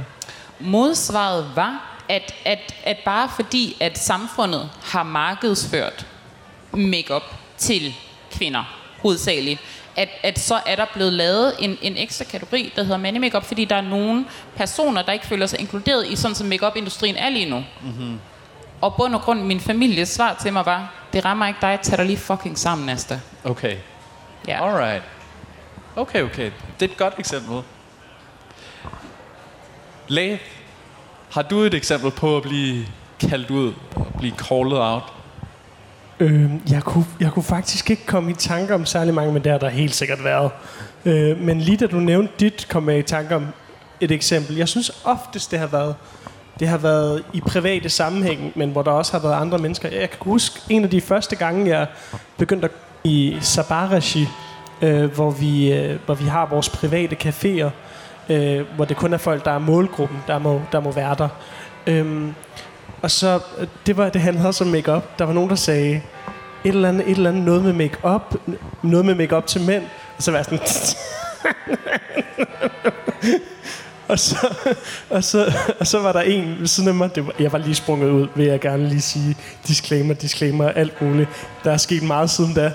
Modsvaret 0.61 1.47
var, 1.55 1.99
at, 2.09 2.35
at, 2.45 2.75
at 2.85 2.97
bare 3.05 3.29
fordi, 3.37 3.77
at 3.81 3.99
samfundet 3.99 4.71
har 4.83 5.03
markedsført 5.03 6.07
makeup 6.73 7.23
til 7.59 7.95
kvinder 8.33 8.65
hovedsageligt, 9.03 9.61
at, 9.97 10.09
at 10.23 10.39
så 10.39 10.61
er 10.67 10.77
der 10.77 10.87
blevet 10.95 11.13
lavet 11.13 11.55
en, 11.59 11.79
en 11.83 11.97
ekstra 11.97 12.25
kategori, 12.25 12.73
der 12.77 12.83
hedder 12.83 12.97
mande 12.97 13.21
makeup, 13.21 13.45
fordi 13.45 13.65
der 13.65 13.77
er 13.77 13.81
nogle 13.81 14.25
personer, 14.57 15.03
der 15.03 15.13
ikke 15.13 15.27
føler 15.27 15.47
sig 15.47 15.61
inkluderet 15.61 16.07
i 16.07 16.17
sådan, 16.17 16.35
som 16.35 16.47
makeup-industrien 16.47 17.17
er 17.17 17.29
lige 17.29 17.51
nu. 17.51 17.65
Mm-hmm. 17.83 18.21
Og 18.81 18.95
bund 18.97 19.15
og 19.15 19.21
grund, 19.21 19.43
min 19.43 19.61
families 19.61 20.09
svar 20.09 20.39
til 20.43 20.53
mig 20.53 20.67
var, 20.67 20.95
det 21.13 21.25
rammer 21.25 21.47
ikke 21.47 21.59
dig, 21.63 21.79
tag 21.83 21.99
dig 21.99 22.07
lige 22.07 22.17
fucking 22.17 22.59
sammen, 22.59 22.89
Asta. 22.89 23.21
Okay. 23.45 23.77
Ja. 24.49 24.69
Alright. 24.69 25.03
Okay, 25.97 26.23
okay. 26.23 26.51
Det 26.81 26.89
er 26.89 26.93
et 26.93 26.97
godt 26.97 27.15
eksempel. 27.19 27.63
Læge, 30.09 30.41
har 31.31 31.43
du 31.43 31.61
et 31.61 31.75
eksempel 31.75 32.11
på 32.11 32.37
at 32.37 32.43
blive 32.43 32.87
kaldt 33.21 33.51
ud, 33.51 33.73
og 33.97 34.07
blive 34.19 34.35
called 34.37 34.73
out? 34.73 35.03
Øh, 36.23 36.51
jeg, 36.71 36.83
kunne, 36.83 37.05
jeg 37.21 37.31
kunne 37.33 37.43
faktisk 37.43 37.91
ikke 37.91 38.07
komme 38.07 38.31
i 38.31 38.35
tanke 38.35 38.75
om 38.75 38.87
særlig 38.87 39.15
mange, 39.15 39.33
men 39.33 39.45
det 39.45 39.53
har 39.53 39.59
der 39.59 39.69
helt 39.69 39.95
sikkert 39.95 40.25
været. 40.25 40.51
Øh, 41.05 41.41
men 41.41 41.61
lige 41.61 41.77
da 41.77 41.87
du 41.87 41.97
nævnte 41.97 42.33
dit, 42.41 42.67
kom 42.69 42.89
jeg 42.89 42.99
i 42.99 43.03
tanke 43.03 43.37
om 43.37 43.47
et 44.01 44.11
eksempel. 44.11 44.57
Jeg 44.57 44.69
synes 44.69 45.03
oftest, 45.05 45.51
det 45.51 45.59
har 45.59 45.67
været 45.67 45.95
det 46.61 46.69
har 46.69 46.79
været 46.79 47.23
i 47.33 47.41
private 47.41 47.89
sammenhæng, 47.89 48.53
men 48.55 48.71
hvor 48.71 48.83
der 48.83 48.91
også 48.91 49.13
har 49.13 49.19
været 49.19 49.41
andre 49.41 49.59
mennesker. 49.59 49.89
Jeg 49.89 50.11
kan 50.11 50.19
huske 50.21 50.61
en 50.69 50.85
af 50.85 50.91
de 50.91 51.01
første 51.01 51.37
gange, 51.37 51.79
jeg 51.79 51.87
begyndte 52.39 52.65
at 52.65 52.73
i 53.05 53.37
Sabarashi, 53.41 54.29
øh, 54.83 55.15
hvor, 55.15 55.31
vi, 55.31 55.73
øh, 55.73 55.99
hvor 56.07 56.15
vi 56.15 56.25
har 56.25 56.47
vores 56.47 56.69
private 56.69 57.17
caféer, 57.25 57.71
øh, 58.33 58.65
hvor 58.77 58.85
det 58.85 58.97
kun 58.97 59.13
er 59.13 59.19
folk, 59.19 59.45
der 59.45 59.51
er 59.51 59.59
målgruppen, 59.59 60.19
der 60.27 60.39
må, 60.39 60.61
der 60.73 60.81
må 60.81 60.93
være 60.93 61.15
der. 61.19 61.29
Øhm, 61.87 62.35
og 63.03 63.11
så, 63.11 63.41
øh, 63.59 63.67
det 63.87 63.97
var 63.97 64.09
det 64.09 64.21
handlede 64.21 64.53
som 64.53 64.67
makeup. 64.67 65.19
Der 65.19 65.25
var 65.25 65.33
nogen, 65.33 65.51
der 65.51 65.57
sagde, 65.57 66.03
et 66.65 66.75
eller 66.75 66.89
andet, 66.89 67.11
et 67.11 67.17
eller 67.17 67.31
andet 67.31 67.45
noget 67.45 67.63
med 67.63 67.73
makeup, 67.73 68.35
noget 68.83 69.07
med 69.07 69.15
makeup 69.15 69.47
til 69.47 69.61
mænd. 69.61 69.83
Og 70.17 70.23
så 70.23 70.31
var 70.31 70.39
jeg 70.39 70.45
sådan, 70.45 70.59
og 74.09 74.19
så, 74.19 74.37
og, 75.11 75.25
så, 75.25 75.53
og 75.81 75.87
så 75.87 75.99
var 75.99 76.13
der 76.13 76.21
en 76.21 76.57
ved 76.61 76.67
siden 76.67 76.89
af 76.89 76.95
mig, 76.95 77.15
det 77.15 77.27
var, 77.27 77.33
jeg 77.39 77.53
var 77.53 77.59
lige 77.59 77.75
sprunget 77.75 78.11
ud, 78.11 78.29
vil 78.35 78.47
jeg 78.47 78.61
gerne 78.61 78.89
lige 78.89 79.01
sige, 79.01 79.37
disclaimer, 79.67 80.15
disclaimer, 80.15 80.69
alt 80.69 81.03
muligt. 81.03 81.29
Der 81.65 81.73
er 81.73 81.77
sket 81.77 82.03
meget 82.03 82.31
siden 82.31 82.55
da. 82.55 82.73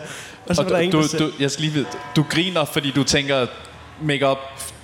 Og 0.50 0.56
så 0.56 0.62
Og 0.62 0.70
var 0.70 0.76
der 0.76 0.84
en, 0.84 0.92
du, 0.92 1.02
du, 1.20 1.30
jeg 1.40 1.52
skal 1.52 1.62
lige 1.62 1.74
vide, 1.74 1.86
du 2.16 2.26
griner, 2.30 2.66
fordi 2.66 2.92
du 2.92 3.04
tænker, 3.04 3.46
makeup 4.02 4.38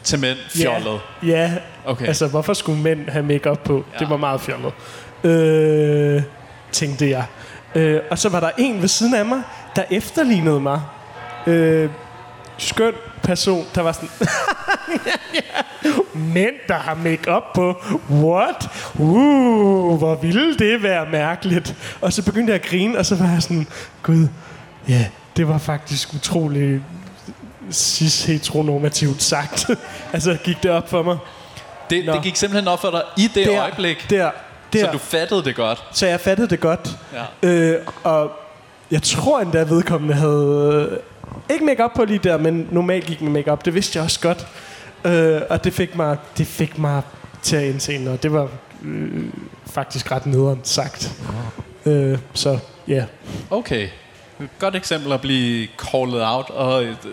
til 0.04 0.20
mænd 0.20 0.38
fjollet. 0.50 1.00
Ja, 1.24 1.28
ja. 1.28 1.54
Okay. 1.86 2.08
altså 2.08 2.28
hvorfor 2.28 2.54
skulle 2.54 2.82
mænd 2.82 3.10
have 3.10 3.26
makeup 3.26 3.60
på? 3.64 3.86
Ja. 3.94 4.00
Det 4.00 4.10
var 4.10 4.18
meget 4.18 4.42
fjollet. 4.42 4.74
Øh, 5.24 6.24
tænkte 6.72 7.10
jeg. 7.10 7.26
Øh, 7.76 8.02
og 8.12 8.20
så 8.20 8.30
var 8.30 8.40
der 8.40 8.50
en 8.58 8.82
ved 8.82 8.88
siden 8.88 9.14
af 9.14 9.26
mig, 9.26 9.42
der 9.76 9.84
efterlignede 9.92 10.60
mig. 10.60 10.82
Øh, 11.48 11.90
skøn 12.58 12.94
person, 13.24 13.66
der 13.76 13.82
var 13.82 13.92
sådan... 13.92 14.10
Mænd, 16.34 16.56
der 16.68 16.76
har 16.76 16.96
makeup 16.96 17.44
på. 17.56 17.82
What? 18.10 18.70
Uh, 18.96 19.98
hvor 19.98 20.16
ville 20.16 20.58
det 20.58 20.84
være 20.84 21.06
mærkeligt. 21.12 21.76
Og 22.02 22.14
så 22.14 22.24
begyndte 22.24 22.54
jeg 22.54 22.62
at 22.62 22.68
grine, 22.68 22.98
og 22.98 23.06
så 23.06 23.16
var 23.16 23.32
jeg 23.32 23.44
sådan... 23.44 23.68
Gud, 24.04 24.28
ja, 24.88 25.06
det 25.38 25.48
var 25.48 25.58
faktisk 25.58 26.14
utrolig 26.14 26.82
cis-heteronormativt 27.72 29.24
sagt. 29.24 29.70
altså 30.14 30.38
gik 30.44 30.64
det 30.64 30.72
op 30.72 30.90
for 30.90 31.04
mig. 31.04 31.18
Det, 31.90 32.06
Nå. 32.06 32.14
det 32.14 32.24
gik 32.24 32.36
simpelthen 32.36 32.68
op 32.68 32.82
for 32.82 32.92
dig 32.92 33.02
i 33.18 33.28
det 33.36 33.48
Der, 33.48 33.62
øjeblik, 33.62 34.06
Der, 34.10 34.32
der. 34.74 34.86
så 34.86 34.92
du 34.92 34.98
fattede 34.98 35.44
det 35.44 35.56
godt. 35.56 35.84
Så 35.92 36.08
jeg 36.08 36.20
fattede 36.20 36.48
det 36.48 36.60
godt. 36.60 36.90
Ja. 37.44 37.50
Øh, 37.50 37.88
og 38.04 38.32
jeg 38.92 39.02
tror 39.02 39.40
endda, 39.40 39.64
vedkommende 39.64 40.16
havde... 40.16 40.88
Øh, 40.92 40.98
ikke 41.50 41.66
makeup 41.66 41.92
på 41.96 42.06
lige 42.06 42.20
der, 42.20 42.38
men 42.38 42.68
normalt 42.72 43.06
gik 43.06 43.22
med 43.22 43.32
makeup. 43.32 43.66
Det 43.66 43.74
vidste 43.74 43.98
jeg 43.98 44.04
også 44.04 44.20
godt. 44.20 44.48
Øh, 45.06 45.42
og 45.50 45.64
det 45.64 45.74
fik, 45.74 45.96
mig, 45.96 46.18
det 46.38 46.48
fik 46.48 46.78
mig 46.78 47.02
til 47.42 47.56
at 47.56 47.64
indse 47.64 47.98
noget. 47.98 48.24
Det 48.24 48.34
var 48.34 48.50
øh, 48.84 49.24
faktisk 49.66 50.12
ret 50.12 50.26
nederen 50.26 50.60
sagt. 50.64 51.12
Øh, 51.86 52.18
så 52.34 52.60
ja. 52.88 52.94
Yeah. 52.94 53.06
Okay. 53.50 53.88
Et 54.40 54.50
godt 54.60 54.76
eksempel 54.76 55.12
at 55.12 55.22
blive 55.22 55.68
called 55.78 56.22
out, 56.22 56.50
og 56.50 56.84
et, 56.84 56.98
øh, 57.06 57.12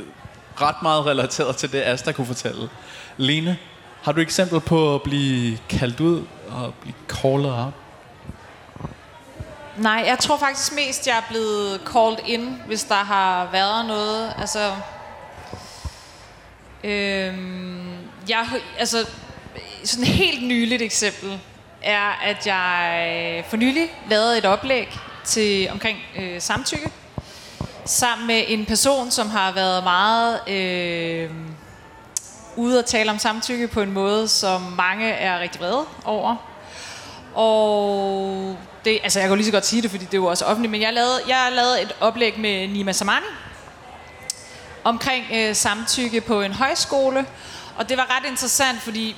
ret 0.61 0.83
meget 0.83 1.07
relateret 1.07 1.57
til 1.57 1.73
det, 1.73 1.83
Asta 1.83 2.13
kunne 2.13 2.27
fortælle. 2.27 2.69
Lene, 3.17 3.57
har 4.03 4.13
du 4.13 4.21
et 4.21 4.23
eksempel 4.23 4.61
på 4.61 4.95
at 4.95 5.03
blive 5.03 5.59
kaldt 5.69 6.01
ud 6.01 6.23
at 6.65 6.75
blive 6.75 6.95
called 7.09 7.47
op? 7.47 7.73
Nej, 9.77 10.05
jeg 10.07 10.19
tror 10.19 10.37
faktisk 10.37 10.73
mest, 10.75 11.07
jeg 11.07 11.17
er 11.17 11.23
blevet 11.29 11.81
called 11.93 12.19
in, 12.27 12.63
hvis 12.67 12.85
der 12.85 12.95
har 12.95 13.49
været 13.53 13.87
noget. 13.87 14.35
Altså, 14.39 14.73
øhm, 16.85 17.97
jeg, 18.29 18.47
altså, 18.79 19.09
sådan 19.85 20.05
et 20.05 20.11
helt 20.11 20.47
nyligt 20.47 20.83
eksempel 20.83 21.41
er, 21.83 22.21
at 22.23 22.47
jeg 22.47 23.45
for 23.49 23.57
nylig 23.57 23.93
lavede 24.09 24.39
et 24.39 24.45
oplæg 24.45 24.99
til 25.25 25.69
omkring 25.71 25.99
øh, 26.19 26.41
samtykke, 26.41 26.91
sammen 27.85 28.27
med 28.27 28.45
en 28.49 28.67
person, 28.67 29.11
som 29.11 29.31
har 29.31 29.53
været 29.53 29.85
meget 29.85 30.49
øh, 30.49 31.31
ude 32.57 32.79
at 32.79 32.85
tale 32.87 33.11
om 33.11 33.19
samtykke 33.19 33.69
på 33.69 33.81
en 33.81 33.93
måde, 33.93 34.29
som 34.29 34.61
mange 34.63 35.11
er 35.11 35.41
rigtig 35.41 35.61
vrede 35.61 35.85
over. 36.05 36.37
Og 37.35 38.57
det, 38.85 38.99
altså 39.03 39.19
jeg 39.19 39.25
kan 39.29 39.31
jo 39.31 39.37
lige 39.37 39.47
så 39.47 39.53
godt 39.53 39.67
sige 39.67 39.83
det, 39.83 39.91
fordi 39.91 40.05
det 40.05 40.15
er 40.15 40.19
jo 40.19 40.27
også 40.27 40.45
offentligt, 40.45 40.71
men 40.71 40.81
jeg 40.81 40.93
lavede, 40.93 41.21
jeg 41.29 41.49
lavede 41.53 41.83
et 41.83 41.93
oplæg 42.01 42.39
med 42.39 42.69
Nima 42.69 42.93
Samani 42.93 43.27
omkring 44.85 45.25
øh, 45.35 45.55
samtykke 45.57 46.21
på 46.21 46.41
en 46.41 46.53
højskole, 46.53 47.27
og 47.77 47.89
det 47.89 47.97
var 47.97 48.17
ret 48.17 48.29
interessant, 48.31 48.83
fordi 48.83 49.17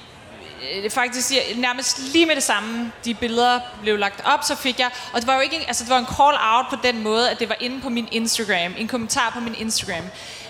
øh, 0.85 0.90
faktisk 0.90 1.31
jeg, 1.31 1.42
nærmest 1.57 1.99
lige 1.99 2.27
med 2.27 2.35
det 2.35 2.42
samme, 2.45 2.92
de 3.05 3.14
billeder 3.14 3.61
blev 3.83 3.99
lagt 3.99 4.23
op, 4.27 4.45
så 4.45 4.57
fik 4.57 4.79
jeg, 4.79 4.90
og 5.12 5.21
det 5.21 5.27
var 5.27 5.35
jo 5.35 5.40
ikke, 5.40 5.57
en- 5.57 5.62
altså 5.68 5.85
det 5.85 5.90
var 5.90 5.99
en 5.99 6.07
call 6.07 6.37
out 6.55 6.66
på 6.71 6.77
den 6.83 7.03
måde, 7.03 7.31
at 7.31 7.40
det 7.40 7.49
var 7.49 7.57
inde 7.61 7.81
på 7.81 7.88
min 7.88 8.09
Instagram, 8.12 8.75
en 8.79 8.88
kommentar 8.88 9.31
på 9.31 9.40
min 9.40 9.55
Instagram. 9.59 10.05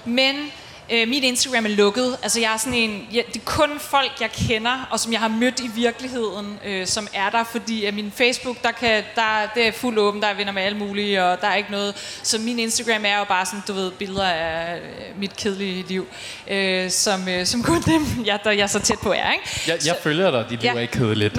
Men 0.05 0.53
øh, 0.90 1.09
min 1.09 1.25
Instagram 1.25 1.64
er 1.64 1.68
lukket, 1.68 2.16
altså 2.23 2.40
jeg 2.40 2.53
er 2.53 2.57
sådan 2.57 2.75
en, 2.75 3.09
jeg, 3.12 3.25
det 3.27 3.37
er 3.37 3.45
kun 3.45 3.71
folk, 3.81 4.12
jeg 4.21 4.31
kender, 4.33 4.88
og 4.90 5.01
som 5.01 5.12
jeg 5.12 5.21
har 5.21 5.29
mødt 5.29 5.61
i 5.61 5.71
virkeligheden, 5.75 6.59
øh, 6.66 6.87
som 6.87 7.09
er 7.14 7.31
der, 7.31 7.45
fordi 7.45 7.85
at 7.85 7.95
min 7.95 8.12
Facebook, 8.16 8.62
der 8.62 8.73
kan, 8.73 9.05
der, 9.14 9.23
det 9.55 9.66
er 9.66 9.73
fuldt 9.73 9.99
åben, 9.99 10.23
der 10.23 10.29
er 10.29 10.35
venner 10.35 10.53
med 10.53 10.62
alle 10.62 10.79
mulige, 10.79 11.25
og 11.25 11.40
der 11.40 11.47
er 11.47 11.55
ikke 11.55 11.71
noget, 11.71 12.21
så 12.23 12.38
min 12.38 12.59
Instagram 12.59 13.05
er 13.05 13.18
jo 13.18 13.25
bare 13.25 13.47
sådan, 13.47 13.62
du 13.68 13.73
ved, 13.73 13.90
billeder 13.90 14.27
af 14.27 14.77
øh, 14.77 15.21
mit 15.21 15.37
kedelige 15.37 15.85
liv, 15.88 16.07
øh, 16.51 16.90
som, 16.90 17.29
øh, 17.29 17.47
som 17.47 17.62
kun 17.62 17.83
dem, 17.83 18.07
jeg, 18.27 18.38
der, 18.45 18.51
jeg 18.51 18.62
er 18.62 18.66
så 18.66 18.81
tæt 18.81 18.99
på 18.99 19.12
er, 19.12 19.33
ikke? 19.33 19.45
Jeg, 19.66 19.79
jeg 19.87 19.97
følger 20.03 20.31
dig, 20.31 20.47
dit 20.51 20.61
liv 20.62 20.71
Ja. 20.71 20.77
er 20.77 20.81
ikke 20.81 20.92
kedeligt. 20.99 21.38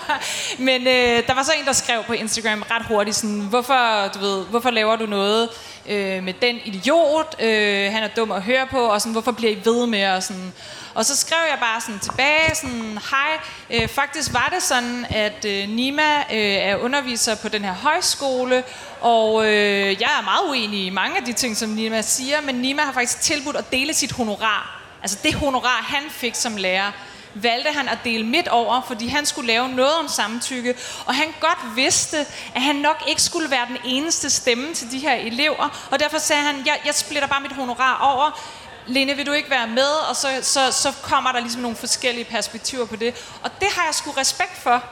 Men 0.58 0.80
øh, 0.86 1.26
der 1.26 1.34
var 1.34 1.42
så 1.42 1.52
en, 1.60 1.66
der 1.66 1.72
skrev 1.72 2.04
på 2.06 2.12
Instagram 2.12 2.64
ret 2.70 2.86
hurtigt 2.86 3.16
sådan, 3.16 3.40
hvorfor, 3.40 4.10
du 4.14 4.18
ved, 4.18 4.44
hvorfor 4.44 4.70
laver 4.70 4.96
du 4.96 5.06
noget 5.06 5.48
øh, 5.90 6.22
med 6.22 6.32
den 6.32 6.56
idiot? 6.64 7.36
Øh, 7.40 7.92
han 7.92 8.02
er 8.02 8.08
dum 8.16 8.30
at 8.30 8.42
høre 8.42 8.66
på, 8.66 8.78
og 8.78 9.00
sådan, 9.00 9.12
hvorfor 9.12 9.32
bliver 9.32 9.52
I 9.52 9.58
ved 9.64 9.86
med? 9.86 10.10
Og, 10.10 10.22
sådan. 10.22 10.52
og 10.94 11.04
så 11.04 11.16
skrev 11.16 11.38
jeg 11.50 11.58
bare 11.60 11.80
sådan 11.80 12.00
tilbage, 12.00 12.54
sådan, 12.54 12.98
hej, 13.10 13.38
øh, 13.70 13.88
faktisk 13.88 14.32
var 14.32 14.50
det 14.54 14.62
sådan, 14.62 15.06
at 15.10 15.44
øh, 15.44 15.68
Nima 15.68 16.18
øh, 16.32 16.38
er 16.38 16.76
underviser 16.76 17.34
på 17.42 17.48
den 17.48 17.64
her 17.64 17.74
højskole, 17.74 18.62
og 19.00 19.46
øh, 19.46 20.00
jeg 20.00 20.10
er 20.18 20.22
meget 20.24 20.50
uenig 20.50 20.86
i 20.86 20.90
mange 20.90 21.16
af 21.16 21.24
de 21.24 21.32
ting, 21.32 21.56
som 21.56 21.68
Nima 21.68 22.02
siger, 22.02 22.40
men 22.40 22.54
Nima 22.54 22.82
har 22.82 22.92
faktisk 22.92 23.20
tilbudt 23.20 23.56
at 23.56 23.72
dele 23.72 23.94
sit 23.94 24.12
honorar. 24.12 24.80
Altså 25.02 25.18
det 25.22 25.34
honorar, 25.34 25.82
han 25.82 26.10
fik 26.10 26.34
som 26.34 26.56
lærer, 26.56 26.90
valgte 27.34 27.72
han 27.72 27.88
at 27.88 27.98
dele 28.04 28.26
midt 28.26 28.48
over, 28.48 28.80
fordi 28.86 29.06
han 29.08 29.26
skulle 29.26 29.46
lave 29.46 29.68
noget 29.68 29.94
om 29.94 30.08
samtykke, 30.08 30.74
og 31.06 31.14
han 31.14 31.26
godt 31.40 31.76
vidste, 31.76 32.18
at 32.54 32.62
han 32.62 32.76
nok 32.76 33.02
ikke 33.08 33.22
skulle 33.22 33.50
være 33.50 33.66
den 33.68 33.78
eneste 33.84 34.30
stemme 34.30 34.74
til 34.74 34.90
de 34.90 34.98
her 34.98 35.14
elever, 35.14 35.88
og 35.90 36.00
derfor 36.00 36.18
sagde 36.18 36.42
han, 36.42 36.62
jeg, 36.66 36.80
jeg 36.86 36.94
splitter 36.94 37.28
bare 37.28 37.40
mit 37.40 37.52
honorar 37.52 37.98
over, 38.14 38.40
Lene, 38.86 39.16
vil 39.16 39.26
du 39.26 39.32
ikke 39.32 39.50
være 39.50 39.66
med? 39.66 39.88
Og 40.08 40.16
så, 40.16 40.28
så, 40.42 40.72
så 40.72 40.92
kommer 41.02 41.32
der 41.32 41.40
ligesom 41.40 41.62
nogle 41.62 41.76
forskellige 41.76 42.24
perspektiver 42.24 42.86
på 42.86 42.96
det. 42.96 43.14
Og 43.42 43.50
det 43.60 43.68
har 43.68 43.84
jeg 43.84 43.94
sgu 43.94 44.10
respekt 44.10 44.56
for. 44.62 44.84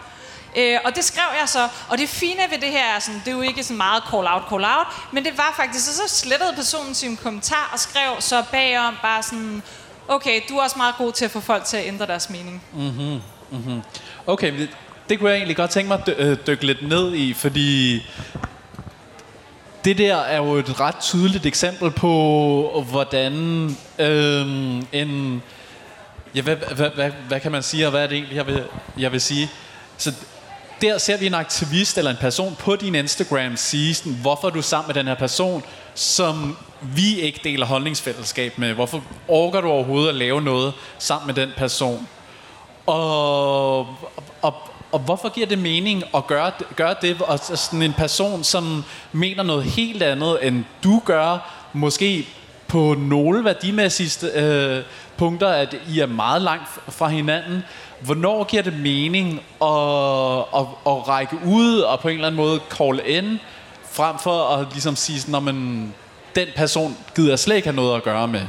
Øh, 0.57 0.79
og 0.85 0.97
det 0.97 1.05
skrev 1.05 1.25
jeg 1.41 1.49
så, 1.49 1.69
og 1.89 1.99
det 1.99 2.09
fine 2.09 2.43
ved 2.51 2.59
det 2.59 2.69
her 2.69 2.85
er 2.95 2.99
sådan, 2.99 3.23
det 3.25 3.29
er 3.29 3.37
jo 3.37 3.41
ikke 3.41 3.65
så 3.65 3.73
meget 3.73 4.03
call 4.11 4.27
out, 4.27 4.43
call 4.49 4.65
out, 4.65 4.87
men 5.13 5.25
det 5.25 5.39
var 5.39 5.55
faktisk, 5.57 5.87
så, 5.87 5.97
så 5.97 6.17
slettede 6.17 6.53
personen 6.53 6.95
sin 6.95 7.17
kommentar 7.17 7.71
og 7.73 7.79
skrev 7.79 8.21
så 8.21 8.45
bagom 8.53 8.97
bare 9.03 9.23
sådan, 9.23 9.63
okay, 10.09 10.41
du 10.49 10.57
er 10.57 10.63
også 10.63 10.77
meget 10.77 10.95
god 10.99 11.13
til 11.13 11.25
at 11.25 11.31
få 11.31 11.41
folk 11.41 11.65
til 11.65 11.77
at 11.77 11.87
ændre 11.87 12.07
deres 12.07 12.31
mening. 12.31 12.63
Mm-hmm, 12.73 13.21
mm-hmm. 13.51 13.83
Okay, 14.27 14.69
det 15.09 15.19
kunne 15.19 15.31
jeg 15.31 15.37
egentlig 15.37 15.57
godt 15.57 15.71
tænke 15.71 15.89
mig 15.89 15.99
at 15.99 16.07
dy- 16.07 16.23
øh, 16.23 16.37
dykke 16.47 16.67
lidt 16.67 16.89
ned 16.89 17.15
i, 17.15 17.33
fordi 17.33 18.03
det 19.85 19.99
der 19.99 20.17
er 20.17 20.37
jo 20.37 20.53
et 20.53 20.81
ret 20.81 20.97
tydeligt 21.01 21.47
eksempel 21.47 21.91
på, 21.91 22.85
hvordan 22.91 23.33
øhm, 23.99 24.87
en... 24.93 25.43
Ja, 26.35 26.43
hvad, 26.43 26.57
hvad, 26.57 26.91
hvad, 26.91 27.11
hvad 27.29 27.41
kan 27.41 27.53
man 27.53 27.63
sige, 27.63 27.87
og 27.87 27.91
hvad 27.91 28.03
er 28.03 28.07
det 28.07 28.15
egentlig, 28.15 28.37
jeg 28.37 28.47
vil, 28.47 28.65
jeg 28.99 29.13
vil 29.13 29.21
sige? 29.21 29.51
Så 29.97 30.13
der 30.83 30.99
ser 30.99 31.17
vi 31.17 31.27
en 31.27 31.35
aktivist 31.35 31.99
eller 31.99 32.11
en 32.11 32.17
person 32.21 32.57
på 32.59 32.77
din 32.77 32.95
Instagram 32.95 33.57
sige, 33.57 33.95
sådan, 33.95 34.13
hvorfor 34.13 34.49
er 34.49 34.53
du 34.53 34.63
sammen 34.63 34.87
med 34.87 34.95
den 34.95 35.07
her 35.07 35.15
person, 35.15 35.63
som 35.99 36.57
vi 36.81 37.21
ikke 37.21 37.41
deler 37.45 37.67
holdningsfællesskab 37.67 38.59
med. 38.59 38.75
Hvorfor 38.75 39.03
orker 39.29 39.61
du 39.61 39.69
overhovedet 39.69 40.09
at 40.09 40.15
lave 40.15 40.43
noget 40.43 40.73
sammen 40.99 41.27
med 41.27 41.35
den 41.35 41.53
person? 41.57 42.09
Og, 42.87 43.79
og, 44.43 44.55
og 44.93 44.99
hvorfor 44.99 45.29
giver 45.29 45.47
det 45.47 45.59
mening 45.59 46.03
at 46.15 46.27
gøre, 46.27 46.53
gøre 46.77 46.95
det? 47.03 47.23
Og 47.23 47.39
sådan 47.39 47.83
en 47.83 47.93
person, 47.93 48.45
som 48.45 48.85
mener 49.13 49.43
noget 49.43 49.65
helt 49.65 50.03
andet, 50.03 50.39
end 50.47 50.65
du 50.85 51.03
gør, 51.05 51.53
måske 51.73 52.29
på 52.69 52.95
nogle 52.99 53.45
værdimæssige 53.45 54.33
øh, 54.35 54.83
punkter, 55.17 55.49
at 55.49 55.77
I 55.89 56.01
er 56.01 56.07
meget 56.07 56.43
langt 56.43 56.69
fra 56.89 57.09
hinanden. 57.09 57.63
Hvornår 58.01 58.45
giver 58.45 58.63
det 58.63 58.81
mening 58.81 59.33
at, 59.63 60.61
at, 60.61 60.67
at 60.87 61.09
række 61.09 61.37
ud 61.47 61.79
og 61.79 62.01
på 62.01 62.09
en 62.09 62.15
eller 62.15 62.27
anden 62.27 62.37
måde 62.37 62.61
call 62.71 63.01
in, 63.07 63.41
frem 63.99 64.19
for 64.19 64.49
at 64.49 64.67
ligesom 64.73 64.97
sige, 64.97 65.21
sådan, 65.21 65.43
men 65.45 65.95
den 66.35 66.49
person 66.57 66.97
gider 67.15 67.29
jeg 67.29 67.39
slet 67.39 67.57
ikke 67.57 67.69
have 67.69 67.77
noget 67.77 67.97
at 67.97 68.03
gøre 68.03 68.29
med? 68.29 68.47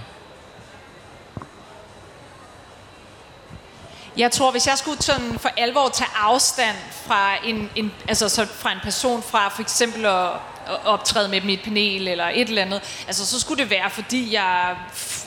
Jeg 4.17 4.31
tror, 4.31 4.51
hvis 4.51 4.67
jeg 4.67 4.77
skulle 4.77 5.01
sådan 5.01 5.39
for 5.39 5.49
alvor 5.57 5.89
tage 5.89 6.09
afstand 6.15 6.77
fra 7.05 7.45
en, 7.45 7.69
en, 7.75 7.91
altså 8.07 8.29
så 8.29 8.45
fra 8.45 8.71
en 8.71 8.79
person, 8.83 9.23
fra 9.23 9.49
for 9.49 9.61
eksempel 9.61 10.05
at, 10.05 10.29
at 10.67 10.85
optræde 10.85 11.29
med 11.29 11.41
dem 11.41 11.49
i 11.49 11.53
et 11.53 11.63
panel 11.63 12.07
eller 12.07 12.27
et 12.27 12.49
eller 12.49 12.61
andet, 12.61 12.81
altså 13.07 13.25
så 13.25 13.39
skulle 13.39 13.63
det 13.63 13.69
være, 13.69 13.89
fordi 13.89 14.33
jeg 14.33 14.75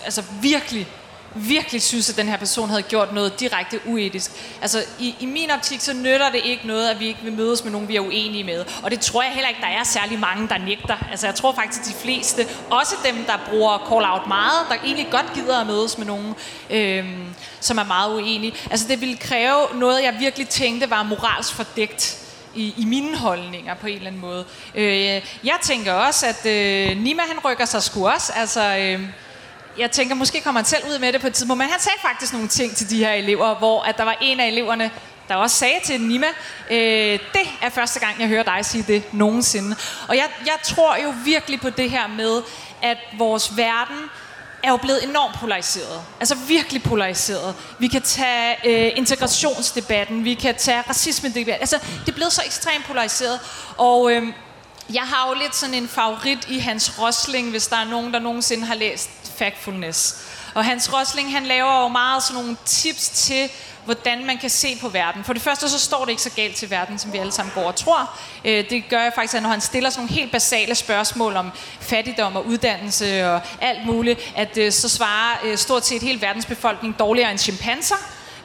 altså 0.05 0.23
virkelig 0.43 0.87
virkelig 1.35 1.83
synes, 1.83 2.11
at 2.11 2.17
den 2.17 2.29
her 2.29 2.37
person 2.37 2.69
havde 2.69 2.83
gjort 2.83 3.13
noget 3.13 3.41
direkte 3.41 3.81
uetisk. 3.87 4.31
Altså, 4.63 4.85
i, 4.99 5.15
i 5.21 5.27
min 5.27 5.51
optik, 5.51 5.81
så 5.81 5.93
nytter 5.93 6.31
det 6.31 6.41
ikke 6.45 6.67
noget, 6.67 6.89
at 6.89 7.01
vi 7.01 7.07
ikke 7.07 7.21
vil 7.23 7.33
mødes 7.33 7.65
med 7.65 7.73
nogen, 7.73 7.89
vi 7.89 7.97
er 7.97 8.01
uenige 8.01 8.45
med. 8.45 8.65
Og 8.83 8.91
det 8.91 9.01
tror 9.01 9.23
jeg 9.23 9.33
heller 9.33 9.49
ikke, 9.49 9.61
der 9.61 9.67
er 9.67 9.85
særlig 9.85 10.19
mange, 10.19 10.49
der 10.49 10.59
nægter. 10.59 10.97
Altså, 11.11 11.27
jeg 11.27 11.35
tror 11.35 11.53
faktisk, 11.53 11.85
de 11.85 11.95
fleste, 11.95 12.47
også 12.71 12.95
dem, 13.05 13.25
der 13.27 13.39
bruger 13.51 13.79
call-out 13.89 14.27
meget, 14.29 14.67
der 14.69 14.75
egentlig 14.85 15.09
godt 15.11 15.33
gider 15.35 15.61
at 15.61 15.67
mødes 15.67 15.99
med 15.99 16.07
nogen, 16.07 16.35
øh, 16.71 17.05
som 17.61 17.79
er 17.79 17.85
meget 17.85 18.15
uenige. 18.15 18.55
Altså, 18.71 18.89
det 18.89 19.01
ville 19.01 19.17
kræve 19.17 19.67
noget, 19.75 20.03
jeg 20.03 20.17
virkelig 20.21 20.49
tænkte 20.49 20.91
var 20.91 21.03
moralsk 21.03 21.55
fordækt 21.55 22.19
i, 22.55 22.75
i 22.77 22.85
mine 22.85 23.17
holdninger 23.17 23.75
på 23.75 23.87
en 23.87 23.97
eller 23.97 24.07
anden 24.07 24.21
måde. 24.21 24.45
Øh, 24.75 25.23
jeg 25.45 25.59
tænker 25.63 25.93
også, 25.93 26.27
at 26.27 26.47
øh, 26.47 26.97
Nima 26.97 27.23
han 27.23 27.39
rykker 27.45 27.65
sig 27.65 27.83
sgu 27.83 28.09
også. 28.09 28.33
Altså, 28.37 28.77
øh, 28.77 29.01
jeg 29.79 29.91
tænker, 29.91 30.15
måske 30.15 30.41
kommer 30.41 30.61
han 30.61 30.67
selv 30.67 30.85
ud 30.91 30.99
med 30.99 31.13
det 31.13 31.21
på 31.21 31.27
et 31.27 31.35
tidspunkt, 31.35 31.59
men 31.59 31.69
han 31.69 31.81
sagde 31.81 31.99
faktisk 32.03 32.33
nogle 32.33 32.49
ting 32.49 32.77
til 32.77 32.91
de 32.91 32.99
her 32.99 33.13
elever, 33.13 33.55
hvor 33.55 33.83
at 33.83 33.99
der 33.99 34.05
var 34.05 34.17
en 34.21 34.41
af 34.41 34.47
eleverne, 34.47 34.91
der 35.29 35.35
også 35.35 35.57
sagde 35.57 35.81
til 35.85 36.01
Nima, 36.01 36.27
øh, 36.71 37.19
det 37.33 37.49
er 37.63 37.69
første 37.69 38.01
gang, 38.01 38.21
jeg 38.21 38.29
hører 38.29 38.43
dig 38.43 38.67
sige 38.67 38.85
det 38.89 39.15
nogensinde. 39.15 39.77
Og 40.09 40.17
jeg, 40.17 40.29
jeg 40.47 40.57
tror 40.63 40.97
jo 40.97 41.15
virkelig 41.25 41.61
på 41.61 41.71
det 41.71 41.91
her 41.91 42.07
med, 42.07 42.43
at 42.83 42.99
vores 43.19 43.57
verden 43.57 44.11
er 44.63 44.71
jo 44.71 44.77
blevet 44.77 45.05
enormt 45.05 45.35
polariseret. 45.41 46.03
Altså 46.21 46.35
virkelig 46.35 46.83
polariseret. 46.83 47.55
Vi 47.79 47.89
kan 47.89 48.03
tage 48.03 48.57
øh, 48.65 48.93
integrationsdebatten, 48.97 50.25
vi 50.25 50.35
kan 50.35 50.55
tage 50.55 50.81
racisme-debatten. 50.81 51.61
Altså, 51.61 51.79
det 52.01 52.09
er 52.09 52.17
blevet 52.17 52.33
så 52.33 52.43
ekstremt 52.47 52.85
polariseret. 52.85 53.41
Og 53.77 54.13
øh, 54.13 54.27
jeg 54.95 55.03
har 55.03 55.29
jo 55.29 55.35
lidt 55.35 55.57
sådan 55.57 55.75
en 55.75 55.89
favorit 55.89 56.49
i 56.49 56.59
Hans 56.59 56.99
Rosling, 56.99 57.51
hvis 57.51 57.67
der 57.67 57.77
er 57.77 57.85
nogen, 57.85 58.13
der 58.13 58.19
nogensinde 58.19 58.67
har 58.67 58.75
læst 58.75 59.11
Factfulness. 59.43 60.17
Og 60.55 60.65
Hans 60.65 60.93
Rosling, 60.93 61.33
han 61.33 61.45
laver 61.45 61.83
jo 61.83 61.89
meget 61.89 62.23
sådan 62.23 62.43
nogle 62.43 62.57
tips 62.65 63.09
til, 63.09 63.51
hvordan 63.85 64.27
man 64.27 64.39
kan 64.39 64.51
se 64.51 64.79
på 64.81 64.89
verden. 64.89 65.25
For 65.25 65.33
det 65.33 65.43
første, 65.43 65.69
så 65.69 65.79
står 65.79 66.05
det 66.05 66.11
ikke 66.11 66.23
så 66.23 66.31
galt 66.31 66.57
til 66.57 66.71
verden, 66.71 66.99
som 66.99 67.13
vi 67.13 67.19
alle 67.19 67.33
sammen 67.33 67.53
går 67.55 67.63
og 67.63 67.77
tror. 67.77 68.19
Øh, 68.45 68.71
det 68.71 68.89
gør 68.89 69.03
jeg 69.03 69.13
faktisk, 69.15 69.35
at 69.35 69.43
når 69.43 69.51
han 69.51 69.61
stiller 69.61 69.91
sådan 69.91 70.05
nogle 70.05 70.15
helt 70.21 70.33
basale 70.33 70.75
spørgsmål 70.75 71.37
om 71.37 71.51
fattigdom 71.81 72.37
og 72.37 72.47
uddannelse 72.47 73.31
og 73.31 73.41
alt 73.61 73.87
muligt, 73.87 74.33
at 74.37 74.59
øh, 74.59 74.73
så 74.73 74.89
svarer 74.89 75.39
øh, 75.45 75.59
stort 75.59 75.87
set 75.87 76.03
hele 76.03 76.21
verdens 76.21 76.47
befolkning 76.47 76.99
dårligere 76.99 77.31
end 77.31 77.39
chimpanser. 77.39 77.97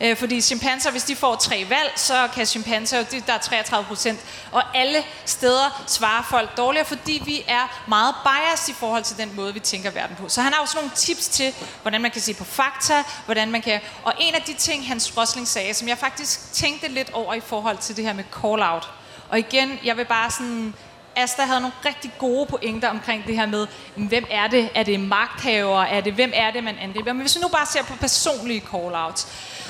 Øh, 0.01 0.17
fordi 0.17 0.41
chimpanser, 0.41 0.91
hvis 0.91 1.03
de 1.03 1.15
får 1.15 1.35
tre 1.35 1.65
valg, 1.69 1.91
så 1.95 2.27
kan 2.33 2.45
chimpanser, 2.45 3.03
det, 3.03 3.27
der 3.27 3.33
er 3.33 3.37
33 3.37 3.85
procent, 3.85 4.19
og 4.51 4.63
alle 4.77 5.03
steder 5.25 5.83
svarer 5.87 6.23
folk 6.29 6.57
dårligere, 6.57 6.85
fordi 6.85 7.21
vi 7.25 7.43
er 7.47 7.83
meget 7.87 8.15
biased 8.23 8.69
i 8.69 8.77
forhold 8.77 9.03
til 9.03 9.17
den 9.17 9.35
måde, 9.35 9.53
vi 9.53 9.59
tænker 9.59 9.91
verden 9.91 10.15
på. 10.15 10.29
Så 10.29 10.41
han 10.41 10.53
har 10.53 10.61
også 10.61 10.77
nogle 10.77 10.91
tips 10.95 11.27
til, 11.27 11.53
hvordan 11.81 12.01
man 12.01 12.11
kan 12.11 12.21
se 12.21 12.33
på 12.33 12.43
fakta, 12.43 13.03
hvordan 13.25 13.51
man 13.51 13.61
kan... 13.61 13.79
Og 14.03 14.13
en 14.19 14.35
af 14.35 14.41
de 14.41 14.53
ting, 14.53 14.87
Hans 14.87 15.17
Rosling 15.17 15.47
sagde, 15.47 15.73
som 15.73 15.87
jeg 15.87 15.97
faktisk 15.97 16.53
tænkte 16.53 16.87
lidt 16.87 17.09
over 17.13 17.33
i 17.33 17.39
forhold 17.39 17.77
til 17.77 17.97
det 17.97 18.05
her 18.05 18.13
med 18.13 18.23
call-out. 18.41 18.89
Og 19.29 19.39
igen, 19.39 19.79
jeg 19.83 19.97
vil 19.97 20.05
bare 20.05 20.31
sådan 20.31 20.73
Asta 21.17 21.41
havde 21.41 21.59
nogle 21.59 21.75
rigtig 21.85 22.11
gode 22.17 22.45
pointer 22.45 22.89
omkring 22.89 23.27
det 23.27 23.35
her 23.35 23.45
med, 23.45 23.67
hvem 23.95 24.25
er 24.29 24.47
det? 24.47 24.69
Er 24.75 24.83
det 24.83 24.99
magthaver? 24.99 25.81
Er 25.81 26.01
det, 26.01 26.13
hvem 26.13 26.31
er 26.33 26.51
det, 26.51 26.63
man 26.63 26.77
angriber? 26.77 27.13
Men 27.13 27.21
hvis 27.21 27.35
vi 27.35 27.41
nu 27.41 27.47
bare 27.47 27.65
ser 27.65 27.83
på 27.83 27.95
personlige 27.95 28.63
call-outs, 28.73 29.27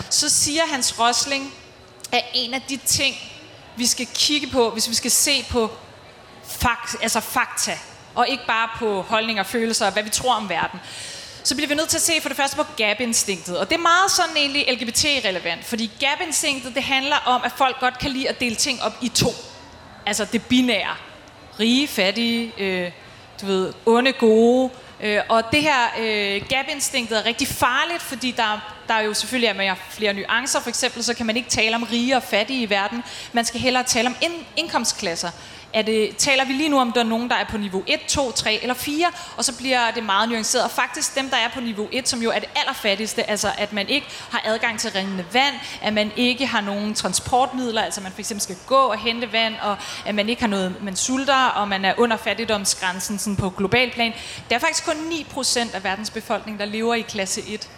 så 0.10 0.30
siger 0.30 0.62
Hans 0.72 1.00
Rosling, 1.00 1.54
at 2.12 2.22
en 2.34 2.54
af 2.54 2.62
de 2.62 2.78
ting, 2.78 3.16
vi 3.76 3.86
skal 3.86 4.08
kigge 4.14 4.48
på, 4.48 4.70
hvis 4.70 4.89
vi 4.89 4.95
skal 4.95 5.12
se 5.12 5.45
på 5.50 5.72
fakt, 6.43 6.95
altså 7.02 7.20
fakta, 7.20 7.78
og 8.16 8.28
ikke 8.28 8.43
bare 8.48 8.70
på 8.80 9.02
holdninger 9.02 9.43
og 9.43 9.50
følelser 9.50 9.86
og 9.86 9.93
hvad 9.93 10.04
vi 10.04 10.10
tror 10.10 10.36
om 10.36 10.50
verden, 10.50 10.80
så 11.43 11.56
bliver 11.56 11.68
vi 11.68 11.76
nødt 11.76 11.89
til 11.89 11.98
at 11.98 12.02
se 12.02 12.22
for 12.22 12.30
det 12.30 12.38
første 12.38 12.56
på 12.56 12.64
gap-instinktet. 12.78 13.58
Og 13.60 13.70
det 13.70 13.76
er 13.76 13.82
meget 13.82 14.12
sådan 14.12 14.38
egentlig 14.38 14.74
LGBT-relevant, 14.74 15.66
fordi 15.66 15.91
gap-instinktet, 16.00 16.76
det 16.76 16.84
handler 16.84 17.16
om, 17.26 17.41
at 17.43 17.52
folk 17.58 17.80
godt 17.80 18.00
kan 18.00 18.12
lide 18.12 18.30
at 18.30 18.39
dele 18.39 18.56
ting 18.56 18.84
op 18.84 18.93
i 19.02 19.10
to. 19.10 19.30
Altså 20.06 20.26
det 20.26 20.45
binære 20.45 20.95
rige, 21.60 21.88
fattige, 21.88 22.51
øh, 22.58 22.91
du 23.41 23.45
ved, 23.45 23.74
onde, 23.86 24.12
gode. 24.12 24.70
Øh, 25.03 25.20
og 25.30 25.43
det 25.51 25.62
her 25.62 25.84
øh, 25.99 26.41
gap-instinktet 26.49 27.18
er 27.20 27.26
rigtig 27.26 27.47
farligt, 27.47 28.01
fordi 28.01 28.32
der, 28.32 28.74
der 28.88 28.93
er 28.93 29.01
jo 29.01 29.14
selvfølgelig 29.14 29.47
er 29.47 29.53
mere 29.53 29.76
flere 29.89 30.14
nuancer. 30.14 30.60
For 30.60 30.70
eksempel 30.70 31.03
så 31.03 31.14
kan 31.14 31.26
man 31.26 31.38
ikke 31.38 31.49
tale 31.49 31.76
om 31.76 31.84
rige 31.84 32.16
og 32.16 32.24
fattige 32.24 32.62
i 32.62 32.70
verden. 32.70 33.03
Man 33.34 33.45
skal 33.45 33.60
hellere 33.60 33.84
tale 33.84 34.08
om 34.08 34.16
in- 34.22 34.45
indkomstklasser 34.55 35.30
er 35.74 35.82
det, 35.82 36.18
taler 36.18 36.45
vi 36.45 36.53
lige 36.53 36.70
nu 36.70 36.80
om, 36.80 36.91
der 36.91 36.99
er 36.99 37.05
nogen, 37.05 37.30
der 37.30 37.36
er 37.36 37.45
på 37.49 37.57
niveau 37.57 37.84
1, 37.88 37.99
2, 38.07 38.32
3 38.32 38.59
eller 38.61 38.74
4, 38.74 39.07
og 39.38 39.45
så 39.45 39.57
bliver 39.57 39.91
det 39.91 40.03
meget 40.03 40.30
nuanceret. 40.30 40.63
Og 40.63 40.72
faktisk 40.72 41.15
dem, 41.15 41.30
der 41.30 41.38
er 41.38 41.49
på 41.53 41.61
niveau 41.61 41.88
1, 41.91 42.09
som 42.09 42.22
jo 42.22 42.32
er 42.32 42.39
det 42.39 42.49
allerfattigste, 42.55 43.30
altså 43.30 43.51
at 43.57 43.74
man 43.74 43.89
ikke 43.89 44.07
har 44.32 44.41
adgang 44.45 44.80
til 44.80 44.91
rindende 44.91 45.26
vand, 45.34 45.55
at 45.82 45.93
man 45.93 46.11
ikke 46.15 46.45
har 46.45 46.61
nogen 46.61 46.93
transportmidler, 46.93 47.82
altså 47.82 48.01
man 48.01 48.11
fx 48.11 48.34
skal 48.38 48.55
gå 48.65 48.76
og 48.76 48.97
hente 48.97 49.32
vand, 49.32 49.55
og 49.61 49.78
at 50.05 50.15
man 50.15 50.30
ikke 50.30 50.41
har 50.41 50.49
noget, 50.49 50.84
man 50.84 50.95
sulter, 50.95 51.45
og 51.45 51.68
man 51.68 51.86
er 51.86 51.93
under 51.97 52.18
fattigdomsgrænsen 52.18 53.20
sådan 53.20 53.36
på 53.36 53.49
global 53.49 53.91
plan. 53.91 54.13
Der 54.49 54.55
er 54.55 54.59
faktisk 54.59 54.86
kun 54.86 54.95
9% 54.95 55.76
af 55.76 55.84
verdens 55.84 56.09
befolkning, 56.09 56.59
der 56.59 56.65
lever 56.65 56.95
i 56.95 57.01
klasse 57.01 57.41
1. 57.47 57.70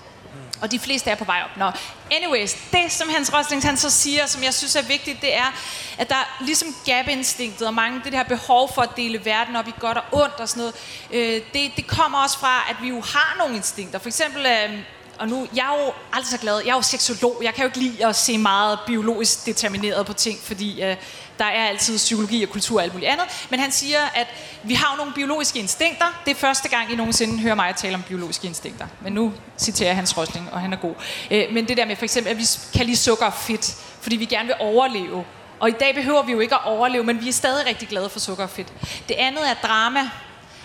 Og 0.62 0.72
de 0.72 0.80
fleste 0.80 1.10
er 1.10 1.16
på 1.16 1.24
vej 1.24 1.42
op. 1.44 1.58
Nå, 1.58 1.72
anyways, 2.12 2.54
det 2.72 2.92
som 2.92 3.10
Hans 3.10 3.34
Rosling 3.34 3.64
han 3.64 3.78
så 3.78 3.90
siger, 3.90 4.26
som 4.26 4.44
jeg 4.44 4.54
synes 4.54 4.76
er 4.76 4.82
vigtigt, 4.82 5.22
det 5.22 5.36
er, 5.36 5.54
at 5.98 6.10
der 6.10 6.44
ligesom 6.46 6.76
gap-instinktet 6.86 7.68
og 7.68 7.74
mange 7.74 8.02
det 8.04 8.14
her 8.14 8.24
behov 8.24 8.74
for 8.74 8.82
at 8.82 8.90
dele 8.98 9.26
verden 9.26 9.56
op 9.56 9.68
i 9.68 9.74
godt 9.80 9.98
og 9.98 10.04
ondt 10.12 10.34
og 10.40 10.50
sådan 10.50 10.62
noget, 10.62 10.76
øh, 11.12 11.42
det, 11.54 11.72
det 11.76 11.88
kommer 11.88 12.24
også 12.24 12.40
fra, 12.40 12.66
at 12.70 12.76
vi 12.82 12.88
jo 12.88 13.02
har 13.02 13.36
nogle 13.38 13.56
instinkter. 13.56 14.00
For 14.00 14.08
eksempel, 14.08 14.46
øh, 14.46 14.80
og 15.20 15.28
nu, 15.28 15.48
jeg 15.56 15.66
er 15.66 15.84
jo 15.84 15.94
aldrig 16.14 16.30
så 16.30 16.38
glad, 16.38 16.62
jeg 16.66 16.72
er 16.72 16.76
jo 16.76 16.82
seksolog, 16.82 17.42
jeg 17.44 17.54
kan 17.54 17.64
jo 17.64 17.68
ikke 17.68 17.80
lide 17.80 18.06
at 18.06 18.16
se 18.16 18.38
meget 18.38 18.80
biologisk 18.88 19.46
determineret 19.46 20.06
på 20.06 20.14
ting, 20.14 20.40
fordi 20.44 20.84
øh, 20.84 20.96
der 21.40 21.46
er 21.46 21.68
altid 21.68 21.98
psykologi 21.98 22.44
og 22.44 22.50
kultur 22.50 22.78
og 22.78 22.84
alt 22.84 22.94
muligt 22.94 23.12
andet. 23.12 23.26
Men 23.50 23.60
han 23.60 23.72
siger, 23.72 24.00
at 24.16 24.28
vi 24.64 24.74
har 24.74 24.94
jo 24.94 24.98
nogle 24.98 25.14
biologiske 25.14 25.60
instinkter. 25.60 26.06
Det 26.26 26.32
er 26.32 26.36
første 26.36 26.70
gang, 26.70 26.92
I 26.92 26.96
nogensinde 26.96 27.40
hører 27.40 27.56
mig 27.56 27.76
tale 27.76 27.96
om 27.96 28.04
biologiske 28.04 28.48
instinkter. 28.48 28.88
Men 29.02 29.14
nu 29.14 29.34
citerer 29.58 29.90
jeg 29.90 29.96
Hans 29.96 30.18
Rosling, 30.18 30.50
og 30.52 30.60
han 30.62 30.74
er 30.74 30.78
god. 30.78 30.94
Øh, 31.32 31.44
men 31.52 31.68
det 31.68 31.78
der 31.78 31.86
med 31.86 31.96
for 31.96 32.04
eksempel, 32.04 32.32
at 32.32 32.38
vi 32.38 32.46
kan 32.74 32.86
lide 32.86 32.98
sukker 32.98 33.26
og 33.26 33.34
fedt, 33.34 33.76
fordi 34.02 34.16
vi 34.16 34.26
gerne 34.26 34.46
vil 34.46 34.56
overleve. 34.60 35.26
Og 35.60 35.70
i 35.70 35.74
dag 35.80 35.96
behøver 35.96 36.24
vi 36.24 36.32
jo 36.32 36.40
ikke 36.40 36.56
at 36.56 36.66
overleve, 36.66 37.04
men 37.04 37.22
vi 37.22 37.30
er 37.30 37.34
stadig 37.34 37.66
rigtig 37.66 37.88
glade 37.88 38.10
for 38.10 38.20
sukker 38.20 38.44
og 38.44 38.50
fedt. 38.50 38.74
Det 39.08 39.16
andet 39.16 39.50
er 39.50 39.54
drama. 39.68 40.10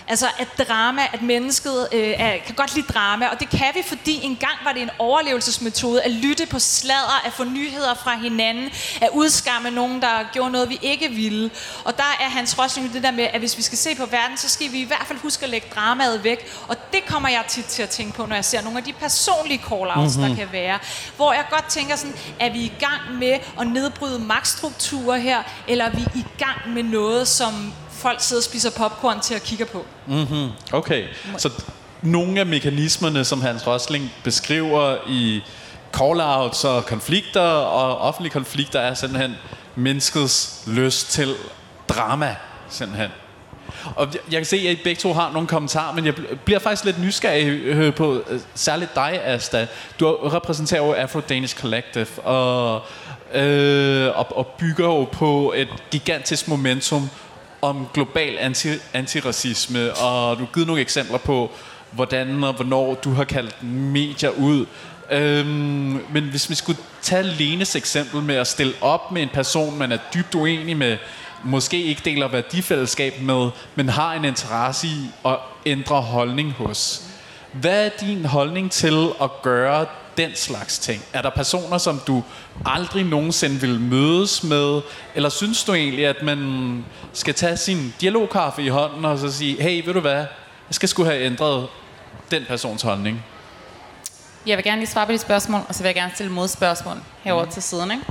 Altså 0.08 0.26
at 0.38 0.48
drama, 0.68 1.02
at 1.12 1.22
mennesket 1.22 1.88
øh, 1.92 2.14
er, 2.16 2.38
kan 2.46 2.54
godt 2.54 2.74
lide 2.74 2.86
drama, 2.86 3.26
og 3.26 3.40
det 3.40 3.50
kan 3.50 3.66
vi, 3.74 3.82
fordi 3.86 4.20
engang 4.22 4.54
var 4.64 4.72
det 4.72 4.82
en 4.82 4.90
overlevelsesmetode 4.98 6.02
at 6.02 6.10
lytte 6.10 6.46
på 6.46 6.58
sladder, 6.58 7.26
at 7.26 7.32
få 7.32 7.44
nyheder 7.44 7.94
fra 7.94 8.16
hinanden, 8.18 8.70
at 9.00 9.08
udskamme 9.12 9.70
nogen, 9.70 10.02
der 10.02 10.32
gjorde 10.32 10.50
noget, 10.50 10.68
vi 10.68 10.78
ikke 10.82 11.08
ville. 11.08 11.50
Og 11.84 11.96
der 11.96 12.16
er 12.20 12.28
hans 12.28 12.58
Rosling 12.58 12.92
det 12.92 13.02
der 13.02 13.10
med, 13.10 13.24
at 13.24 13.38
hvis 13.38 13.56
vi 13.56 13.62
skal 13.62 13.78
se 13.78 13.94
på 13.94 14.06
verden, 14.06 14.36
så 14.36 14.48
skal 14.48 14.72
vi 14.72 14.80
i 14.80 14.84
hvert 14.84 15.04
fald 15.06 15.18
huske 15.18 15.44
at 15.44 15.50
lægge 15.50 15.66
dramaet 15.74 16.24
væk. 16.24 16.46
Og 16.68 16.76
det 16.92 17.06
kommer 17.06 17.28
jeg 17.28 17.44
tit 17.48 17.64
til 17.64 17.82
at 17.82 17.88
tænke 17.88 18.12
på, 18.16 18.26
når 18.26 18.34
jeg 18.34 18.44
ser 18.44 18.62
nogle 18.62 18.78
af 18.78 18.84
de 18.84 18.92
personlige 18.92 19.62
call-outs, 19.66 19.98
mm-hmm. 19.98 20.22
der 20.22 20.28
mhm. 20.28 20.36
kan 20.36 20.48
være. 20.52 20.78
Hvor 21.16 21.32
jeg 21.32 21.44
godt 21.50 21.66
tænker 21.68 21.96
sådan, 21.96 22.16
er 22.40 22.52
vi 22.52 22.58
i 22.58 22.72
gang 22.80 23.18
med 23.18 23.38
at 23.60 23.66
nedbryde 23.66 24.18
magtstrukturer 24.18 25.16
her, 25.18 25.42
eller 25.68 25.84
er 25.84 25.90
vi 25.90 26.06
i 26.14 26.24
gang 26.38 26.74
med 26.74 26.82
noget, 26.82 27.28
som 27.28 27.72
folk 28.04 28.20
sidder 28.20 28.40
og 28.40 28.44
spiser 28.44 28.70
popcorn 28.70 29.20
til 29.20 29.34
at 29.34 29.42
kigge 29.42 29.64
på. 29.64 29.86
Mm-hmm. 30.06 30.48
Okay, 30.72 31.04
så 31.38 31.50
nogle 32.02 32.40
af 32.40 32.46
mekanismerne, 32.46 33.24
som 33.24 33.40
Hans 33.42 33.66
Rosling 33.66 34.12
beskriver 34.24 34.96
i 35.08 35.42
call-outs 35.96 36.66
og 36.66 36.86
konflikter 36.86 37.40
og 37.40 37.98
offentlige 37.98 38.32
konflikter, 38.32 38.80
er 38.80 38.94
simpelthen 38.94 39.34
menneskets 39.74 40.62
lyst 40.66 41.10
til 41.10 41.34
drama, 41.88 42.36
simpelthen. 42.68 43.10
Og 43.96 44.08
jeg 44.30 44.40
kan 44.40 44.44
se, 44.44 44.56
at 44.56 44.78
I 44.78 44.80
begge 44.84 45.00
to 45.00 45.12
har 45.12 45.32
nogle 45.32 45.48
kommentarer, 45.48 45.94
men 45.94 46.06
jeg 46.06 46.14
bliver 46.44 46.58
faktisk 46.60 46.84
lidt 46.84 47.00
nysgerrig 47.00 47.46
øh, 47.46 47.94
på 47.94 48.22
øh, 48.28 48.40
særligt 48.54 48.94
dig, 48.94 49.20
Asta. 49.24 49.66
Du 50.00 50.28
repræsenterer 50.28 50.86
jo 50.86 50.94
Afro-Danish 50.94 51.60
Collective, 51.60 52.20
og, 52.24 52.82
øh, 53.34 54.18
og, 54.18 54.36
og 54.36 54.46
bygger 54.46 54.86
jo 54.86 55.04
på 55.04 55.52
et 55.56 55.68
gigantisk 55.90 56.48
momentum 56.48 57.10
om 57.68 57.88
global 57.94 58.38
anti, 58.38 58.68
antiracisme, 58.92 59.94
og 59.94 60.36
du 60.38 60.44
har 60.44 60.52
givet 60.54 60.66
nogle 60.66 60.82
eksempler 60.82 61.18
på, 61.18 61.50
hvordan 61.90 62.44
og 62.44 62.52
hvornår 62.52 62.94
du 62.94 63.10
har 63.10 63.24
kaldt 63.24 63.62
medier 63.62 64.30
ud. 64.30 64.66
Øhm, 65.10 66.00
men 66.12 66.24
hvis 66.30 66.50
vi 66.50 66.54
skulle 66.54 66.78
tage 67.02 67.22
Lenes 67.22 67.76
eksempel 67.76 68.22
med 68.22 68.34
at 68.34 68.46
stille 68.46 68.72
op 68.80 69.12
med 69.12 69.22
en 69.22 69.28
person, 69.32 69.78
man 69.78 69.92
er 69.92 69.98
dybt 70.14 70.34
uenig 70.34 70.76
med, 70.76 70.96
måske 71.44 71.82
ikke 71.82 72.02
deler 72.04 72.28
værdifællesskab 72.28 73.20
med, 73.20 73.50
men 73.74 73.88
har 73.88 74.14
en 74.14 74.24
interesse 74.24 74.86
i 74.86 75.10
at 75.26 75.36
ændre 75.66 76.00
holdning 76.00 76.52
hos. 76.52 77.02
Hvad 77.52 77.86
er 77.86 77.90
din 78.00 78.24
holdning 78.24 78.70
til 78.70 79.08
at 79.22 79.30
gøre 79.42 79.86
den 80.16 80.30
slags 80.34 80.78
ting? 80.78 81.02
Er 81.12 81.22
der 81.22 81.30
personer, 81.30 81.78
som 81.78 82.00
du 82.06 82.22
aldrig 82.66 83.04
nogensinde 83.04 83.60
vil 83.60 83.80
mødes 83.80 84.42
med? 84.42 84.80
Eller 85.14 85.28
synes 85.28 85.64
du 85.64 85.74
egentlig, 85.74 86.06
at 86.06 86.22
man 86.22 86.84
skal 87.12 87.34
tage 87.34 87.56
sin 87.56 87.94
dialogkaffe 88.00 88.62
i 88.62 88.68
hånden 88.68 89.04
og 89.04 89.18
så 89.18 89.32
sige, 89.32 89.62
hey, 89.62 89.84
ved 89.84 89.94
du 89.94 90.00
hvad, 90.00 90.16
jeg 90.68 90.70
skal 90.70 90.88
skulle 90.88 91.10
have 91.10 91.24
ændret 91.24 91.68
den 92.30 92.44
persons 92.48 92.82
holdning? 92.82 93.24
Jeg 94.46 94.56
vil 94.56 94.64
gerne 94.64 94.80
lige 94.80 94.90
svare 94.90 95.06
på 95.06 95.12
de 95.12 95.18
spørgsmål, 95.18 95.60
og 95.68 95.74
så 95.74 95.82
vil 95.82 95.88
jeg 95.88 95.94
gerne 95.94 96.12
stille 96.14 96.32
modspørgsmål 96.32 96.96
herover 97.22 97.44
mm. 97.44 97.50
til 97.50 97.62
siden. 97.62 97.90
Ikke? 97.90 98.02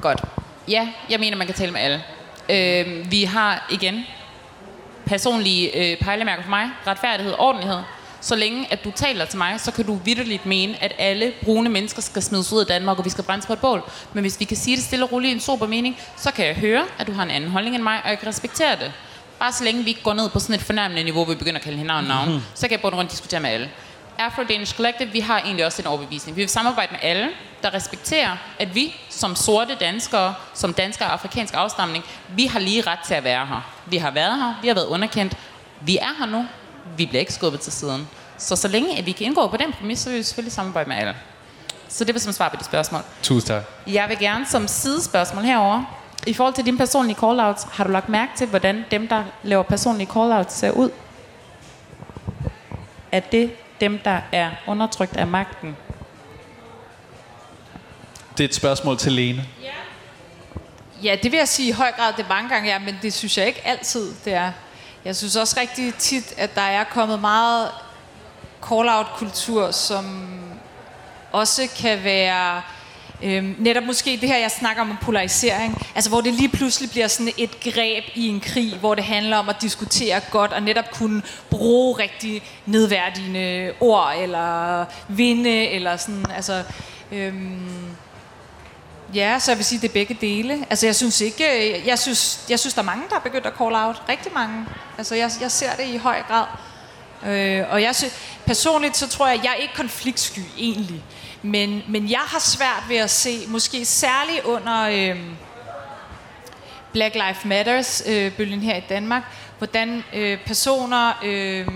Godt. 0.00 0.22
Ja, 0.68 0.88
jeg 1.10 1.20
mener, 1.20 1.36
man 1.36 1.46
kan 1.46 1.56
tale 1.56 1.72
med 1.72 1.80
alle. 1.80 2.02
Øh, 2.48 3.10
vi 3.10 3.24
har 3.24 3.66
igen 3.70 4.04
personlige 5.06 5.92
øh, 5.92 5.98
pejlemærker 5.98 6.42
for 6.42 6.50
mig. 6.50 6.70
Retfærdighed, 6.86 7.34
ordentlighed. 7.38 7.78
Så 8.22 8.36
længe 8.36 8.66
at 8.72 8.84
du 8.84 8.90
taler 8.90 9.24
til 9.24 9.38
mig, 9.38 9.60
så 9.60 9.70
kan 9.70 9.86
du 9.86 9.94
vidderligt 9.94 10.46
mene, 10.46 10.82
at 10.82 10.92
alle 10.98 11.32
brune 11.44 11.70
mennesker 11.70 12.02
skal 12.02 12.22
smides 12.22 12.52
ud 12.52 12.60
af 12.60 12.66
Danmark, 12.66 12.98
og 12.98 13.04
vi 13.04 13.10
skal 13.10 13.24
brændes 13.24 13.46
på 13.46 13.52
et 13.52 13.58
bål. 13.58 13.82
Men 14.12 14.20
hvis 14.20 14.40
vi 14.40 14.44
kan 14.44 14.56
sige 14.56 14.76
det 14.76 14.84
stille 14.84 15.04
og 15.04 15.12
roligt 15.12 15.30
i 15.30 15.34
en 15.34 15.40
sober 15.40 15.66
mening, 15.66 15.98
så 16.16 16.30
kan 16.30 16.46
jeg 16.46 16.54
høre, 16.54 16.84
at 16.98 17.06
du 17.06 17.12
har 17.12 17.22
en 17.22 17.30
anden 17.30 17.50
holdning 17.50 17.76
end 17.76 17.82
mig, 17.84 18.00
og 18.04 18.10
jeg 18.10 18.18
kan 18.18 18.28
respektere 18.28 18.76
det. 18.76 18.92
Bare 19.38 19.52
så 19.52 19.64
længe 19.64 19.84
vi 19.84 19.90
ikke 19.90 20.02
går 20.02 20.12
ned 20.14 20.30
på 20.30 20.38
sådan 20.38 20.54
et 20.54 20.62
fornærmende 20.62 21.04
niveau, 21.04 21.24
hvor 21.24 21.34
vi 21.34 21.38
begynder 21.38 21.58
at 21.58 21.64
kalde 21.64 21.78
hinanden 21.78 22.08
navn, 22.08 22.28
mm-hmm. 22.28 22.42
så 22.54 22.62
kan 22.62 22.70
jeg 22.70 22.80
både 22.80 22.96
rundt 22.96 23.10
diskutere 23.10 23.40
med 23.40 23.50
alle. 23.50 23.70
Afro-Danish 24.18 24.76
Collective, 24.76 25.08
vi 25.08 25.20
har 25.20 25.38
egentlig 25.38 25.66
også 25.66 25.82
en 25.82 25.88
overbevisning. 25.88 26.36
Vi 26.36 26.42
vil 26.42 26.48
samarbejde 26.48 26.92
med 26.92 27.00
alle, 27.02 27.28
der 27.62 27.74
respekterer, 27.74 28.36
at 28.58 28.74
vi 28.74 28.94
som 29.10 29.36
sorte 29.36 29.74
danskere, 29.74 30.34
som 30.54 30.74
danskere 30.74 31.08
af 31.08 31.12
afrikansk 31.12 31.54
afstamning, 31.54 32.04
vi 32.28 32.46
har 32.46 32.58
lige 32.58 32.82
ret 32.82 32.98
til 33.06 33.14
at 33.14 33.24
være 33.24 33.46
her. 33.46 33.72
Vi 33.86 33.96
har 33.96 34.10
været 34.10 34.38
her, 34.38 34.54
vi 34.62 34.68
har 34.68 34.74
været 34.74 34.86
underkendt, 34.86 35.36
vi 35.80 35.98
er 35.98 36.18
her 36.18 36.26
nu, 36.26 36.46
vi 36.96 37.06
bliver 37.06 37.20
ikke 37.20 37.32
skubbet 37.32 37.60
til 37.60 37.72
siden. 37.72 38.08
Så 38.38 38.56
så 38.56 38.68
længe 38.68 38.98
at 38.98 39.06
vi 39.06 39.12
kan 39.12 39.26
indgå 39.26 39.48
på 39.48 39.56
den 39.56 39.72
præmis, 39.72 39.98
så 39.98 40.10
vil 40.10 40.18
vi 40.18 40.22
selvfølgelig 40.22 40.52
samarbejde 40.52 40.88
med 40.88 40.96
alle. 40.96 41.14
Så 41.88 42.04
det 42.04 42.14
var 42.14 42.18
som 42.20 42.32
svar 42.32 42.48
på 42.48 42.56
de 42.56 42.64
spørgsmål. 42.64 43.02
Tusind 43.22 43.48
tak. 43.48 43.62
Jeg 43.86 44.08
vil 44.08 44.18
gerne 44.18 44.46
som 44.46 44.68
sidespørgsmål 44.68 45.44
herover 45.44 45.84
i 46.26 46.34
forhold 46.34 46.54
til 46.54 46.66
dine 46.66 46.78
personlige 46.78 47.16
call-outs, 47.16 47.68
har 47.72 47.84
du 47.84 47.90
lagt 47.90 48.08
mærke 48.08 48.32
til, 48.36 48.46
hvordan 48.46 48.84
dem, 48.90 49.08
der 49.08 49.24
laver 49.42 49.62
personlige 49.62 50.10
call-outs, 50.10 50.50
ser 50.50 50.70
ud? 50.70 50.90
Er 53.12 53.20
det 53.20 53.52
dem, 53.80 53.98
der 54.04 54.20
er 54.32 54.50
undertrykt 54.66 55.16
af 55.16 55.26
magten? 55.26 55.76
Det 58.38 58.44
er 58.44 58.48
et 58.48 58.54
spørgsmål 58.54 58.98
til 58.98 59.12
Lene. 59.12 59.44
Ja, 61.02 61.16
det 61.22 61.32
vil 61.32 61.38
jeg 61.38 61.48
sige 61.48 61.68
i 61.68 61.72
høj 61.72 61.92
grad, 61.92 62.12
det 62.16 62.28
mange 62.28 62.48
gange 62.48 62.70
er, 62.70 62.78
men 62.78 62.98
det 63.02 63.12
synes 63.12 63.38
jeg 63.38 63.46
ikke 63.46 63.66
altid, 63.66 64.14
det 64.24 64.34
er. 64.34 64.52
Jeg 65.04 65.16
synes 65.16 65.36
også 65.36 65.56
rigtig 65.60 65.94
tit, 65.94 66.34
at 66.36 66.54
der 66.54 66.62
er 66.62 66.84
kommet 66.84 67.20
meget 67.20 67.70
call-out-kultur, 68.68 69.70
som 69.70 70.28
også 71.32 71.68
kan 71.76 72.04
være 72.04 72.62
øhm, 73.22 73.56
netop 73.58 73.82
måske 73.84 74.18
det 74.20 74.28
her, 74.28 74.38
jeg 74.38 74.50
snakker 74.50 74.82
om 74.82 74.98
polarisering, 75.02 75.86
altså 75.94 76.10
hvor 76.10 76.20
det 76.20 76.34
lige 76.34 76.48
pludselig 76.48 76.90
bliver 76.90 77.08
sådan 77.08 77.32
et 77.38 77.60
greb 77.60 78.04
i 78.14 78.28
en 78.28 78.40
krig, 78.40 78.76
hvor 78.80 78.94
det 78.94 79.04
handler 79.04 79.36
om 79.36 79.48
at 79.48 79.56
diskutere 79.60 80.20
godt 80.30 80.52
og 80.52 80.62
netop 80.62 80.90
kunne 80.90 81.22
bruge 81.50 81.98
rigtig 81.98 82.42
nedværdigende 82.66 83.72
ord, 83.80 84.14
eller 84.18 84.84
vinde, 85.08 85.68
eller 85.68 85.96
sådan, 85.96 86.26
altså... 86.34 86.62
Øhm, 87.12 87.96
Ja, 89.14 89.38
så 89.38 89.50
jeg 89.50 89.58
vil 89.58 89.64
sige, 89.64 89.80
det 89.80 89.88
er 89.88 89.92
begge 89.92 90.18
dele. 90.20 90.66
Altså, 90.70 90.86
jeg 90.86 90.96
synes 90.96 91.20
ikke... 91.20 91.74
Øh, 91.78 91.86
jeg 91.86 91.98
synes, 91.98 92.44
jeg 92.48 92.58
synes 92.60 92.74
der 92.74 92.80
er 92.80 92.86
mange, 92.86 93.04
der 93.10 93.16
er 93.16 93.20
begyndt 93.20 93.46
at 93.46 93.52
call 93.58 93.74
out. 93.74 94.02
Rigtig 94.08 94.32
mange. 94.32 94.66
Altså, 94.98 95.14
jeg, 95.14 95.30
jeg 95.40 95.50
ser 95.50 95.76
det 95.76 95.86
i 95.86 95.96
høj 95.96 96.22
grad. 96.22 96.46
Øh, 97.26 97.64
og 97.70 97.82
jeg 97.82 97.96
synes, 97.96 98.12
personligt, 98.46 98.96
så 98.96 99.08
tror 99.08 99.28
jeg, 99.28 99.40
jeg 99.44 99.50
er 99.50 99.54
ikke 99.54 99.74
konfliktsky, 99.74 100.40
egentlig. 100.58 101.02
Men, 101.42 101.82
men 101.88 102.10
jeg 102.10 102.20
har 102.20 102.38
svært 102.38 102.84
ved 102.88 102.96
at 102.96 103.10
se, 103.10 103.38
måske 103.48 103.84
særligt 103.84 104.44
under 104.44 104.82
øh, 104.82 105.20
Black 106.92 107.14
Lives 107.14 107.44
Matters-bølgen 107.44 108.58
øh, 108.58 108.64
her 108.64 108.76
i 108.76 108.82
Danmark, 108.88 109.22
hvordan 109.58 110.04
øh, 110.14 110.38
personer... 110.46 111.12
Øh, 111.24 111.68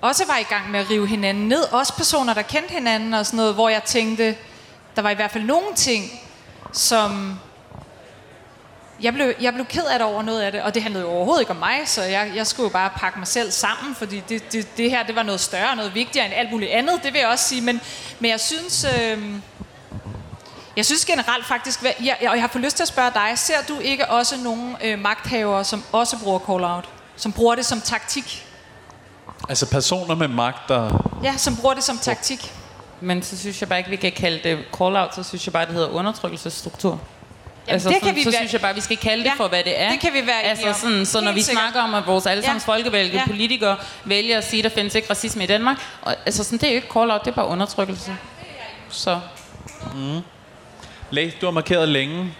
også 0.00 0.26
var 0.26 0.38
i 0.38 0.42
gang 0.42 0.70
med 0.70 0.80
at 0.80 0.90
rive 0.90 1.06
hinanden 1.06 1.48
ned. 1.48 1.62
Også 1.72 1.96
personer, 1.96 2.34
der 2.34 2.42
kendte 2.42 2.72
hinanden 2.72 3.14
og 3.14 3.26
sådan 3.26 3.36
noget, 3.36 3.54
hvor 3.54 3.68
jeg 3.68 3.82
tænkte, 3.84 4.36
der 4.96 5.02
var 5.02 5.10
i 5.10 5.14
hvert 5.14 5.30
fald 5.30 5.44
nogle 5.44 5.74
ting, 5.76 6.20
som 6.72 7.38
jeg 9.02 9.14
blev, 9.14 9.32
jeg 9.40 9.54
blev 9.54 9.66
ked 9.66 9.84
af 9.84 9.98
det 9.98 10.08
over 10.08 10.22
noget 10.22 10.40
af 10.40 10.52
det, 10.52 10.62
og 10.62 10.74
det 10.74 10.82
handlede 10.82 11.04
jo 11.04 11.10
overhovedet 11.10 11.40
ikke 11.40 11.50
om 11.50 11.56
mig, 11.56 11.80
så 11.86 12.02
jeg, 12.02 12.32
jeg 12.34 12.46
skulle 12.46 12.64
jo 12.64 12.72
bare 12.72 12.90
pakke 12.96 13.18
mig 13.18 13.28
selv 13.28 13.50
sammen, 13.50 13.94
fordi 13.94 14.22
det, 14.28 14.52
det, 14.52 14.76
det 14.76 14.90
her 14.90 15.02
det 15.02 15.16
var 15.16 15.22
noget 15.22 15.40
større, 15.40 15.76
noget 15.76 15.94
vigtigere 15.94 16.26
end 16.26 16.34
alt 16.34 16.50
muligt 16.50 16.70
andet, 16.70 17.00
det 17.02 17.12
vil 17.12 17.18
jeg 17.18 17.28
også 17.28 17.44
sige, 17.44 17.60
men, 17.60 17.80
men 18.20 18.30
jeg 18.30 18.40
synes... 18.40 18.86
Øh, 18.98 19.18
jeg 20.76 20.86
synes 20.86 21.04
generelt 21.04 21.46
faktisk, 21.46 21.82
jeg, 21.82 21.94
jeg, 22.00 22.16
og 22.20 22.34
jeg 22.34 22.42
har 22.42 22.48
fået 22.48 22.64
lyst 22.64 22.76
til 22.76 22.84
at 22.84 22.88
spørge 22.88 23.10
dig, 23.14 23.32
ser 23.38 23.62
du 23.68 23.78
ikke 23.78 24.10
også 24.10 24.36
nogle 24.36 24.76
øh, 24.84 24.98
magthavere, 24.98 25.64
som 25.64 25.84
også 25.92 26.18
bruger 26.18 26.38
call-out? 26.38 26.88
Som 27.16 27.32
bruger 27.32 27.54
det 27.54 27.66
som 27.66 27.80
taktik? 27.80 28.46
Altså 29.48 29.66
personer 29.66 30.14
med 30.14 30.28
magt, 30.28 30.68
der... 30.68 31.10
Ja, 31.22 31.36
som 31.36 31.56
bruger 31.56 31.74
det 31.74 31.84
som 31.84 31.98
taktik. 31.98 32.52
Men 33.02 33.22
så 33.22 33.38
synes 33.38 33.60
jeg 33.60 33.68
bare 33.68 33.78
ikke, 33.78 33.90
vi 33.90 33.96
kan 33.96 34.12
kalde 34.12 34.40
det 34.44 34.58
call-out, 34.78 35.14
så 35.14 35.22
synes 35.22 35.46
jeg 35.46 35.52
bare, 35.52 35.66
det 35.66 35.74
hedder 35.74 35.88
undertrykkelsesstruktur. 35.88 36.90
Jamen, 36.90 37.00
altså, 37.74 37.88
det 37.88 37.96
sådan, 37.96 38.08
kan 38.08 38.16
vi 38.16 38.22
så 38.22 38.30
være- 38.30 38.38
synes 38.38 38.52
jeg 38.52 38.60
bare, 38.60 38.74
vi 38.74 38.80
skal 38.80 38.96
kalde 38.96 39.24
det 39.24 39.30
Ja, 39.30 39.34
for, 39.36 39.48
hvad 39.48 39.64
det 39.64 39.80
er. 39.80 39.90
det 39.90 40.00
kan 40.00 40.12
vi 40.12 40.26
være 40.26 40.42
altså, 40.42 40.68
om. 40.68 40.74
sådan, 40.74 41.06
Så 41.06 41.20
når 41.20 41.26
Helt 41.26 41.36
vi 41.36 41.42
sikkert. 41.42 41.62
snakker 41.62 41.80
om, 41.82 41.94
at 41.94 42.06
vores 42.06 42.26
allesammens 42.26 42.64
Ja. 42.68 42.72
folkevalgte 42.72 43.16
Ja. 43.16 43.26
politikere 43.26 43.76
vælger 44.04 44.38
at 44.38 44.44
sige, 44.48 44.60
at 44.60 44.64
der 44.64 44.70
findes 44.76 44.94
ikke 44.94 45.10
racisme 45.10 45.44
i 45.44 45.46
Danmark, 45.46 45.76
og, 46.02 46.14
altså, 46.26 46.44
sådan, 46.44 46.58
det 46.58 46.66
er 46.66 46.70
jo 46.70 46.76
ikke 46.76 46.88
call-out, 46.92 47.20
det 47.24 47.30
er 47.30 47.34
bare 47.34 47.46
undertrykkelse. 47.46 48.16
Så 48.90 49.20
Læg, 51.10 51.32
du 51.40 51.46
har 51.46 51.50
markeret 51.50 51.88
længe. 51.88 52.34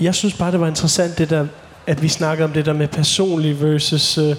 Jeg 0.00 0.14
synes 0.14 0.34
bare, 0.34 0.52
det 0.52 0.60
var 0.60 0.66
interessant, 0.66 1.18
det 1.18 1.30
der, 1.30 1.46
at 1.86 2.02
vi 2.02 2.08
snakker 2.08 2.44
om 2.44 2.52
det 2.52 2.66
der 2.66 2.72
med 2.72 2.88
personlig 2.88 3.60
versus 3.62 4.18
øh, 4.18 4.36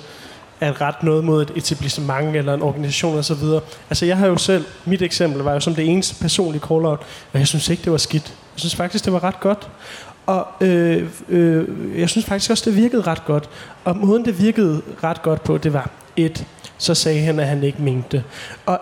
at 0.59 0.81
rette 0.81 1.05
noget 1.05 1.23
mod 1.23 1.41
et 1.41 1.51
etablissement 1.55 2.35
eller 2.35 2.53
en 2.53 2.61
organisation 2.61 3.17
osv. 3.17 3.43
Altså 3.89 4.05
jeg 4.05 4.17
har 4.17 4.27
jo 4.27 4.37
selv, 4.37 4.65
mit 4.85 5.01
eksempel 5.01 5.41
var 5.41 5.53
jo 5.53 5.59
som 5.59 5.75
det 5.75 5.85
eneste 5.89 6.21
personlige 6.21 6.61
call-out, 6.67 6.99
og 7.33 7.39
jeg 7.39 7.47
synes 7.47 7.69
ikke, 7.69 7.83
det 7.83 7.91
var 7.91 7.97
skidt. 7.97 8.27
Jeg 8.27 8.59
synes 8.59 8.75
faktisk, 8.75 9.05
det 9.05 9.13
var 9.13 9.23
ret 9.23 9.39
godt. 9.39 9.69
Og 10.25 10.47
øh, 10.61 11.09
øh, 11.29 11.99
jeg 11.99 12.09
synes 12.09 12.25
faktisk 12.25 12.51
også, 12.51 12.69
det 12.69 12.77
virkede 12.77 13.01
ret 13.01 13.25
godt. 13.25 13.49
Og 13.83 13.97
måden, 13.97 14.25
det 14.25 14.39
virkede 14.39 14.81
ret 15.03 15.21
godt 15.21 15.43
på, 15.43 15.57
det 15.57 15.73
var 15.73 15.89
et, 16.15 16.45
så 16.77 16.93
sagde 16.93 17.21
han, 17.21 17.39
at 17.39 17.47
han 17.47 17.63
ikke 17.63 17.81
mente 17.81 18.07
det. 18.11 18.23
Og 18.65 18.79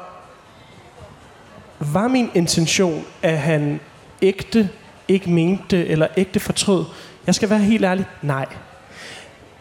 var 1.79 2.07
min 2.07 2.29
intention, 2.33 3.05
at 3.21 3.37
han 3.37 3.79
ægte 4.21 4.69
ikke 5.07 5.29
mente 5.29 5.63
det, 5.69 5.91
eller 5.91 6.07
ægte 6.17 6.39
fortrød? 6.39 6.85
Jeg 7.27 7.35
skal 7.35 7.49
være 7.49 7.59
helt 7.59 7.85
ærlig, 7.85 8.05
nej. 8.21 8.45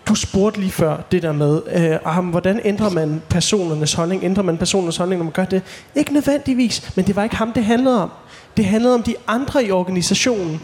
Du 0.09 0.15
spurgte 0.15 0.61
lige 0.61 0.73
før 0.73 0.97
det 1.13 1.23
der 1.23 1.33
med, 1.33 1.63
øh, 1.75 2.19
om, 2.19 2.25
hvordan 2.25 2.61
ændrer 2.65 2.91
man 2.91 3.23
personernes 3.29 3.93
holdning? 3.93 4.25
Ændrer 4.25 4.43
man 4.43 4.59
personernes 4.59 4.97
holdning, 4.97 5.19
når 5.19 5.25
man 5.25 5.33
gør 5.33 5.45
det? 5.45 5.63
Ikke 5.95 6.13
nødvendigvis, 6.13 6.97
men 6.97 7.07
det 7.07 7.17
var 7.17 7.25
ikke 7.25 7.37
ham, 7.37 7.53
det 7.53 7.65
handlede 7.65 8.03
om. 8.03 8.11
Det 8.57 8.65
handlede 8.65 8.95
om 8.95 9.03
de 9.03 9.15
andre 9.29 9.65
i 9.65 9.71
organisationen, 9.71 10.61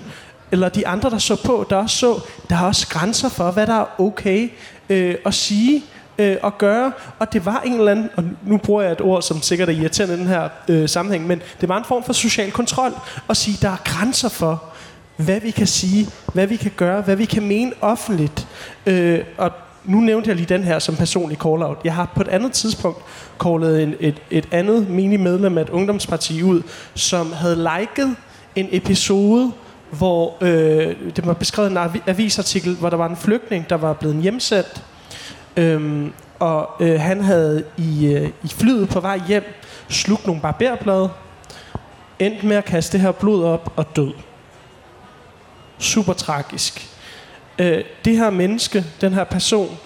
eller 0.52 0.68
de 0.68 0.86
andre, 0.86 1.10
der 1.10 1.18
så 1.18 1.42
på, 1.44 1.66
der 1.70 1.76
også 1.76 1.96
så, 1.96 2.20
der 2.50 2.56
er 2.56 2.64
også 2.64 2.88
grænser 2.88 3.28
for, 3.28 3.50
hvad 3.50 3.66
der 3.66 3.80
er 3.80 4.00
okay 4.00 4.50
øh, 4.88 5.14
at 5.26 5.34
sige 5.34 5.84
øh, 6.18 6.36
og 6.42 6.58
gøre. 6.58 6.92
Og 7.18 7.32
det 7.32 7.46
var 7.46 7.62
en 7.64 7.72
eller 7.72 7.92
anden, 7.92 8.10
og 8.16 8.24
nu 8.46 8.56
bruger 8.56 8.82
jeg 8.82 8.92
et 8.92 9.00
ord, 9.00 9.22
som 9.22 9.42
sikkert 9.42 9.68
er 9.68 9.72
irriterende 9.72 10.14
i 10.14 10.18
den 10.18 10.26
her 10.26 10.48
øh, 10.68 10.88
sammenhæng, 10.88 11.26
men 11.26 11.42
det 11.60 11.68
var 11.68 11.78
en 11.78 11.84
form 11.84 12.04
for 12.04 12.12
social 12.12 12.50
kontrol 12.50 12.92
at 13.30 13.36
sige, 13.36 13.58
der 13.62 13.68
er 13.68 13.76
grænser 13.84 14.28
for, 14.28 14.64
hvad 15.18 15.40
vi 15.40 15.50
kan 15.50 15.66
sige, 15.66 16.08
hvad 16.32 16.46
vi 16.46 16.56
kan 16.56 16.72
gøre, 16.76 17.02
hvad 17.02 17.16
vi 17.16 17.24
kan 17.24 17.42
mene 17.42 17.72
offentligt. 17.80 18.46
Øh, 18.86 19.20
og 19.36 19.50
nu 19.84 20.00
nævnte 20.00 20.28
jeg 20.28 20.36
lige 20.36 20.54
den 20.54 20.64
her 20.64 20.78
som 20.78 20.96
personlig 20.96 21.38
call-out. 21.38 21.78
Jeg 21.84 21.94
har 21.94 22.12
på 22.14 22.20
et 22.20 22.28
andet 22.28 22.52
tidspunkt 22.52 22.98
callet 23.42 23.82
en, 23.82 23.94
et, 24.00 24.22
et 24.30 24.48
andet 24.50 24.90
menig 24.90 25.20
medlem 25.20 25.58
af 25.58 25.62
et 25.62 25.70
ungdomsparti 25.70 26.42
ud, 26.42 26.62
som 26.94 27.32
havde 27.32 27.56
liket 27.56 28.16
en 28.56 28.68
episode, 28.70 29.52
hvor 29.90 30.36
øh, 30.40 30.96
det 31.16 31.26
var 31.26 31.32
beskrevet 31.32 31.70
en 31.70 31.78
avisartikel, 32.06 32.74
hvor 32.74 32.90
der 32.90 32.96
var 32.96 33.08
en 33.08 33.16
flygtning, 33.16 33.70
der 33.70 33.76
var 33.76 33.92
blevet 33.92 34.16
hjemsendt. 34.16 34.82
Øhm, 35.56 36.12
og 36.38 36.70
øh, 36.80 37.00
han 37.00 37.20
havde 37.20 37.64
i, 37.76 38.06
øh, 38.06 38.28
i 38.44 38.48
flyet 38.48 38.88
på 38.88 39.00
vej 39.00 39.20
hjem 39.28 39.44
slugt 39.88 40.26
nogle 40.26 40.42
barberblade, 40.42 41.10
endte 42.18 42.46
med 42.46 42.56
at 42.56 42.64
kaste 42.64 42.92
det 42.92 43.00
her 43.00 43.12
blod 43.12 43.44
op 43.44 43.72
og 43.76 43.96
død. 43.96 44.12
Super 45.78 46.12
tragisk. 46.12 46.88
Øh, 47.58 47.84
det 48.04 48.16
her 48.16 48.30
menneske, 48.30 48.84
den 49.00 49.14
her 49.14 49.24
person, 49.24 49.78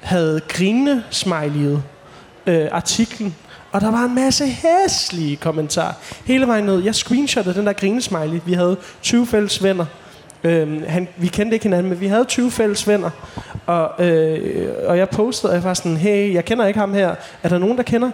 havde 0.00 0.40
grinende 0.48 1.02
smileyet 1.10 1.82
øh, 2.46 2.68
artiklen, 2.72 3.34
og 3.72 3.80
der 3.80 3.90
var 3.90 4.04
en 4.04 4.14
masse 4.14 4.46
hæslige 4.46 5.36
kommentarer 5.36 5.92
hele 6.24 6.46
vejen 6.46 6.64
ned. 6.64 6.82
Jeg 6.82 6.94
screenshottede 6.94 7.58
den 7.58 7.66
der 7.66 7.72
grinesmiley. 7.72 8.40
Vi 8.46 8.52
havde 8.52 8.76
20 9.02 9.26
fælles 9.26 9.62
venner. 9.62 9.86
Øhm, 10.44 10.82
han, 10.86 11.08
vi 11.16 11.26
kendte 11.26 11.54
ikke 11.54 11.64
hinanden, 11.64 11.88
men 11.90 12.00
vi 12.00 12.06
havde 12.06 12.24
20 12.24 12.50
fælles 12.50 12.88
venner. 12.88 13.10
Og, 13.66 14.06
øh, 14.06 14.68
og 14.86 14.98
jeg 14.98 15.08
postede, 15.08 15.50
og 15.50 15.56
jeg 15.56 15.64
var 15.64 15.74
sådan, 15.74 15.96
hey, 15.96 16.34
jeg 16.34 16.44
kender 16.44 16.66
ikke 16.66 16.80
ham 16.80 16.94
her. 16.94 17.14
Er 17.42 17.48
der 17.48 17.58
nogen, 17.58 17.76
der 17.76 17.82
kender 17.82 18.10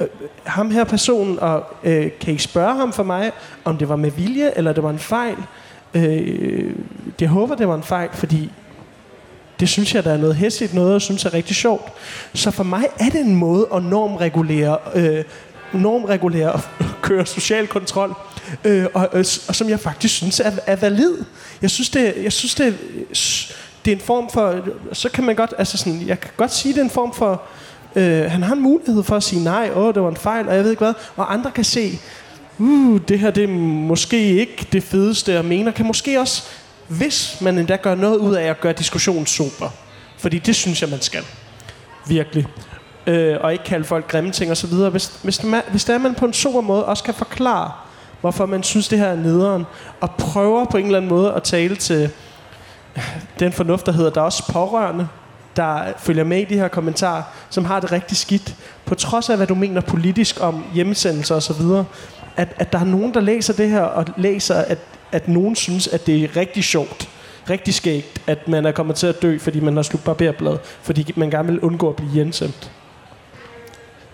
øh, 0.00 0.06
ham 0.44 0.70
her 0.70 0.84
personen? 0.84 1.38
Og 1.38 1.64
øh, 1.84 2.10
kan 2.20 2.34
I 2.34 2.38
spørge 2.38 2.74
ham 2.74 2.92
for 2.92 3.02
mig, 3.02 3.32
om 3.64 3.76
det 3.76 3.88
var 3.88 3.96
med 3.96 4.10
vilje, 4.10 4.50
eller 4.56 4.72
det 4.72 4.82
var 4.82 4.90
en 4.90 4.98
fejl? 4.98 5.36
Øh, 5.94 6.74
jeg 7.20 7.28
håber, 7.28 7.54
det 7.54 7.68
var 7.68 7.74
en 7.74 7.82
fejl, 7.82 8.08
fordi 8.12 8.50
det 9.60 9.68
synes 9.68 9.94
jeg, 9.94 10.04
der 10.04 10.12
er 10.12 10.16
noget 10.16 10.36
hæsligt, 10.36 10.74
noget 10.74 10.92
jeg 10.92 11.00
synes 11.00 11.24
er 11.24 11.34
rigtig 11.34 11.56
sjovt. 11.56 11.92
Så 12.34 12.50
for 12.50 12.64
mig 12.64 12.84
er 13.00 13.10
det 13.10 13.20
en 13.20 13.36
måde 13.36 13.66
at 13.74 13.84
normregulere, 13.84 14.78
øh, 14.94 15.24
normregulere 15.72 16.52
og 16.52 16.60
køre 17.02 17.26
social 17.26 17.66
kontrol, 17.66 18.14
øh, 18.64 18.86
og, 18.94 19.02
øh, 19.02 19.08
og, 19.12 19.24
og 19.48 19.54
som 19.54 19.68
jeg 19.68 19.80
faktisk 19.80 20.14
synes 20.14 20.40
er, 20.40 20.52
er 20.66 20.76
valid. 20.76 21.14
Jeg 21.62 21.70
synes, 21.70 21.90
det, 21.90 22.14
jeg 22.22 22.32
synes 22.32 22.54
det, 22.54 22.78
det 23.84 23.90
er 23.90 23.96
en 23.96 24.02
form 24.02 24.30
for, 24.30 24.60
så 24.92 25.08
kan 25.08 25.24
man 25.24 25.36
godt, 25.36 25.54
altså 25.58 25.78
sådan, 25.78 26.02
jeg 26.06 26.20
kan 26.20 26.30
godt 26.36 26.52
sige, 26.52 26.74
det 26.74 26.80
er 26.80 26.84
en 26.84 26.90
form 26.90 27.14
for, 27.14 27.42
øh, 27.96 28.30
han 28.30 28.42
har 28.42 28.54
en 28.54 28.62
mulighed 28.62 29.02
for 29.02 29.16
at 29.16 29.22
sige 29.22 29.44
nej, 29.44 29.70
åh, 29.74 29.94
det 29.94 30.02
var 30.02 30.08
en 30.08 30.16
fejl, 30.16 30.48
og 30.48 30.54
jeg 30.54 30.64
ved 30.64 30.70
ikke 30.70 30.84
hvad, 30.84 30.94
og 31.16 31.32
andre 31.32 31.50
kan 31.50 31.64
se, 31.64 31.98
uh, 32.60 33.00
det 33.08 33.18
her 33.18 33.30
det 33.30 33.44
er 33.44 33.48
måske 33.48 34.40
ikke 34.40 34.66
det 34.72 34.82
fedeste, 34.82 35.32
jeg 35.32 35.44
mener, 35.44 35.72
kan 35.72 35.86
måske 35.86 36.20
også, 36.20 36.42
hvis 36.88 37.38
man 37.40 37.58
endda 37.58 37.76
gør 37.76 37.94
noget 37.94 38.16
ud 38.16 38.34
af 38.34 38.44
at 38.44 38.60
gøre 38.60 38.72
diskussionen 38.72 39.26
super. 39.26 39.68
Fordi 40.18 40.38
det 40.38 40.56
synes 40.56 40.82
jeg, 40.82 40.90
man 40.90 41.00
skal. 41.00 41.22
Virkelig. 42.08 42.46
øh, 43.06 43.36
og 43.40 43.52
ikke 43.52 43.64
kalde 43.64 43.84
folk 43.84 44.08
grimme 44.08 44.30
ting 44.30 44.50
osv. 44.50 44.74
Hvis, 44.74 45.12
hvis, 45.22 45.42
man, 45.42 45.62
hvis 45.70 45.84
det 45.84 45.94
er, 45.94 45.98
man 45.98 46.14
på 46.14 46.24
en 46.24 46.32
super 46.32 46.60
måde 46.60 46.84
også 46.84 47.04
kan 47.04 47.14
forklare, 47.14 47.72
hvorfor 48.20 48.46
man 48.46 48.62
synes, 48.62 48.88
det 48.88 48.98
her 48.98 49.06
er 49.06 49.16
nederen, 49.16 49.64
og 50.00 50.10
prøver 50.10 50.64
på 50.64 50.76
en 50.76 50.84
eller 50.84 50.98
anden 50.98 51.08
måde 51.08 51.32
at 51.32 51.42
tale 51.42 51.76
til 51.76 52.10
den 53.38 53.52
fornuft, 53.52 53.86
der 53.86 53.92
hedder, 53.92 54.10
der 54.10 54.20
er 54.20 54.24
også 54.24 54.52
pårørende, 54.52 55.08
der 55.56 55.82
følger 55.98 56.24
med 56.24 56.40
i 56.40 56.44
de 56.44 56.54
her 56.54 56.68
kommentarer, 56.68 57.22
som 57.50 57.64
har 57.64 57.80
det 57.80 57.92
rigtig 57.92 58.16
skidt, 58.16 58.54
på 58.84 58.94
trods 58.94 59.30
af, 59.30 59.36
hvad 59.36 59.46
du 59.46 59.54
mener 59.54 59.80
politisk 59.80 60.36
om 60.40 60.64
hjemmesendelser 60.74 61.34
osv., 61.34 61.62
at, 62.36 62.48
at 62.56 62.72
der 62.72 62.78
er 62.78 62.84
nogen, 62.84 63.14
der 63.14 63.20
læser 63.20 63.52
det 63.52 63.70
her, 63.70 63.82
og 63.82 64.04
læser, 64.16 64.54
at, 64.54 64.78
at 65.12 65.28
nogen 65.28 65.56
synes, 65.56 65.88
at 65.88 66.06
det 66.06 66.24
er 66.24 66.36
rigtig 66.36 66.64
sjovt, 66.64 67.08
rigtig 67.50 67.74
skægt, 67.74 68.22
at 68.26 68.48
man 68.48 68.66
er 68.66 68.72
kommet 68.72 68.96
til 68.96 69.06
at 69.06 69.22
dø, 69.22 69.38
fordi 69.38 69.60
man 69.60 69.76
har 69.76 69.82
slugt 69.82 70.04
barberblad, 70.04 70.58
fordi 70.82 71.12
man 71.16 71.30
gerne 71.30 71.48
vil 71.48 71.60
undgå 71.60 71.88
at 71.88 71.96
blive 71.96 72.10
hjemsendt. 72.10 72.70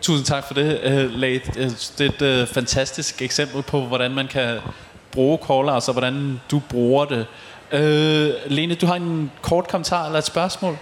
Tusind 0.00 0.26
tak 0.26 0.46
for 0.46 0.54
det, 0.54 0.80
uh, 0.86 1.10
Late. 1.20 1.74
Det 1.98 2.20
er 2.20 2.26
et 2.26 2.42
uh, 2.42 2.54
fantastisk 2.54 3.22
eksempel 3.22 3.62
på, 3.62 3.80
hvordan 3.80 4.10
man 4.10 4.28
kan 4.28 4.58
bruge 5.12 5.38
caller, 5.46 5.72
og 5.72 5.92
hvordan 5.92 6.40
du 6.50 6.62
bruger 6.68 7.04
det. 7.04 7.26
Uh, 7.72 8.50
Lene, 8.52 8.74
du 8.74 8.86
har 8.86 8.94
en 8.94 9.30
kort 9.42 9.68
kommentar 9.68 10.06
eller 10.06 10.18
et 10.18 10.26
spørgsmål? 10.26 10.78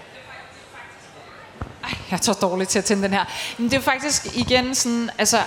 Ej, 1.85 1.91
jeg 2.11 2.17
er 2.17 2.23
så 2.23 2.39
dårlig 2.43 2.69
til 2.69 2.79
at 2.79 2.85
tænde 2.85 3.03
den 3.03 3.13
her. 3.13 3.25
Men 3.59 3.71
det 3.71 3.77
er 3.77 3.81
faktisk 3.81 4.37
igen 4.37 4.75
sådan, 4.75 5.11
altså... 5.19 5.39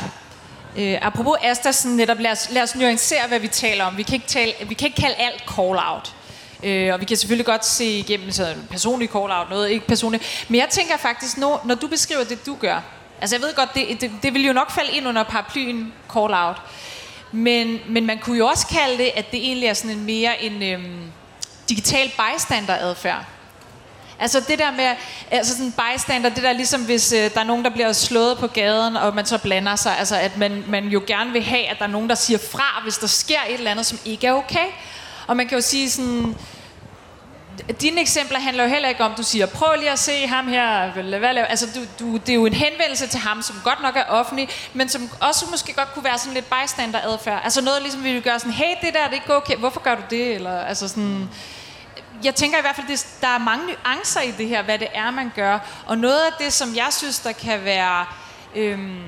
Øh, 0.77 0.97
apropos 1.01 1.37
Asta, 1.41 1.71
sådan 1.71 1.97
netop, 1.97 2.19
lad 2.19 2.31
os, 2.31 2.49
lad 2.51 2.63
os 2.63 2.75
nuancere, 2.75 3.27
hvad 3.27 3.39
vi 3.39 3.47
taler 3.47 3.85
om. 3.85 3.97
Vi 3.97 4.03
kan 4.03 4.13
ikke, 4.13 4.27
tale, 4.27 4.53
vi 4.67 4.73
kan 4.73 4.85
ikke 4.87 5.01
kalde 5.01 5.15
alt 5.15 5.43
call-out. 5.47 6.13
Øh, 6.63 6.93
og 6.93 6.99
vi 6.99 7.05
kan 7.05 7.17
selvfølgelig 7.17 7.45
godt 7.45 7.65
se 7.65 7.85
igennem 7.85 8.31
så 8.31 8.55
personlig 8.69 9.09
call-out, 9.09 9.49
noget 9.49 9.69
ikke 9.69 9.87
personligt. 9.87 10.45
Men 10.47 10.59
jeg 10.59 10.67
tænker 10.69 10.97
faktisk, 10.97 11.37
når, 11.37 11.61
når 11.65 11.75
du 11.75 11.87
beskriver 11.87 12.23
det, 12.23 12.45
du 12.45 12.55
gør, 12.55 12.81
altså 13.21 13.35
jeg 13.35 13.41
ved 13.41 13.55
godt, 13.55 13.73
det, 13.75 14.01
det, 14.01 14.11
det 14.23 14.33
vil 14.33 14.45
jo 14.45 14.53
nok 14.53 14.71
falde 14.71 14.91
ind 14.91 15.07
under 15.07 15.23
paraplyen 15.23 15.93
call-out. 16.13 16.57
Men, 17.31 17.79
men 17.87 18.05
man 18.05 18.19
kunne 18.19 18.37
jo 18.37 18.47
også 18.47 18.67
kalde 18.67 18.97
det, 18.97 19.11
at 19.15 19.31
det 19.31 19.39
egentlig 19.39 19.69
er 19.69 19.73
sådan 19.73 19.97
en 19.97 20.05
mere 20.05 20.43
en 20.43 20.63
øhm, 20.63 21.11
digital 21.69 22.11
bystander-adfærd. 22.17 23.25
Altså 24.19 24.39
det 24.39 24.59
der 24.59 24.71
med, 24.71 24.95
altså 25.31 25.57
sådan 25.57 25.73
bystander, 25.73 26.29
det 26.29 26.43
der 26.43 26.53
ligesom 26.53 26.85
hvis 26.85 27.11
øh, 27.11 27.33
der 27.33 27.39
er 27.39 27.43
nogen, 27.43 27.63
der 27.63 27.69
bliver 27.69 27.93
slået 27.93 28.37
på 28.37 28.47
gaden, 28.47 28.97
og 28.97 29.15
man 29.15 29.25
så 29.25 29.37
blander 29.37 29.75
sig, 29.75 29.99
altså 29.99 30.15
at 30.15 30.37
man, 30.37 30.63
man 30.67 30.87
jo 30.87 31.01
gerne 31.07 31.31
vil 31.31 31.43
have, 31.43 31.67
at 31.67 31.79
der 31.79 31.85
er 31.85 31.89
nogen, 31.89 32.09
der 32.09 32.15
siger 32.15 32.39
fra, 32.51 32.81
hvis 32.83 32.97
der 32.97 33.07
sker 33.07 33.39
et 33.49 33.53
eller 33.53 33.71
andet, 33.71 33.85
som 33.85 33.99
ikke 34.05 34.27
er 34.27 34.33
okay. 34.33 34.65
Og 35.27 35.37
man 35.37 35.47
kan 35.47 35.57
jo 35.57 35.61
sige 35.61 35.89
sådan, 35.89 36.35
dine 37.81 38.01
eksempler 38.01 38.39
handler 38.39 38.63
jo 38.63 38.69
heller 38.69 38.89
ikke 38.89 39.03
om, 39.03 39.13
du 39.17 39.23
siger, 39.23 39.45
prøv 39.45 39.75
lige 39.79 39.91
at 39.91 39.99
se 39.99 40.27
ham 40.27 40.47
her, 40.47 40.91
hvad 40.91 41.03
laver? 41.03 41.45
Altså, 41.45 41.67
du, 41.75 42.05
du, 42.05 42.17
det 42.17 42.29
er 42.29 42.33
jo 42.33 42.45
en 42.45 42.53
henvendelse 42.53 43.07
til 43.07 43.19
ham, 43.19 43.41
som 43.41 43.55
godt 43.63 43.81
nok 43.81 43.95
er 43.95 44.03
offentlig, 44.03 44.49
men 44.73 44.89
som 44.89 45.09
også 45.21 45.45
måske 45.51 45.73
godt 45.73 45.93
kunne 45.93 46.03
være 46.03 46.17
sådan 46.17 46.33
lidt 46.33 46.45
bystander 46.45 46.99
adfærd. 47.03 47.41
Altså 47.43 47.61
noget 47.61 47.81
ligesom, 47.81 48.03
vi 48.03 48.13
vil 48.13 48.21
gøre 48.21 48.39
sådan, 48.39 48.53
hey, 48.53 48.75
det 48.81 48.93
der, 48.93 49.03
det 49.03 49.09
er 49.09 49.13
ikke 49.13 49.35
okay, 49.35 49.55
hvorfor 49.55 49.79
gør 49.79 49.95
du 49.95 50.01
det? 50.09 50.35
Eller 50.35 50.59
altså 50.59 50.87
sådan, 50.87 51.29
jeg 52.23 52.35
tænker 52.35 52.57
i 52.57 52.61
hvert 52.61 52.75
fald, 52.75 52.91
at 52.91 53.07
der 53.21 53.27
er 53.27 53.37
mange 53.37 53.65
nuancer 53.65 54.21
i 54.21 54.31
det 54.31 54.47
her, 54.47 54.61
hvad 54.61 54.79
det 54.79 54.87
er, 54.93 55.11
man 55.11 55.31
gør. 55.35 55.59
Og 55.85 55.97
noget 55.97 56.19
af 56.19 56.31
det, 56.39 56.53
som 56.53 56.75
jeg 56.75 56.87
synes, 56.91 57.19
der 57.19 57.31
kan 57.31 57.63
være 57.63 58.05
øhm, 58.55 59.01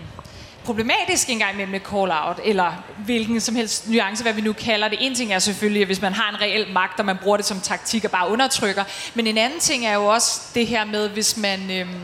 problematisk 0.65 1.29
engang 1.29 1.57
med 1.57 1.67
med 1.67 1.79
call-out, 1.79 2.39
eller 2.43 2.73
hvilken 2.97 3.41
som 3.41 3.55
helst 3.55 3.89
nuance, 3.89 4.23
hvad 4.23 4.33
vi 4.33 4.41
nu 4.41 4.53
kalder 4.53 4.87
det. 4.87 4.97
En 5.01 5.15
ting 5.15 5.33
er 5.33 5.39
selvfølgelig, 5.39 5.85
hvis 5.85 6.01
man 6.01 6.13
har 6.13 6.29
en 6.29 6.41
reel 6.41 6.73
magt, 6.73 6.99
og 6.99 7.05
man 7.05 7.17
bruger 7.17 7.37
det 7.37 7.45
som 7.45 7.59
taktik 7.61 8.05
og 8.05 8.11
bare 8.11 8.29
undertrykker. 8.29 8.83
Men 9.15 9.27
en 9.27 9.37
anden 9.37 9.59
ting 9.59 9.85
er 9.85 9.93
jo 9.93 10.05
også 10.05 10.41
det 10.55 10.67
her 10.67 10.85
med, 10.85 11.09
hvis 11.09 11.37
man... 11.37 11.71
Øhm, 11.71 11.99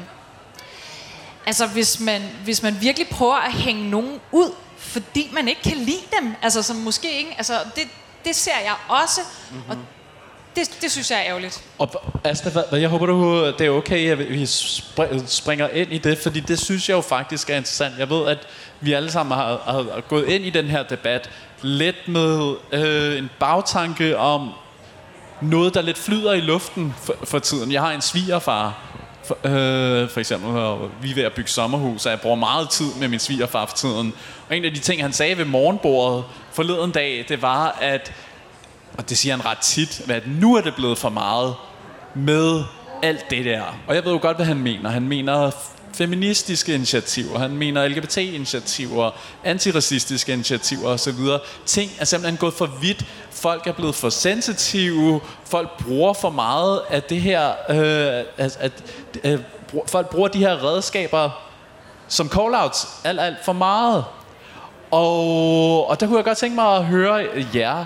altså 1.45 1.67
hvis 1.67 1.99
man, 1.99 2.21
hvis 2.43 2.63
man 2.63 2.81
virkelig 2.81 3.07
prøver 3.07 3.35
at 3.35 3.53
hænge 3.53 3.89
nogen 3.89 4.19
ud, 4.31 4.51
fordi 4.77 5.29
man 5.33 5.47
ikke 5.47 5.61
kan 5.61 5.77
lide 5.77 6.05
dem. 6.19 6.33
Altså 6.41 6.61
som 6.61 6.75
måske 6.75 7.17
ikke... 7.17 7.33
Altså 7.37 7.59
det, 7.75 7.87
det 8.25 8.35
ser 8.35 8.59
jeg 8.63 8.75
også. 8.87 9.21
Mm-hmm. 9.51 9.69
Og 9.69 9.75
mhm 9.75 9.85
det, 10.55 10.77
det 10.81 10.91
synes 10.91 11.11
jeg 11.11 11.19
er 11.19 11.25
ærgerligt. 11.25 11.63
Og 11.77 12.03
Asta, 12.23 12.49
hvad, 12.49 12.79
jeg 12.79 12.89
håber, 12.89 13.05
du, 13.05 13.45
det 13.45 13.61
er 13.61 13.69
okay, 13.69 14.11
at 14.11 14.19
vi 14.19 14.45
springer 15.27 15.67
ind 15.67 15.93
i 15.93 15.97
det, 15.97 16.17
fordi 16.17 16.39
det 16.39 16.59
synes 16.59 16.89
jeg 16.89 16.95
jo 16.95 17.01
faktisk 17.01 17.49
er 17.49 17.55
interessant. 17.55 17.93
Jeg 17.99 18.09
ved, 18.09 18.27
at 18.27 18.37
vi 18.81 18.93
alle 18.93 19.11
sammen 19.11 19.37
har, 19.37 19.61
har 19.65 20.01
gået 20.01 20.27
ind 20.27 20.45
i 20.45 20.49
den 20.49 20.65
her 20.65 20.83
debat 20.83 21.29
lidt 21.61 22.07
med 22.07 22.55
øh, 22.71 23.17
en 23.17 23.29
bagtanke 23.39 24.17
om 24.17 24.49
noget, 25.41 25.73
der 25.73 25.81
lidt 25.81 25.97
flyder 25.97 26.33
i 26.33 26.41
luften 26.41 26.95
for, 27.03 27.15
for 27.23 27.39
tiden. 27.39 27.71
Jeg 27.71 27.81
har 27.81 27.91
en 27.91 28.01
svigerfar, 28.01 28.81
for, 29.23 29.37
øh, 29.43 30.09
for 30.09 30.19
eksempel, 30.19 30.49
og 30.49 30.89
vi 31.01 31.11
er 31.11 31.15
ved 31.15 31.23
at 31.23 31.33
bygge 31.33 31.49
sommerhus, 31.49 32.05
og 32.05 32.11
jeg 32.11 32.19
bruger 32.21 32.35
meget 32.35 32.69
tid 32.69 32.93
med 32.99 33.07
min 33.07 33.19
svigerfar 33.19 33.65
for 33.65 33.75
tiden. 33.75 34.13
Og 34.49 34.57
en 34.57 34.65
af 34.65 34.73
de 34.73 34.79
ting, 34.79 35.01
han 35.01 35.13
sagde 35.13 35.37
ved 35.37 35.45
morgenbordet 35.45 36.23
forleden 36.53 36.91
dag, 36.91 37.25
det 37.29 37.41
var, 37.41 37.77
at 37.81 38.13
og 38.97 39.09
det 39.09 39.17
siger 39.17 39.35
han 39.35 39.45
ret 39.45 39.57
tit, 39.57 40.01
at 40.09 40.23
nu 40.27 40.55
er 40.55 40.61
det 40.61 40.75
blevet 40.75 40.97
for 40.97 41.09
meget 41.09 41.55
med 42.15 42.63
alt 43.03 43.29
det 43.29 43.45
der. 43.45 43.63
Og 43.87 43.95
jeg 43.95 44.05
ved 44.05 44.11
jo 44.11 44.19
godt, 44.21 44.37
hvad 44.37 44.45
han 44.45 44.57
mener. 44.57 44.89
Han 44.89 45.07
mener 45.07 45.51
feministiske 45.93 46.75
initiativer, 46.75 47.39
han 47.39 47.51
mener 47.51 47.87
LGBT-initiativer, 47.87 49.11
antiracistiske 49.43 50.33
initiativer 50.33 50.89
osv. 50.89 51.19
Ting 51.65 51.91
er 51.99 52.05
simpelthen 52.05 52.37
gået 52.37 52.53
for 52.53 52.65
vidt. 52.81 53.05
Folk 53.31 53.67
er 53.67 53.71
blevet 53.73 53.95
for 53.95 54.09
sensitive. 54.09 55.21
Folk 55.45 55.83
bruger 55.83 56.13
for 56.13 56.29
meget 56.29 56.81
af 56.89 57.03
det 57.03 57.21
her... 57.21 57.49
Øh, 57.69 58.25
at, 58.37 58.57
at, 58.59 58.71
øh, 59.23 59.39
folk 59.87 60.09
bruger 60.09 60.27
de 60.27 60.39
her 60.39 60.63
redskaber 60.63 61.29
som 62.07 62.27
call-outs 62.27 62.87
alt, 63.03 63.19
alt 63.19 63.37
for 63.45 63.53
meget. 63.53 64.05
Og, 64.91 65.89
og 65.89 65.99
der 65.99 66.07
kunne 66.07 66.17
jeg 66.17 66.25
godt 66.25 66.37
tænke 66.37 66.55
mig 66.55 66.75
at 66.75 66.85
høre 66.85 67.27
jer 67.53 67.85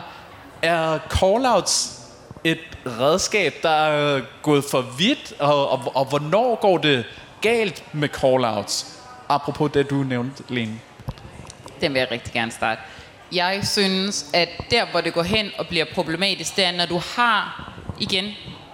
er 0.61 0.99
callouts 1.09 1.95
et 2.43 2.59
redskab, 2.85 3.53
der 3.63 3.69
er 3.69 4.21
gået 4.41 4.63
for 4.71 4.81
vidt, 4.81 5.33
og, 5.39 5.69
og, 5.69 5.91
og 5.95 6.05
hvornår 6.05 6.55
går 6.61 6.77
det 6.77 7.05
galt 7.41 7.83
med 7.93 8.09
callouts? 8.09 8.99
Apropos 9.29 9.71
det, 9.71 9.89
du 9.89 9.95
nævnte, 9.95 10.43
Lene. 10.49 10.79
Den 11.81 11.93
vil 11.93 11.99
jeg 11.99 12.11
rigtig 12.11 12.33
gerne 12.33 12.51
starte. 12.51 12.81
Jeg 13.31 13.59
synes, 13.63 14.25
at 14.33 14.49
der, 14.71 14.85
hvor 14.91 15.01
det 15.01 15.13
går 15.13 15.23
hen 15.23 15.51
og 15.57 15.67
bliver 15.67 15.85
problematisk, 15.95 16.55
det 16.55 16.65
er, 16.65 16.71
når 16.71 16.85
du 16.85 17.01
har, 17.15 17.71
igen, 17.99 18.25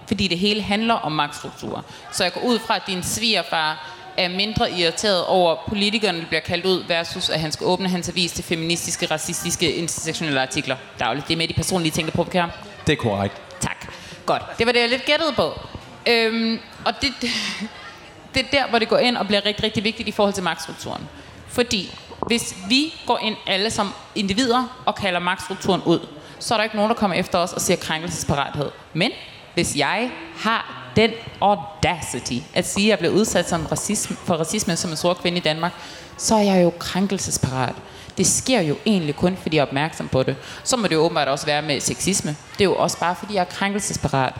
fordi 0.08 0.28
det 0.28 0.38
hele 0.38 0.62
handler 0.62 0.94
om 0.94 1.12
magtstrukturer. 1.12 1.82
Så 2.12 2.24
jeg 2.24 2.32
går 2.32 2.40
ud 2.40 2.58
fra, 2.58 2.76
at 2.76 2.82
din 2.86 3.02
svigerfar 3.02 3.95
er 4.18 4.28
mindre 4.28 4.72
irriteret 4.72 5.24
over, 5.24 5.52
at 5.52 5.58
politikerne 5.68 6.24
bliver 6.28 6.40
kaldt 6.40 6.66
ud, 6.66 6.84
versus 6.88 7.30
at 7.30 7.40
han 7.40 7.52
skal 7.52 7.66
åbne 7.66 7.88
hans 7.88 8.08
avis 8.08 8.32
til 8.32 8.44
feministiske, 8.44 9.06
racistiske, 9.06 9.74
intersektionelle 9.74 10.40
artikler 10.40 10.76
dagligt. 10.98 11.28
Det 11.28 11.34
er 11.34 11.38
med 11.38 11.48
de 11.48 11.54
personlige 11.54 11.92
ting, 11.92 12.08
der 12.08 12.12
provokerer 12.12 12.48
Det 12.86 12.92
er 12.92 12.96
korrekt. 12.96 13.42
Tak. 13.60 13.92
Godt. 14.26 14.42
Det 14.58 14.66
var 14.66 14.72
det, 14.72 14.80
jeg 14.80 14.88
lidt 14.88 15.04
gættede 15.04 15.32
på. 15.32 15.60
Øhm, 16.08 16.58
og 16.84 16.92
det, 17.02 17.12
det, 17.20 17.30
det 18.34 18.42
er 18.42 18.50
der, 18.50 18.68
hvor 18.68 18.78
det 18.78 18.88
går 18.88 18.98
ind 18.98 19.16
og 19.16 19.26
bliver 19.26 19.46
rigtig, 19.46 19.64
rigtig 19.64 19.84
vigtigt 19.84 20.08
i 20.08 20.12
forhold 20.12 20.34
til 20.34 20.42
magtstrukturen. 20.44 21.08
Fordi 21.48 21.94
hvis 22.26 22.56
vi 22.68 22.94
går 23.06 23.18
ind 23.18 23.36
alle 23.46 23.70
som 23.70 23.92
individer 24.14 24.82
og 24.86 24.94
kalder 24.94 25.20
magtstrukturen 25.20 25.82
ud, 25.82 26.06
så 26.38 26.54
er 26.54 26.58
der 26.58 26.64
ikke 26.64 26.76
nogen, 26.76 26.88
der 26.88 26.96
kommer 26.96 27.16
efter 27.16 27.38
os 27.38 27.52
og 27.52 27.60
siger 27.60 27.76
krænkelsesparathed. 27.76 28.70
Men 28.94 29.10
hvis 29.54 29.76
jeg 29.76 30.10
har 30.36 30.85
den 30.96 31.10
audacity 31.40 32.38
at 32.54 32.68
sige, 32.68 32.86
at 32.86 32.90
jeg 32.90 32.98
blev 32.98 33.12
udsat 33.12 33.48
som 33.48 33.66
racisme, 33.66 34.16
for 34.24 34.34
racisme 34.34 34.76
som 34.76 34.90
en 34.90 34.96
sort 34.96 35.18
kvinde 35.18 35.38
i 35.38 35.40
Danmark, 35.40 35.72
så 36.18 36.34
er 36.34 36.42
jeg 36.42 36.62
jo 36.64 36.72
krænkelsesparat. 36.78 37.74
Det 38.18 38.26
sker 38.26 38.60
jo 38.60 38.76
egentlig 38.86 39.16
kun, 39.16 39.36
fordi 39.42 39.56
jeg 39.56 39.62
er 39.62 39.66
opmærksom 39.66 40.08
på 40.08 40.22
det. 40.22 40.36
Så 40.64 40.76
må 40.76 40.86
det 40.86 40.94
jo 40.94 41.00
åbenbart 41.00 41.28
også 41.28 41.46
være 41.46 41.62
med 41.62 41.80
sexisme. 41.80 42.36
Det 42.52 42.60
er 42.60 42.64
jo 42.64 42.76
også 42.76 42.98
bare, 42.98 43.16
fordi 43.16 43.34
jeg 43.34 43.40
er 43.40 43.44
krænkelsesparat. 43.44 44.34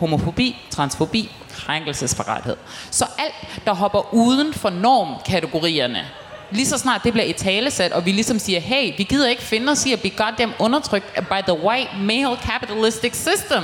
Homofobi, 0.00 0.56
transfobi, 0.70 1.32
krænkelsesparathed. 1.54 2.56
Så 2.90 3.06
alt, 3.18 3.64
der 3.64 3.74
hopper 3.74 4.14
uden 4.14 4.54
for 4.54 4.70
normkategorierne, 4.70 6.06
lige 6.50 6.66
så 6.66 6.78
snart 6.78 7.04
det 7.04 7.12
bliver 7.12 7.26
et 7.26 7.36
talesat, 7.36 7.92
og 7.92 8.06
vi 8.06 8.12
ligesom 8.12 8.38
siger, 8.38 8.60
hey, 8.60 8.96
vi 8.96 9.02
gider 9.02 9.28
ikke 9.28 9.42
finde 9.42 9.72
os 9.72 9.86
i 9.86 9.92
at 9.92 10.00
blive 10.00 10.16
goddamn 10.16 10.52
undertrykt 10.58 11.14
by 11.14 11.42
the 11.48 11.58
white 11.64 11.90
male 12.00 12.36
capitalistic 12.46 13.16
system 13.16 13.62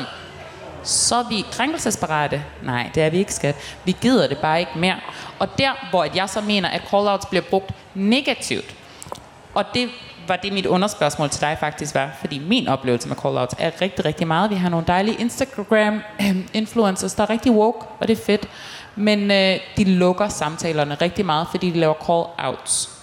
så 0.82 1.16
er 1.16 1.28
vi 1.28 1.44
krænkelsesparate. 1.52 2.44
Nej, 2.62 2.90
det 2.94 3.02
er 3.02 3.10
vi 3.10 3.18
ikke, 3.18 3.34
skat. 3.34 3.56
Vi 3.84 3.96
gider 4.00 4.28
det 4.28 4.38
bare 4.38 4.60
ikke 4.60 4.72
mere. 4.76 4.96
Og 5.38 5.58
der, 5.58 5.88
hvor 5.90 6.06
jeg 6.14 6.28
så 6.28 6.40
mener, 6.40 6.68
at 6.68 6.82
callouts 6.90 7.26
bliver 7.26 7.42
brugt 7.50 7.70
negativt, 7.94 8.74
og 9.54 9.64
det 9.74 9.88
var 10.28 10.36
det 10.36 10.52
mit 10.52 10.66
underspørgsmål 10.66 11.30
til 11.30 11.40
dig 11.40 11.56
faktisk 11.60 11.94
var, 11.94 12.10
fordi 12.20 12.38
min 12.38 12.68
oplevelse 12.68 13.08
med 13.08 13.16
callouts 13.16 13.54
er 13.58 13.70
rigtig, 13.80 14.04
rigtig 14.04 14.26
meget. 14.26 14.50
Vi 14.50 14.54
har 14.54 14.68
nogle 14.68 14.86
dejlige 14.86 15.20
Instagram-influencers, 15.20 17.12
øhm, 17.12 17.16
der 17.16 17.22
er 17.22 17.30
rigtig 17.30 17.52
woke, 17.52 17.86
og 18.00 18.08
det 18.08 18.18
er 18.18 18.24
fedt. 18.24 18.48
Men 18.96 19.30
øh, 19.30 19.60
de 19.76 19.84
lukker 19.84 20.28
samtalerne 20.28 20.94
rigtig 20.94 21.26
meget, 21.26 21.46
fordi 21.50 21.70
de 21.70 21.78
laver 21.78 21.94
call-outs. 21.94 22.97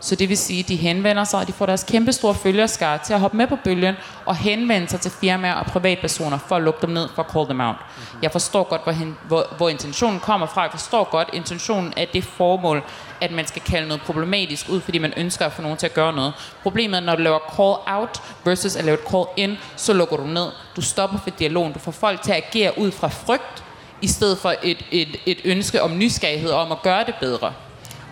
Så 0.00 0.14
det 0.14 0.28
vil 0.28 0.38
sige, 0.38 0.60
at 0.60 0.68
de 0.68 0.76
henvender 0.76 1.24
sig, 1.24 1.40
og 1.40 1.46
de 1.46 1.52
får 1.52 1.66
deres 1.66 1.84
kæmpe 1.84 2.12
store 2.12 2.34
følgerskare 2.34 2.98
til 3.06 3.12
at 3.14 3.20
hoppe 3.20 3.36
med 3.36 3.46
på 3.46 3.56
bølgen 3.64 3.94
og 4.26 4.36
henvende 4.36 4.88
sig 4.88 5.00
til 5.00 5.10
firmaer 5.10 5.54
og 5.54 5.66
privatpersoner 5.66 6.38
for 6.38 6.56
at 6.56 6.62
lukke 6.62 6.82
dem 6.82 6.90
ned, 6.90 7.08
for 7.14 7.22
at 7.22 7.32
call 7.32 7.44
them 7.44 7.60
out. 7.60 7.76
Jeg 8.22 8.32
forstår 8.32 8.62
godt, 8.62 8.82
hvor, 8.82 8.92
hen, 8.92 9.16
hvor, 9.28 9.46
hvor 9.56 9.68
intentionen 9.68 10.20
kommer 10.20 10.46
fra. 10.46 10.62
Jeg 10.62 10.70
forstår 10.70 11.10
godt 11.10 11.30
intentionen 11.32 11.94
af 11.96 12.08
det 12.12 12.24
formål, 12.24 12.82
at 13.20 13.32
man 13.32 13.46
skal 13.46 13.62
kalde 13.62 13.88
noget 13.88 14.02
problematisk 14.02 14.68
ud, 14.68 14.80
fordi 14.80 14.98
man 14.98 15.12
ønsker 15.16 15.46
at 15.46 15.52
få 15.52 15.62
nogen 15.62 15.78
til 15.78 15.86
at 15.86 15.94
gøre 15.94 16.12
noget. 16.12 16.32
Problemet 16.62 16.96
er, 16.96 17.00
når 17.00 17.16
du 17.16 17.22
laver 17.22 17.38
call 17.56 17.98
out 17.98 18.22
versus 18.44 18.76
at 18.76 18.84
lave 18.84 18.98
et 18.98 19.04
call 19.10 19.24
in, 19.36 19.58
så 19.76 19.92
lukker 19.92 20.16
du 20.16 20.26
ned. 20.26 20.46
Du 20.76 20.80
stopper 20.80 21.18
for 21.18 21.30
dialogen. 21.30 21.72
Du 21.72 21.78
får 21.78 21.92
folk 21.92 22.22
til 22.22 22.32
at 22.32 22.44
agere 22.46 22.78
ud 22.78 22.90
fra 22.90 23.08
frygt, 23.08 23.64
i 24.02 24.06
stedet 24.06 24.38
for 24.38 24.54
et, 24.62 24.84
et, 24.90 25.16
et 25.26 25.38
ønske 25.44 25.82
om 25.82 25.98
nysgerrighed 25.98 26.50
om 26.50 26.72
at 26.72 26.82
gøre 26.82 27.04
det 27.04 27.14
bedre. 27.20 27.52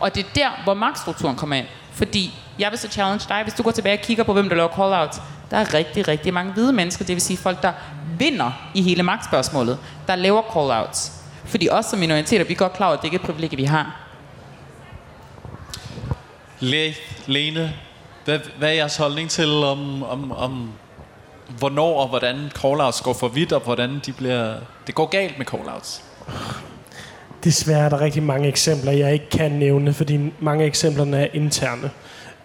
Og 0.00 0.14
det 0.14 0.24
er 0.26 0.28
der, 0.34 0.50
hvor 0.64 0.74
magtstrukturen 0.74 1.36
kommer 1.36 1.56
ind. 1.56 1.66
Fordi 1.92 2.34
jeg 2.58 2.70
vil 2.70 2.78
så 2.78 2.88
challenge 2.88 3.24
dig, 3.28 3.42
hvis 3.42 3.54
du 3.54 3.62
går 3.62 3.70
tilbage 3.70 3.98
og 3.98 4.02
kigger 4.02 4.24
på, 4.24 4.32
hvem 4.32 4.48
der 4.48 4.56
laver 4.56 4.68
call-outs. 4.68 5.22
Der 5.50 5.56
er 5.56 5.74
rigtig, 5.74 6.08
rigtig 6.08 6.34
mange 6.34 6.52
hvide 6.52 6.72
mennesker, 6.72 7.04
det 7.04 7.14
vil 7.14 7.22
sige 7.22 7.36
folk, 7.36 7.62
der 7.62 7.72
vinder 8.18 8.52
i 8.74 8.82
hele 8.82 9.02
magtspørgsmålet, 9.02 9.78
der 10.06 10.16
laver 10.16 10.42
call-outs. 10.42 11.12
Fordi 11.44 11.68
os 11.68 11.86
som 11.86 11.98
minoriteter, 11.98 12.44
vi 12.44 12.52
er 12.52 12.58
godt 12.58 12.72
klar 12.72 12.86
over, 12.86 12.96
at 12.96 13.02
det 13.02 13.04
ikke 13.04 13.14
er 13.16 13.20
et 13.20 13.26
privilegie, 13.26 13.56
vi 13.56 13.64
har. 13.64 14.00
Le, 16.60 16.94
Lene, 17.26 17.74
hvad, 18.24 18.38
hvad 18.58 18.68
er 18.68 18.72
jeres 18.72 18.96
holdning 18.96 19.30
til 19.30 19.54
om, 19.64 20.02
om, 20.02 20.32
om 20.32 20.72
hvornår 21.58 22.00
og 22.00 22.08
hvordan 22.08 22.50
call-outs 22.58 23.02
går 23.02 23.12
for 23.12 23.28
vidt, 23.28 23.52
og 23.52 23.60
hvordan 23.60 24.00
de 24.06 24.12
bliver, 24.12 24.54
det 24.86 24.94
går 24.94 25.06
galt 25.06 25.38
med 25.38 25.46
call-outs? 25.46 26.02
Desværre 27.44 27.84
er 27.84 27.88
der 27.88 28.00
rigtig 28.00 28.22
mange 28.22 28.48
eksempler, 28.48 28.92
jeg 28.92 29.12
ikke 29.12 29.30
kan 29.30 29.52
nævne, 29.52 29.92
fordi 29.92 30.32
mange 30.40 30.64
af 30.64 30.68
eksemplerne 30.68 31.16
er 31.16 31.26
interne. 31.32 31.90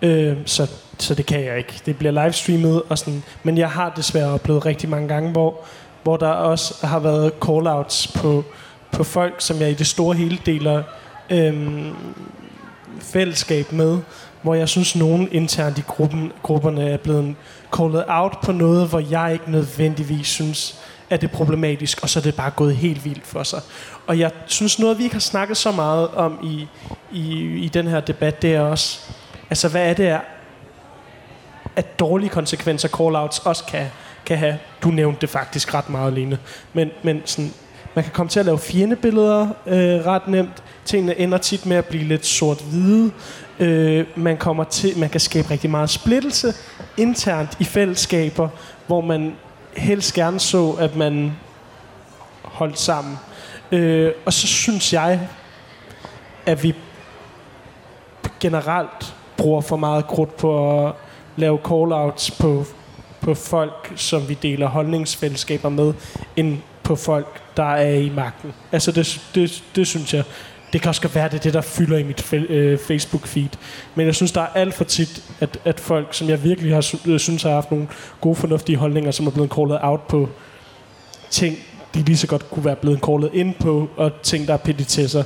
Øh, 0.02 0.38
så, 0.46 0.72
så 1.00 1.16
det 1.16 1.26
kan 1.26 1.46
jeg 1.46 1.58
ikke. 1.58 1.82
Det 1.86 1.98
bliver 1.98 2.24
livestreamet 2.24 2.82
og 2.90 2.98
sådan. 2.98 3.24
Men 3.44 3.58
jeg 3.58 3.70
har 3.70 3.94
desværre 3.96 4.32
oplevet 4.32 4.66
rigtig 4.66 4.90
mange 4.90 5.08
gange, 5.08 5.32
hvor, 5.32 5.60
hvor 6.04 6.18
der 6.18 6.28
også 6.28 6.88
har 6.88 7.00
været 7.00 7.32
call-outs 7.46 8.22
på, 8.22 8.44
på 8.92 9.04
folk, 9.04 9.36
som 9.40 9.60
jeg 9.60 9.72
i 9.72 9.74
det 9.74 9.88
store 9.88 10.16
hele 10.16 10.38
deler 10.46 10.84
øh, 11.30 11.86
fællesskab 13.00 13.72
med, 13.72 13.98
hvor 14.42 14.54
jeg 14.54 14.70
synes, 14.70 14.96
nogen 14.96 15.28
internt 15.32 15.78
i 15.78 15.82
gruppen, 15.82 16.32
grupperne 16.44 16.90
er 16.90 16.98
blevet 16.98 17.36
called 17.78 18.04
out 18.08 18.38
på 18.44 18.52
noget, 18.52 18.88
hvor 18.88 19.04
jeg 19.12 19.34
ikke 19.34 19.52
nødvendigvis 19.52 20.28
synes, 20.28 20.80
er 21.12 21.18
det 21.18 21.32
problematisk, 21.32 22.00
og 22.04 22.10
så 22.10 22.20
er 22.20 22.24
det 22.24 22.36
bare 22.36 22.52
gået 22.52 22.76
helt 22.76 23.06
vildt 23.06 23.28
for 23.28 23.44
sig. 23.44 23.62
Og 24.08 24.20
jeg 24.20 24.32
synes, 24.46 24.80
noget 24.80 24.98
vi 24.98 25.04
ikke 25.04 25.16
har 25.16 25.20
snakket 25.20 25.58
så 25.58 25.72
meget 25.72 26.08
om 26.08 26.40
i, 26.44 26.68
i, 27.12 27.42
i 27.58 27.68
den 27.68 27.88
her 27.88 28.00
debat, 28.00 28.42
det 28.42 28.56
er 28.56 28.62
også, 28.62 29.00
altså 29.50 29.70
hvad 29.70 29.90
er 29.90 29.94
det, 29.94 30.08
er, 30.08 30.20
at 31.76 32.00
dårlige 32.00 32.30
konsekvenser 32.30 32.90
call-outs 32.90 33.48
også 33.48 33.64
kan, 33.68 33.88
kan 34.26 34.38
have. 34.38 34.58
Du 34.84 34.90
nævnte 34.90 35.22
det 35.22 35.30
faktisk 35.30 35.74
ret 35.74 35.90
meget, 35.90 36.14
Lene. 36.14 36.38
Men, 36.74 36.92
men 37.04 37.22
sådan, 37.26 37.54
man 37.96 38.04
kan 38.04 38.14
komme 38.14 38.30
til 38.30 38.40
at 38.40 38.46
lave 38.46 38.60
fjendebilleder 38.60 39.48
øh, 39.66 40.06
ret 40.06 40.28
nemt. 40.28 40.64
Tingene 40.86 41.20
ender 41.20 41.38
tit 41.38 41.66
med 41.66 41.78
at 41.78 41.86
blive 41.86 42.04
lidt 42.04 42.26
sort-hvide. 42.26 43.12
Øh, 43.60 44.06
man, 44.16 44.38
kommer 44.38 44.64
til, 44.64 44.98
man 44.98 45.10
kan 45.10 45.20
skabe 45.20 45.52
rigtig 45.52 45.70
meget 45.70 45.90
splittelse 45.90 46.54
internt 46.98 47.58
i 47.60 47.64
fællesskaber, 47.64 48.50
hvor 48.88 49.02
man 49.02 49.36
helst 49.78 50.14
gerne 50.14 50.40
så, 50.40 50.72
at 50.80 50.96
man 50.96 51.32
holdt 52.44 52.80
sammen. 52.80 53.18
Øh, 53.72 54.12
og 54.26 54.34
så 54.34 54.48
synes 54.48 54.94
jeg, 54.94 55.28
at 56.46 56.64
vi 56.64 56.76
generelt 58.40 59.16
bruger 59.38 59.62
for 59.62 59.78
meget 59.78 60.08
krudt 60.08 60.38
på 60.38 60.86
at 60.88 60.94
lave 61.36 61.60
call-outs 61.66 62.42
på, 62.42 62.66
på 63.22 63.34
folk, 63.34 63.94
som 63.96 64.30
vi 64.30 64.34
deler 64.34 64.68
holdningsfællesskaber 64.68 65.70
med, 65.70 65.94
end 66.36 66.58
på 66.84 66.96
folk, 66.96 67.42
der 67.58 67.64
er 67.74 67.94
i 67.94 68.10
magten. 68.10 68.54
Altså 68.72 68.92
det, 68.92 69.22
det, 69.36 69.64
det 69.76 69.88
synes 69.88 70.14
jeg. 70.14 70.24
Det 70.74 70.82
kan 70.82 70.90
også 70.90 71.08
være, 71.08 71.30
det 71.30 71.34
er 71.34 71.40
det, 71.40 71.54
der 71.54 71.62
fylder 71.62 71.98
i 71.98 72.04
mit 72.04 72.34
øh, 72.34 72.80
Facebook-feed. 72.80 73.58
Men 73.96 74.06
jeg 74.06 74.16
synes, 74.16 74.32
der 74.32 74.42
er 74.42 74.48
alt 74.56 74.74
for 74.74 74.84
tit, 74.84 75.24
at, 75.40 75.60
at 75.66 75.80
folk, 75.80 76.14
som 76.14 76.30
jeg 76.30 76.44
virkelig 76.44 76.74
har 76.74 76.96
øh, 77.08 77.20
synes 77.20 77.44
har 77.44 77.52
haft 77.52 77.72
nogle 77.72 77.88
gode, 78.22 78.36
fornuftige 78.36 78.78
holdninger, 78.78 79.12
som 79.12 79.28
er 79.28 79.32
blevet 79.32 79.52
callet 79.56 79.80
out 79.82 80.08
på 80.08 80.30
ting, 81.30 81.58
de 81.94 82.02
lige 82.02 82.18
så 82.18 82.28
godt 82.28 82.50
kunne 82.50 82.66
være 82.66 82.76
blevet 82.76 83.00
callet 83.06 83.30
ind 83.34 83.56
på, 83.60 83.90
og 83.98 84.12
ting, 84.24 84.48
der 84.48 84.54
er 84.54 84.58
petitesser. 84.58 85.24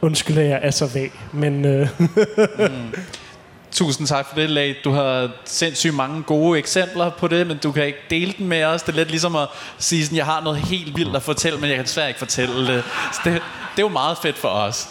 Undskyld, 0.00 0.38
at 0.38 0.48
jeg 0.48 0.60
er 0.62 0.70
så 0.70 0.90
vag, 0.94 1.10
men... 1.32 1.64
Øh 1.64 1.88
mm. 2.58 2.94
Tusind 3.74 4.06
tak 4.06 4.28
for 4.28 4.34
det, 4.34 4.50
Lag. 4.50 4.76
Du 4.84 4.90
har 4.90 5.30
sindssygt 5.44 5.94
mange 5.94 6.22
gode 6.22 6.58
eksempler 6.58 7.10
på 7.10 7.28
det, 7.28 7.46
men 7.46 7.58
du 7.58 7.72
kan 7.72 7.86
ikke 7.86 7.98
dele 8.10 8.34
dem 8.38 8.46
med 8.46 8.64
os. 8.64 8.82
Det 8.82 8.92
er 8.92 8.96
lidt 8.96 9.10
ligesom 9.10 9.36
at 9.36 9.48
sige, 9.78 10.02
at 10.02 10.12
jeg 10.12 10.24
har 10.24 10.40
noget 10.40 10.58
helt 10.58 10.96
vildt 10.96 11.16
at 11.16 11.22
fortælle, 11.22 11.58
men 11.58 11.68
jeg 11.68 11.76
kan 11.76 11.84
desværre 11.84 12.08
ikke 12.08 12.18
fortælle 12.18 12.74
det. 12.74 12.84
Så 13.12 13.20
det, 13.24 13.32
det 13.32 13.78
er 13.78 13.82
jo 13.82 13.88
meget 13.88 14.18
fedt 14.18 14.38
for 14.38 14.48
os. 14.48 14.88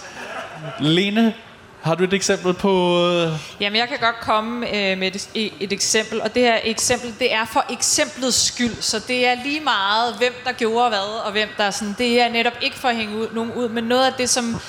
Lene, 0.79 1.33
har 1.81 1.95
du 1.95 2.03
et 2.03 2.13
eksempel 2.13 2.53
på... 2.53 3.03
Øh? 3.07 3.31
Jamen, 3.59 3.79
jeg 3.79 3.87
kan 3.87 3.97
godt 4.01 4.19
komme 4.21 4.67
øh, 4.67 4.97
med 4.97 5.07
et, 5.07 5.51
et 5.59 5.73
eksempel, 5.73 6.21
og 6.21 6.35
det 6.35 6.43
her 6.43 6.59
eksempel, 6.63 7.13
det 7.19 7.33
er 7.33 7.45
for 7.45 7.65
eksemplets 7.69 8.45
skyld, 8.45 8.81
så 8.81 8.99
det 9.07 9.27
er 9.27 9.35
lige 9.43 9.59
meget, 9.59 10.15
hvem 10.17 10.33
der 10.45 10.51
gjorde 10.51 10.89
hvad, 10.89 11.25
og 11.25 11.31
hvem 11.31 11.49
der 11.57 11.71
sådan, 11.71 11.95
det 11.97 12.21
er 12.21 12.29
netop 12.29 12.53
ikke 12.61 12.79
for 12.79 12.87
at 12.87 12.95
hænge 12.95 13.17
ud, 13.17 13.27
nogen 13.33 13.51
ud, 13.51 13.69
men 13.69 13.83
noget 13.83 14.05
af 14.05 14.13
det, 14.13 14.29
som 14.29 14.61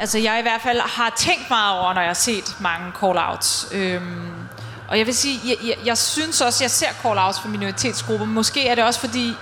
altså 0.00 0.18
jeg 0.18 0.38
i 0.38 0.42
hvert 0.42 0.60
fald 0.60 0.80
har 0.80 1.12
tænkt 1.16 1.50
meget 1.50 1.78
over, 1.78 1.94
når 1.94 2.00
jeg 2.00 2.08
har 2.08 2.14
set 2.14 2.56
mange 2.60 2.92
call-outs. 3.02 3.76
Øhm, 3.76 4.32
og 4.88 4.98
jeg 4.98 5.06
vil 5.06 5.14
sige, 5.14 5.40
jeg, 5.44 5.56
jeg, 5.64 5.74
jeg 5.84 5.98
synes 5.98 6.40
også, 6.40 6.64
jeg 6.64 6.70
ser 6.70 6.86
call-outs 6.86 7.42
for 7.42 7.48
minoritetsgrupper. 7.48 8.26
Måske 8.26 8.68
er 8.68 8.74
det 8.74 8.84
også, 8.84 9.00
fordi 9.00 9.32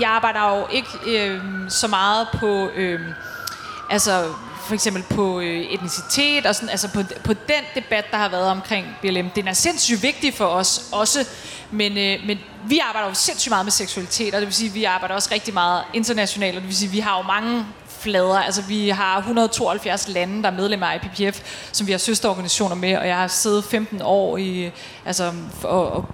jeg 0.00 0.10
arbejder 0.10 0.56
jo 0.56 0.66
ikke 0.72 0.88
øhm, 1.06 1.70
så 1.70 1.88
meget 1.88 2.28
på, 2.34 2.70
øhm, 2.74 3.12
altså 3.90 4.24
for 4.66 4.74
eksempel 4.74 5.02
på 5.02 5.40
øh, 5.40 5.60
etnicitet 5.60 6.46
og 6.46 6.54
sådan, 6.54 6.68
altså 6.68 6.88
på, 6.88 7.02
på 7.24 7.32
den 7.32 7.64
debat, 7.74 8.04
der 8.10 8.16
har 8.16 8.28
været 8.28 8.48
omkring 8.48 8.86
BLM. 9.02 9.30
Den 9.30 9.48
er 9.48 9.52
sindssygt 9.52 10.02
vigtig 10.02 10.34
for 10.34 10.46
os 10.46 10.84
også, 10.92 11.26
men, 11.70 11.98
øh, 11.98 12.26
men 12.26 12.38
vi 12.66 12.78
arbejder 12.78 13.08
jo 13.08 13.14
sindssygt 13.14 13.50
meget 13.50 13.64
med 13.64 13.72
seksualitet, 13.72 14.34
og 14.34 14.40
det 14.40 14.46
vil 14.46 14.54
sige, 14.54 14.68
at 14.68 14.74
vi 14.74 14.84
arbejder 14.84 15.14
også 15.14 15.28
rigtig 15.32 15.54
meget 15.54 15.82
internationalt, 15.94 16.56
og 16.56 16.62
det 16.62 16.68
vil 16.68 16.76
sige, 16.76 16.88
at 16.88 16.92
vi 16.92 17.00
har 17.00 17.16
jo 17.16 17.22
mange 17.22 17.66
flader. 18.04 18.38
Altså, 18.38 18.62
vi 18.62 18.88
har 18.88 19.18
172 19.18 20.08
lande, 20.08 20.42
der 20.42 20.50
er 20.50 20.54
medlemmer 20.54 20.86
af 20.86 21.00
IPPF, 21.04 21.40
som 21.72 21.86
vi 21.86 21.92
har 21.92 21.98
søsterorganisationer 21.98 22.74
med, 22.76 22.96
og 22.96 23.06
jeg 23.06 23.16
har 23.16 23.28
siddet 23.28 23.64
15 23.64 24.02
år 24.02 24.36
i, 24.36 24.70
altså, 25.04 25.32
og, 25.62 25.92
og 25.92 26.04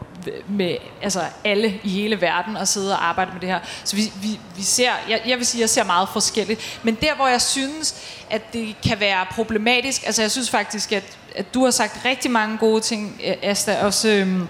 med 0.49 0.76
altså 1.03 1.20
alle 1.45 1.80
i 1.82 1.88
hele 1.88 2.20
verden 2.20 2.57
og 2.57 2.68
sidde 2.68 2.93
og 2.93 3.09
arbejde 3.09 3.30
med 3.32 3.41
det 3.41 3.49
her. 3.49 3.61
Så 3.84 3.97
vi, 3.97 4.03
vi, 4.22 4.41
vi 4.57 4.62
ser, 4.62 4.91
jeg, 5.09 5.22
jeg 5.26 5.38
vil 5.38 5.47
sige, 5.47 5.61
jeg 5.61 5.70
ser 5.70 5.84
meget 5.84 6.09
forskelligt. 6.12 6.80
Men 6.82 6.95
der, 6.95 7.14
hvor 7.14 7.28
jeg 7.28 7.43
synes, 7.43 7.95
at 8.30 8.53
det 8.53 8.76
kan 8.88 9.01
være 9.01 9.26
problematisk, 9.30 10.07
altså 10.07 10.22
jeg 10.22 10.30
synes 10.30 10.51
faktisk, 10.51 10.93
at, 10.93 11.05
at 11.36 11.55
du 11.55 11.64
har 11.64 11.70
sagt 11.70 12.05
rigtig 12.05 12.30
mange 12.30 12.59
gode 12.59 12.80
ting, 12.80 13.20
Asta, 13.43 13.84
også... 13.84 14.09
Øhm, 14.09 14.49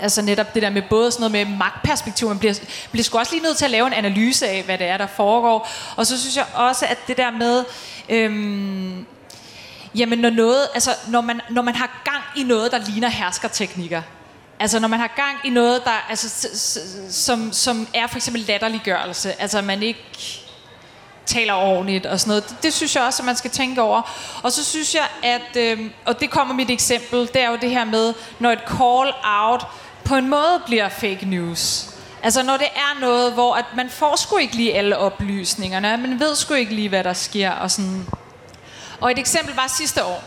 altså 0.00 0.22
netop 0.22 0.54
det 0.54 0.62
der 0.62 0.70
med 0.70 0.82
både 0.90 1.10
sådan 1.10 1.30
noget 1.30 1.48
med 1.48 1.56
magtperspektiv, 1.56 2.28
man 2.28 2.38
bliver, 2.38 2.54
bliver 2.90 3.04
sgu 3.04 3.18
også 3.18 3.32
lige 3.32 3.42
nødt 3.42 3.56
til 3.56 3.64
at 3.64 3.70
lave 3.70 3.86
en 3.86 3.92
analyse 3.92 4.48
af, 4.48 4.62
hvad 4.62 4.78
det 4.78 4.86
er, 4.86 4.96
der 4.96 5.06
foregår. 5.06 5.68
Og 5.96 6.06
så 6.06 6.20
synes 6.20 6.36
jeg 6.36 6.46
også, 6.54 6.86
at 6.86 6.98
det 7.08 7.16
der 7.16 7.30
med, 7.30 7.64
øhm, 8.08 9.06
jamen 9.94 10.18
når 10.18 10.30
noget, 10.30 10.68
altså 10.74 10.90
når 11.08 11.20
man, 11.20 11.40
når 11.50 11.62
man 11.62 11.74
har 11.74 12.02
gang 12.04 12.22
i 12.36 12.48
noget, 12.48 12.72
der 12.72 12.78
ligner 12.78 13.08
herskerteknikker, 13.08 14.02
Altså 14.58 14.78
når 14.78 14.88
man 14.88 15.00
har 15.00 15.12
gang 15.16 15.38
i 15.44 15.50
noget, 15.50 15.84
der, 15.84 16.06
altså, 16.08 16.48
som, 17.10 17.52
som 17.52 17.88
er 17.94 18.06
for 18.06 18.16
eksempel 18.16 18.42
latterliggørelse, 18.42 19.40
altså 19.40 19.62
man 19.62 19.82
ikke 19.82 20.00
taler 21.26 21.54
ordentligt 21.54 22.06
og 22.06 22.20
sådan 22.20 22.30
noget. 22.30 22.48
Det, 22.48 22.56
det 22.62 22.72
synes 22.72 22.96
jeg 22.96 23.04
også, 23.04 23.22
at 23.22 23.26
man 23.26 23.36
skal 23.36 23.50
tænke 23.50 23.82
over. 23.82 24.02
Og 24.42 24.52
så 24.52 24.64
synes 24.64 24.94
jeg, 24.94 25.08
at, 25.22 25.56
øh, 25.56 25.90
og 26.04 26.20
det 26.20 26.30
kommer 26.30 26.54
mit 26.54 26.70
eksempel, 26.70 27.20
det 27.20 27.42
er 27.42 27.50
jo 27.50 27.56
det 27.56 27.70
her 27.70 27.84
med, 27.84 28.14
når 28.38 28.50
et 28.50 28.62
call-out 28.66 29.66
på 30.04 30.14
en 30.14 30.28
måde 30.28 30.62
bliver 30.66 30.88
fake 30.88 31.26
news. 31.26 31.86
Altså 32.22 32.42
når 32.42 32.56
det 32.56 32.66
er 32.76 33.00
noget, 33.00 33.32
hvor 33.32 33.54
at 33.54 33.64
man 33.76 33.90
får 33.90 34.16
sgu 34.16 34.36
ikke 34.36 34.56
lige 34.56 34.74
alle 34.74 34.98
oplysningerne, 34.98 35.96
man 35.96 36.20
ved 36.20 36.34
sgu 36.34 36.54
ikke 36.54 36.74
lige, 36.74 36.88
hvad 36.88 37.04
der 37.04 37.12
sker. 37.12 37.50
Og, 37.50 37.70
sådan. 37.70 38.06
og 39.00 39.10
et 39.10 39.18
eksempel 39.18 39.54
var 39.54 39.66
sidste 39.78 40.04
år. 40.04 40.24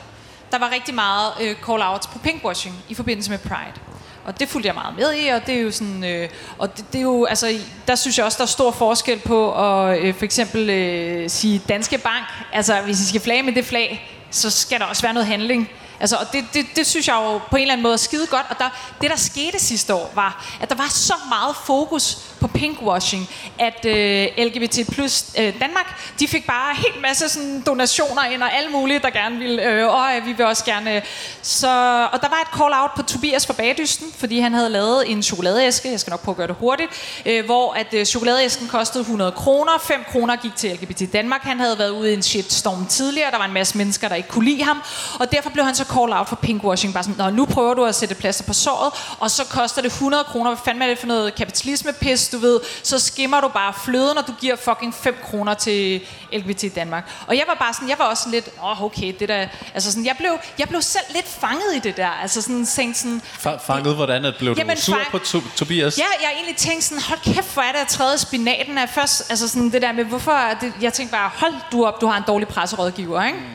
Der 0.51 0.59
var 0.59 0.71
rigtig 0.71 0.95
meget 0.95 1.33
øh, 1.41 1.55
call-outs 1.67 2.11
på 2.13 2.19
pinkwashing 2.19 2.75
i 2.89 2.93
forbindelse 2.93 3.31
med 3.31 3.39
Pride. 3.39 3.86
Og 4.27 4.39
det 4.39 4.49
fulgte 4.49 4.67
jeg 4.67 4.73
meget 4.73 4.95
med 4.95 5.13
i, 5.23 5.27
og 5.27 5.47
det 5.47 5.55
er 5.55 5.59
jo 5.59 5.71
sådan, 5.71 6.03
øh, 6.03 6.29
og 6.57 6.77
det, 6.77 6.85
det 6.93 6.99
er 6.99 7.03
jo, 7.03 7.25
altså, 7.25 7.59
der 7.87 7.95
synes 7.95 8.17
jeg 8.17 8.25
også, 8.25 8.37
der 8.37 8.43
er 8.43 8.47
stor 8.47 8.71
forskel 8.71 9.19
på 9.19 9.51
at 9.51 9.99
øh, 9.99 10.13
for 10.13 10.25
eksempel 10.25 10.69
øh, 10.69 11.29
sige 11.29 11.61
Danske 11.69 11.97
Bank, 11.97 12.25
altså 12.53 12.81
hvis 12.85 13.01
I 13.01 13.07
skal 13.07 13.21
flage 13.21 13.43
med 13.43 13.53
det 13.53 13.65
flag, 13.65 14.09
så 14.31 14.49
skal 14.49 14.79
der 14.79 14.85
også 14.85 15.01
være 15.01 15.13
noget 15.13 15.27
handling. 15.27 15.69
Altså, 15.99 16.15
og 16.15 16.33
det, 16.33 16.45
det, 16.53 16.65
det 16.75 16.87
synes 16.87 17.07
jeg 17.07 17.15
jo 17.15 17.37
på 17.37 17.55
en 17.55 17.61
eller 17.61 17.73
anden 17.73 17.83
måde 17.83 17.93
er 17.93 17.97
skide 17.97 18.27
godt. 18.27 18.45
Og 18.49 18.59
der, 18.59 18.69
det, 19.01 19.09
der 19.09 19.15
skete 19.15 19.59
sidste 19.59 19.93
år, 19.93 20.11
var, 20.15 20.45
at 20.61 20.69
der 20.69 20.75
var 20.75 20.89
så 20.89 21.13
meget 21.29 21.55
fokus 21.65 22.17
på 22.39 22.47
pinkwashing, 22.47 23.29
at 23.59 23.85
øh, 23.85 24.27
LGBT 24.37 24.79
plus 24.91 25.25
øh, 25.39 25.59
Danmark, 25.59 26.13
de 26.19 26.27
fik 26.27 26.47
bare 26.47 26.71
en 26.71 26.77
helt 26.77 27.01
masse 27.01 27.29
sådan, 27.29 27.63
donationer 27.65 28.23
ind, 28.23 28.43
og 28.43 28.53
alle 28.53 28.69
mulige, 28.69 28.99
der 28.99 29.09
gerne 29.09 29.39
ville, 29.39 29.63
øh, 29.63 29.87
og 29.87 30.09
vi 30.25 30.33
vil 30.33 30.45
også 30.45 30.65
gerne. 30.65 30.95
Øh. 30.95 31.01
Så, 31.41 31.67
og 32.13 32.21
der 32.21 32.29
var 32.29 32.41
et 32.41 32.59
call-out 32.59 32.91
på 32.95 33.01
Tobias 33.01 33.47
fra 33.47 33.53
Bagdysten, 33.53 34.07
fordi 34.17 34.39
han 34.39 34.53
havde 34.53 34.69
lavet 34.69 35.11
en 35.11 35.23
chokoladeæske, 35.23 35.91
jeg 35.91 35.99
skal 35.99 36.11
nok 36.11 36.21
prøve 36.23 36.33
at 36.33 36.37
gøre 36.37 36.47
det 36.47 36.55
hurtigt, 36.59 36.91
øh, 37.25 37.45
hvor 37.45 37.73
at 37.73 37.93
øh, 37.93 38.05
chokoladeæsken 38.05 38.67
kostede 38.67 39.01
100 39.01 39.31
kroner, 39.31 39.71
5 39.81 40.03
kroner 40.11 40.35
gik 40.35 40.55
til 40.55 40.71
LGBT 40.81 41.13
Danmark. 41.13 41.41
Han 41.41 41.59
havde 41.59 41.79
været 41.79 41.89
ude 41.89 42.11
i 42.11 42.13
en 42.13 42.23
shitstorm 42.23 42.85
tidligere, 42.85 43.31
der 43.31 43.37
var 43.37 43.45
en 43.45 43.53
masse 43.53 43.77
mennesker, 43.77 44.07
der 44.07 44.15
ikke 44.15 44.29
kunne 44.29 44.45
lide 44.45 44.63
ham, 44.63 44.81
og 45.19 45.31
derfor 45.31 45.49
blev 45.49 45.65
han 45.65 45.75
så 45.75 45.85
call 45.93 46.13
out 46.13 46.29
for 46.29 46.35
pinkwashing. 46.35 46.93
Bare 46.93 47.03
sådan, 47.03 47.17
Nå, 47.17 47.29
nu 47.29 47.45
prøver 47.45 47.73
du 47.73 47.85
at 47.85 47.95
sætte 47.95 48.15
plaster 48.15 48.43
på 48.43 48.53
såret, 48.53 48.93
og 49.19 49.31
så 49.31 49.45
koster 49.45 49.81
det 49.81 49.91
100 49.91 50.23
kroner. 50.23 50.49
Hvad 50.51 50.57
fanden 50.65 50.81
er 50.81 50.87
det 50.87 50.99
for 50.99 51.07
noget 51.07 51.35
kapitalisme-pis, 51.35 52.27
du 52.29 52.37
ved? 52.37 52.59
Så 52.83 52.99
skimmer 52.99 53.41
du 53.41 53.47
bare 53.47 53.73
fløden, 53.85 54.15
når 54.15 54.21
du 54.21 54.31
giver 54.39 54.55
fucking 54.55 54.93
5 54.95 55.15
kroner 55.23 55.53
til 55.53 56.01
LGBT 56.33 56.75
Danmark. 56.75 57.11
Og 57.27 57.35
jeg 57.35 57.43
var 57.47 57.53
bare 57.53 57.73
sådan, 57.73 57.89
jeg 57.89 57.99
var 57.99 58.05
også 58.05 58.29
lidt, 58.29 58.49
åh, 58.63 58.71
oh, 58.71 58.83
okay, 58.83 59.13
det 59.19 59.29
der, 59.29 59.47
altså 59.73 59.91
sådan, 59.91 60.05
jeg 60.05 60.15
blev, 60.17 60.31
jeg 60.59 60.69
blev 60.69 60.81
selv 60.81 61.05
lidt 61.15 61.27
fanget 61.41 61.75
i 61.75 61.79
det 61.79 61.97
der. 61.97 62.09
Altså 62.21 62.41
sådan, 62.41 62.65
tænkte 62.65 62.99
sådan, 62.99 63.21
Fa- 63.45 63.65
fanget, 63.67 63.95
hvordan 63.95 64.25
at 64.25 64.33
blev 64.39 64.55
Jamen, 64.57 64.75
du 64.75 64.81
sur 64.81 64.95
fang- 64.95 65.11
på 65.11 65.17
to- 65.19 65.41
Tobias? 65.55 65.97
Ja, 65.97 66.03
jeg 66.21 66.31
egentlig 66.35 66.55
tænkt 66.57 66.83
sådan, 66.83 67.03
hold 67.03 67.19
kæft, 67.33 67.53
hvor 67.53 67.61
er 67.63 67.71
det 67.71 67.79
at 67.79 67.87
træde 67.87 68.17
spinaten 68.17 68.77
af 68.77 68.89
først, 68.89 69.29
altså 69.29 69.47
sådan 69.47 69.71
det 69.71 69.81
der 69.81 69.91
med, 69.91 70.03
hvorfor, 70.05 70.31
er 70.31 70.53
det, 70.59 70.73
jeg 70.81 70.93
tænkte 70.93 71.11
bare, 71.11 71.29
hold 71.35 71.53
du 71.71 71.85
op, 71.85 72.01
du 72.01 72.07
har 72.07 72.17
en 72.17 72.23
dårlig 72.27 72.47
presserådgiver, 72.47 73.23
ikke? 73.23 73.37
Mm. 73.39 73.45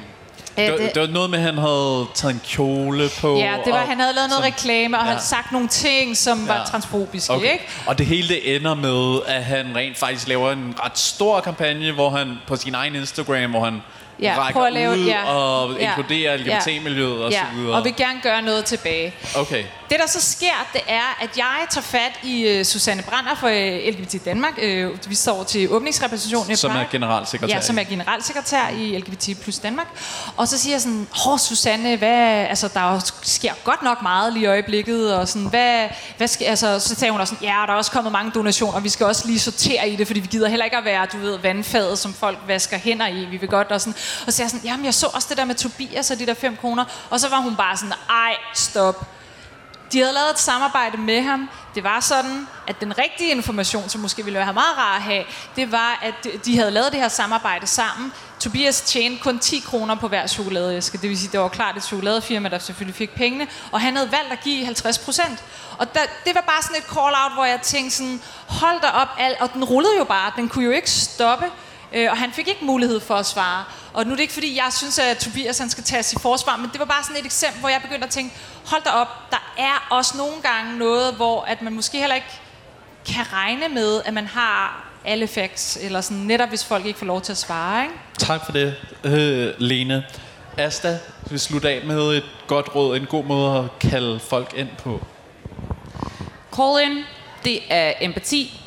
Det, 0.56 0.70
var- 0.72 0.78
det 0.78 1.00
var 1.00 1.06
noget 1.06 1.30
med, 1.30 1.38
at 1.38 1.44
han 1.44 1.58
havde 1.58 2.06
taget 2.14 2.34
en 2.34 2.40
kjole 2.48 3.08
på. 3.20 3.36
Ja, 3.36 3.54
det 3.64 3.72
var, 3.72 3.80
og- 3.80 3.86
han 3.88 4.00
havde 4.00 4.14
lavet 4.14 4.30
noget 4.30 4.44
som- 4.44 4.52
reklame, 4.52 4.96
og 4.98 5.00
ja. 5.02 5.06
ja. 5.06 5.12
havde 5.12 5.24
sagt 5.26 5.52
nogle 5.52 5.68
ting, 5.68 6.16
som 6.16 6.48
var 6.48 6.56
Ja. 6.56 6.64
transfobiske, 6.64 7.32
Okay. 7.32 7.52
ikke? 7.52 7.64
Og 7.86 7.98
det 7.98 8.06
hele 8.06 8.28
det 8.28 8.56
ender 8.56 8.74
med, 8.74 9.20
at 9.26 9.44
han 9.44 9.66
rent 9.76 9.98
faktisk 9.98 10.28
laver 10.28 10.52
en 10.52 10.74
ret 10.84 10.98
stor 10.98 11.40
kampagne, 11.40 11.92
hvor 11.92 12.10
han 12.10 12.38
på 12.46 12.56
sin 12.56 12.74
egen 12.74 12.94
Instagram, 12.94 13.50
hvor 13.50 13.64
han 13.64 13.82
Ja, 14.20 14.34
rækker 14.38 14.52
prøv 14.60 14.66
at 14.66 14.72
lave- 14.72 14.90
ud 14.98 15.04
ja. 15.06 15.24
og 15.32 15.72
Ja. 15.80 15.88
inkluderer 15.88 16.36
LGBT-miljøet 16.36 17.24
og 17.24 17.30
ja, 17.30 17.38
så 17.38 17.56
videre. 17.60 17.76
og 17.76 17.84
vil 17.84 17.96
gerne 17.96 18.20
gøre 18.22 18.42
noget 18.42 18.64
tilbage. 18.64 19.14
Okay. 19.36 19.64
Det, 19.92 20.00
der 20.00 20.06
så 20.06 20.20
sker, 20.20 20.66
det 20.72 20.80
er, 20.88 21.18
at 21.20 21.36
jeg 21.36 21.66
tager 21.70 21.82
fat 21.82 22.12
i 22.22 22.58
uh, 22.58 22.66
Susanne 22.66 23.02
Brander 23.02 23.34
for 23.34 23.48
uh, 23.48 23.94
LGBT 23.94 24.24
Danmark. 24.24 24.52
Uh, 24.58 25.10
vi 25.10 25.14
står 25.14 25.44
til 25.44 25.70
åbningsrepræsentationen 25.70 26.56
Som 26.56 26.70
er 26.70 26.84
generalsekretær. 26.90 27.54
Ja, 27.54 27.60
som 27.60 27.78
er 27.78 27.82
generalsekretær 27.82 28.68
i 28.68 28.98
LGBT 28.98 29.42
plus 29.42 29.58
Danmark. 29.58 29.86
Og 30.36 30.48
så 30.48 30.58
siger 30.58 30.74
jeg 30.74 30.80
sådan, 30.80 31.08
hår 31.10 31.36
Susanne, 31.36 31.96
hvad, 31.96 32.46
altså, 32.48 32.68
der 32.74 33.12
sker 33.22 33.52
godt 33.64 33.82
nok 33.82 34.02
meget 34.02 34.32
lige 34.32 34.42
i 34.42 34.46
øjeblikket, 34.46 35.16
og 35.16 35.28
sådan, 35.28 35.48
hvad, 35.48 35.88
hvad 36.16 36.28
skal, 36.28 36.44
altså, 36.44 36.80
så 36.80 36.94
sagde 36.94 37.12
hun 37.12 37.20
også 37.20 37.34
sådan, 37.34 37.48
ja, 37.48 37.54
der 37.66 37.72
er 37.72 37.76
også 37.76 37.90
kommet 37.90 38.12
mange 38.12 38.30
donationer, 38.30 38.80
vi 38.80 38.88
skal 38.88 39.06
også 39.06 39.26
lige 39.26 39.38
sortere 39.38 39.88
i 39.88 39.96
det, 39.96 40.06
fordi 40.06 40.20
vi 40.20 40.28
gider 40.30 40.48
heller 40.48 40.64
ikke 40.64 40.76
at 40.76 40.84
være, 40.84 41.06
du 41.12 41.18
ved, 41.18 41.38
vandfadet, 41.38 41.98
som 41.98 42.14
folk 42.14 42.38
vasker 42.46 42.78
hænder 42.78 43.06
i, 43.06 43.24
vi 43.24 43.36
vil 43.36 43.48
godt, 43.48 43.68
og 43.68 43.80
sådan, 43.80 43.94
og 44.26 44.32
så 44.32 44.36
sagde 44.36 44.44
jeg 44.44 44.50
sådan, 44.50 44.66
jamen, 44.66 44.84
jeg 44.84 44.94
så 44.94 45.06
også 45.06 45.26
det 45.30 45.36
der 45.36 45.44
med 45.44 45.54
Tobias 45.54 46.10
og 46.10 46.18
de 46.18 46.26
der 46.26 46.34
5 46.34 46.56
kroner, 46.56 46.84
og 47.10 47.20
så 47.20 47.28
var 47.28 47.38
hun 47.38 47.56
bare 47.56 47.76
sådan, 47.76 47.94
ej, 48.10 48.36
stop, 48.54 49.06
de 49.92 49.98
havde 49.98 50.12
lavet 50.12 50.30
et 50.30 50.38
samarbejde 50.38 50.96
med 50.96 51.22
ham. 51.22 51.48
Det 51.74 51.84
var 51.84 52.00
sådan, 52.00 52.48
at 52.66 52.80
den 52.80 52.98
rigtige 52.98 53.30
information, 53.30 53.88
som 53.88 54.00
måske 54.00 54.24
ville 54.24 54.38
være 54.38 54.52
meget 54.52 54.78
rar 54.78 54.96
at 54.96 55.02
have, 55.02 55.24
det 55.56 55.72
var, 55.72 55.98
at 56.02 56.44
de- 56.44 56.56
havde 56.56 56.70
lavet 56.70 56.92
det 56.92 57.00
her 57.00 57.08
samarbejde 57.08 57.66
sammen. 57.66 58.12
Tobias 58.40 58.80
tjente 58.80 59.22
kun 59.22 59.38
10 59.38 59.58
kroner 59.66 59.94
på 59.94 60.08
hver 60.08 60.26
chokoladeæske. 60.26 60.98
Det 60.98 61.10
vil 61.10 61.18
sige, 61.18 61.32
det 61.32 61.40
var 61.40 61.48
klart 61.48 61.76
et 61.76 61.82
chokoladefirma, 61.84 62.48
der 62.48 62.58
selvfølgelig 62.58 62.94
fik 62.96 63.10
pengene. 63.14 63.46
Og 63.72 63.80
han 63.80 63.96
havde 63.96 64.12
valgt 64.12 64.32
at 64.32 64.40
give 64.44 64.64
50 64.64 64.98
procent. 64.98 65.44
Og 65.78 65.94
der, 65.94 66.00
det 66.24 66.34
var 66.34 66.40
bare 66.40 66.62
sådan 66.62 66.76
et 66.76 66.84
call-out, 66.84 67.32
hvor 67.34 67.44
jeg 67.44 67.60
tænkte 67.62 67.96
sådan, 67.96 68.20
hold 68.48 68.80
da 68.80 68.86
op, 68.88 69.08
alt. 69.18 69.40
og 69.40 69.52
den 69.54 69.64
rullede 69.64 69.96
jo 69.98 70.04
bare. 70.04 70.32
Den 70.36 70.48
kunne 70.48 70.64
jo 70.64 70.70
ikke 70.70 70.90
stoppe. 70.90 71.46
Øh, 71.94 72.10
og 72.10 72.16
han 72.16 72.32
fik 72.32 72.48
ikke 72.48 72.64
mulighed 72.64 73.00
for 73.00 73.14
at 73.14 73.26
svare. 73.26 73.64
Og 73.92 74.04
nu 74.04 74.10
er 74.12 74.16
det 74.16 74.22
ikke 74.22 74.34
fordi, 74.34 74.56
jeg 74.56 74.72
synes, 74.72 74.98
at 74.98 75.18
Tobias 75.18 75.58
han 75.58 75.70
skal 75.70 75.84
tage 75.84 76.02
sit 76.02 76.20
forsvar, 76.20 76.56
men 76.56 76.70
det 76.72 76.78
var 76.78 76.84
bare 76.86 77.02
sådan 77.02 77.16
et 77.16 77.24
eksempel, 77.24 77.60
hvor 77.60 77.68
jeg 77.68 77.82
begyndte 77.82 78.04
at 78.06 78.10
tænke, 78.10 78.34
hold 78.64 78.82
da 78.84 78.90
op, 78.90 79.30
der 79.30 79.52
er 79.58 79.86
også 79.90 80.16
nogle 80.16 80.42
gange 80.42 80.78
noget, 80.78 81.14
hvor 81.14 81.42
at 81.42 81.62
man 81.62 81.72
måske 81.72 81.98
heller 81.98 82.14
ikke 82.14 82.40
kan 83.06 83.32
regne 83.32 83.68
med, 83.68 84.02
at 84.04 84.14
man 84.14 84.26
har 84.26 84.84
alle 85.04 85.26
facts, 85.26 85.78
eller 85.80 86.00
sådan, 86.00 86.22
netop 86.22 86.48
hvis 86.48 86.64
folk 86.64 86.86
ikke 86.86 86.98
får 86.98 87.06
lov 87.06 87.20
til 87.20 87.32
at 87.32 87.38
svare, 87.38 87.82
ikke? 87.82 87.94
Tak 88.18 88.44
for 88.44 88.52
det, 88.52 88.74
øh, 89.04 89.54
Lene. 89.58 90.04
Asta, 90.58 90.98
vi 91.30 91.38
slutte 91.38 91.68
af 91.70 91.86
med 91.86 92.16
et 92.16 92.24
godt 92.46 92.74
råd, 92.74 92.96
en 92.96 93.06
god 93.06 93.24
måde 93.24 93.58
at 93.58 93.88
kalde 93.90 94.20
folk 94.20 94.54
ind 94.56 94.68
på. 94.78 95.00
Call 96.56 96.90
in, 96.90 97.04
det 97.44 97.60
er 97.68 97.92
empati, 98.00 98.60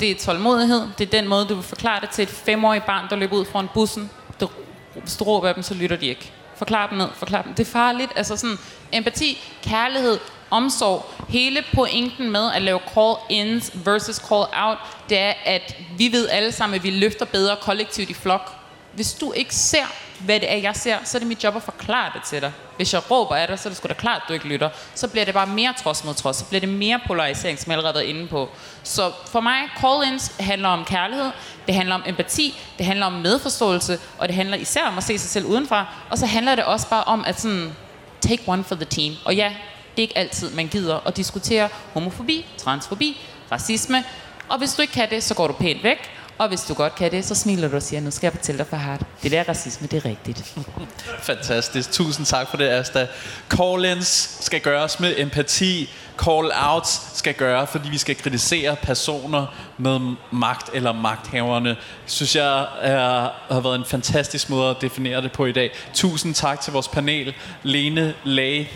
det 0.00 0.10
er 0.10 0.14
tålmodighed, 0.14 0.82
det 0.98 1.06
er 1.06 1.10
den 1.20 1.28
måde, 1.28 1.46
du 1.48 1.54
vil 1.54 1.64
forklare 1.64 2.00
det 2.00 2.10
til 2.10 2.22
et 2.22 2.28
femårigt 2.28 2.86
barn, 2.86 3.06
der 3.10 3.16
løber 3.16 3.36
ud 3.36 3.44
foran 3.44 3.68
bussen. 3.74 4.10
Du, 4.40 4.48
hvis 4.94 5.16
du 5.16 5.24
råber 5.24 5.52
dem, 5.52 5.62
så 5.62 5.74
lytter 5.74 5.96
de 5.96 6.06
ikke. 6.06 6.32
Forklar 6.56 6.86
dem 6.86 6.98
ned, 6.98 7.08
forklar 7.14 7.42
dem. 7.42 7.54
Det 7.54 7.68
er 7.68 7.72
farligt. 7.72 8.12
Altså 8.16 8.36
sådan, 8.36 8.58
empati, 8.92 9.38
kærlighed, 9.62 10.18
omsorg. 10.50 11.06
Hele 11.28 11.64
pointen 11.74 12.30
med 12.30 12.50
at 12.54 12.62
lave 12.62 12.80
call-ins 12.96 13.70
versus 13.74 14.16
call-out, 14.16 14.78
det 15.08 15.18
er, 15.18 15.32
at 15.44 15.76
vi 15.98 16.12
ved 16.12 16.28
alle 16.28 16.52
sammen, 16.52 16.74
at 16.76 16.82
vi 16.82 16.90
løfter 16.90 17.24
bedre 17.24 17.56
kollektivt 17.60 18.10
i 18.10 18.14
flok. 18.14 18.52
Hvis 18.92 19.12
du 19.12 19.32
ikke 19.32 19.54
ser, 19.54 19.84
hvad 20.20 20.40
det 20.40 20.52
er, 20.52 20.56
jeg 20.56 20.76
ser, 20.76 20.96
så 21.04 21.16
er 21.16 21.18
det 21.18 21.28
mit 21.28 21.44
job 21.44 21.56
at 21.56 21.62
forklare 21.62 22.10
det 22.14 22.22
til 22.22 22.40
dig. 22.40 22.52
Hvis 22.76 22.94
jeg 22.94 23.10
råber 23.10 23.36
af 23.36 23.48
dig, 23.48 23.58
så 23.58 23.68
er 23.68 23.70
det 23.70 23.76
sgu 23.76 23.88
da 23.88 23.94
klart, 23.94 24.22
at 24.22 24.28
du 24.28 24.32
ikke 24.32 24.48
lytter. 24.48 24.70
Så 24.94 25.08
bliver 25.08 25.24
det 25.24 25.34
bare 25.34 25.46
mere 25.46 25.74
trods 25.82 26.04
mod 26.04 26.14
trods. 26.14 26.36
Så 26.36 26.44
bliver 26.44 26.60
det 26.60 26.68
mere 26.68 27.00
polarisering, 27.06 27.58
som 27.58 27.70
jeg 27.70 27.78
allerede 27.78 28.04
er 28.04 28.08
inde 28.08 28.26
på. 28.26 28.48
Så 28.82 29.12
for 29.26 29.40
mig, 29.40 29.58
call-ins 29.78 30.32
handler 30.40 30.68
om 30.68 30.84
kærlighed, 30.84 31.30
det 31.66 31.74
handler 31.74 31.94
om 31.94 32.02
empati, 32.06 32.60
det 32.78 32.86
handler 32.86 33.06
om 33.06 33.12
medforståelse, 33.12 33.98
og 34.18 34.28
det 34.28 34.36
handler 34.36 34.56
især 34.56 34.84
om 34.86 34.98
at 34.98 35.04
se 35.04 35.18
sig 35.18 35.30
selv 35.30 35.46
udenfra. 35.46 35.86
Og 36.10 36.18
så 36.18 36.26
handler 36.26 36.54
det 36.54 36.64
også 36.64 36.88
bare 36.88 37.04
om 37.04 37.24
at 37.26 37.40
sådan, 37.40 37.76
take 38.20 38.42
one 38.46 38.64
for 38.64 38.74
the 38.74 38.84
team. 38.84 39.14
Og 39.24 39.36
ja, 39.36 39.52
det 39.90 40.02
er 40.02 40.08
ikke 40.08 40.18
altid, 40.18 40.50
man 40.50 40.68
gider 40.68 41.06
at 41.06 41.16
diskutere 41.16 41.68
homofobi, 41.94 42.46
transfobi, 42.58 43.20
racisme. 43.52 44.04
Og 44.48 44.58
hvis 44.58 44.74
du 44.74 44.82
ikke 44.82 44.94
kan 44.94 45.10
det, 45.10 45.22
så 45.22 45.34
går 45.34 45.46
du 45.46 45.52
pænt 45.52 45.84
væk. 45.84 46.10
Og 46.38 46.48
hvis 46.48 46.60
du 46.60 46.74
godt 46.74 46.94
kan 46.94 47.10
det, 47.10 47.24
så 47.24 47.34
smiler 47.34 47.68
du 47.68 47.76
og 47.76 47.82
siger, 47.82 48.00
nu 48.00 48.10
skal 48.10 48.26
jeg 48.26 48.32
fortælle 48.32 48.58
dig 48.58 48.66
for 48.66 48.76
hardt. 48.76 49.02
Det 49.22 49.30
der 49.30 49.44
racisme, 49.48 49.86
det 49.86 50.04
er 50.04 50.08
rigtigt. 50.08 50.56
Fantastisk. 51.22 51.92
Tusind 51.92 52.26
tak 52.26 52.50
for 52.50 52.56
det, 52.56 52.68
Asta. 52.68 53.06
Call-ins 53.54 54.38
skal 54.40 54.60
gøres 54.60 55.00
med 55.00 55.14
empati. 55.18 55.90
Call-outs 56.22 57.16
skal 57.18 57.34
gøres, 57.34 57.70
fordi 57.70 57.90
vi 57.90 57.98
skal 57.98 58.16
kritisere 58.16 58.76
personer 58.82 59.46
med 59.78 60.00
magt 60.32 60.70
eller 60.74 60.92
magthaverne. 60.92 61.76
Synes 62.06 62.36
jeg 62.36 62.66
er, 62.80 63.30
har 63.52 63.60
været 63.60 63.74
en 63.74 63.84
fantastisk 63.84 64.50
måde 64.50 64.70
at 64.70 64.76
definere 64.80 65.22
det 65.22 65.32
på 65.32 65.46
i 65.46 65.52
dag. 65.52 65.70
Tusind 65.94 66.34
tak 66.34 66.60
til 66.60 66.72
vores 66.72 66.88
panel. 66.88 67.34
Lene, 67.62 68.14
Lage, 68.24 68.70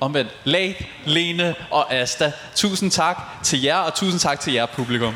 omvendt, 0.00 0.30
Lag, 0.44 0.92
Lene 1.04 1.54
og 1.70 1.92
Asta. 1.94 2.32
Tusind 2.54 2.90
tak 2.90 3.20
til 3.42 3.62
jer, 3.62 3.76
og 3.76 3.94
tusind 3.94 4.20
tak 4.20 4.40
til 4.40 4.52
jer 4.52 4.66
publikum. 4.66 5.14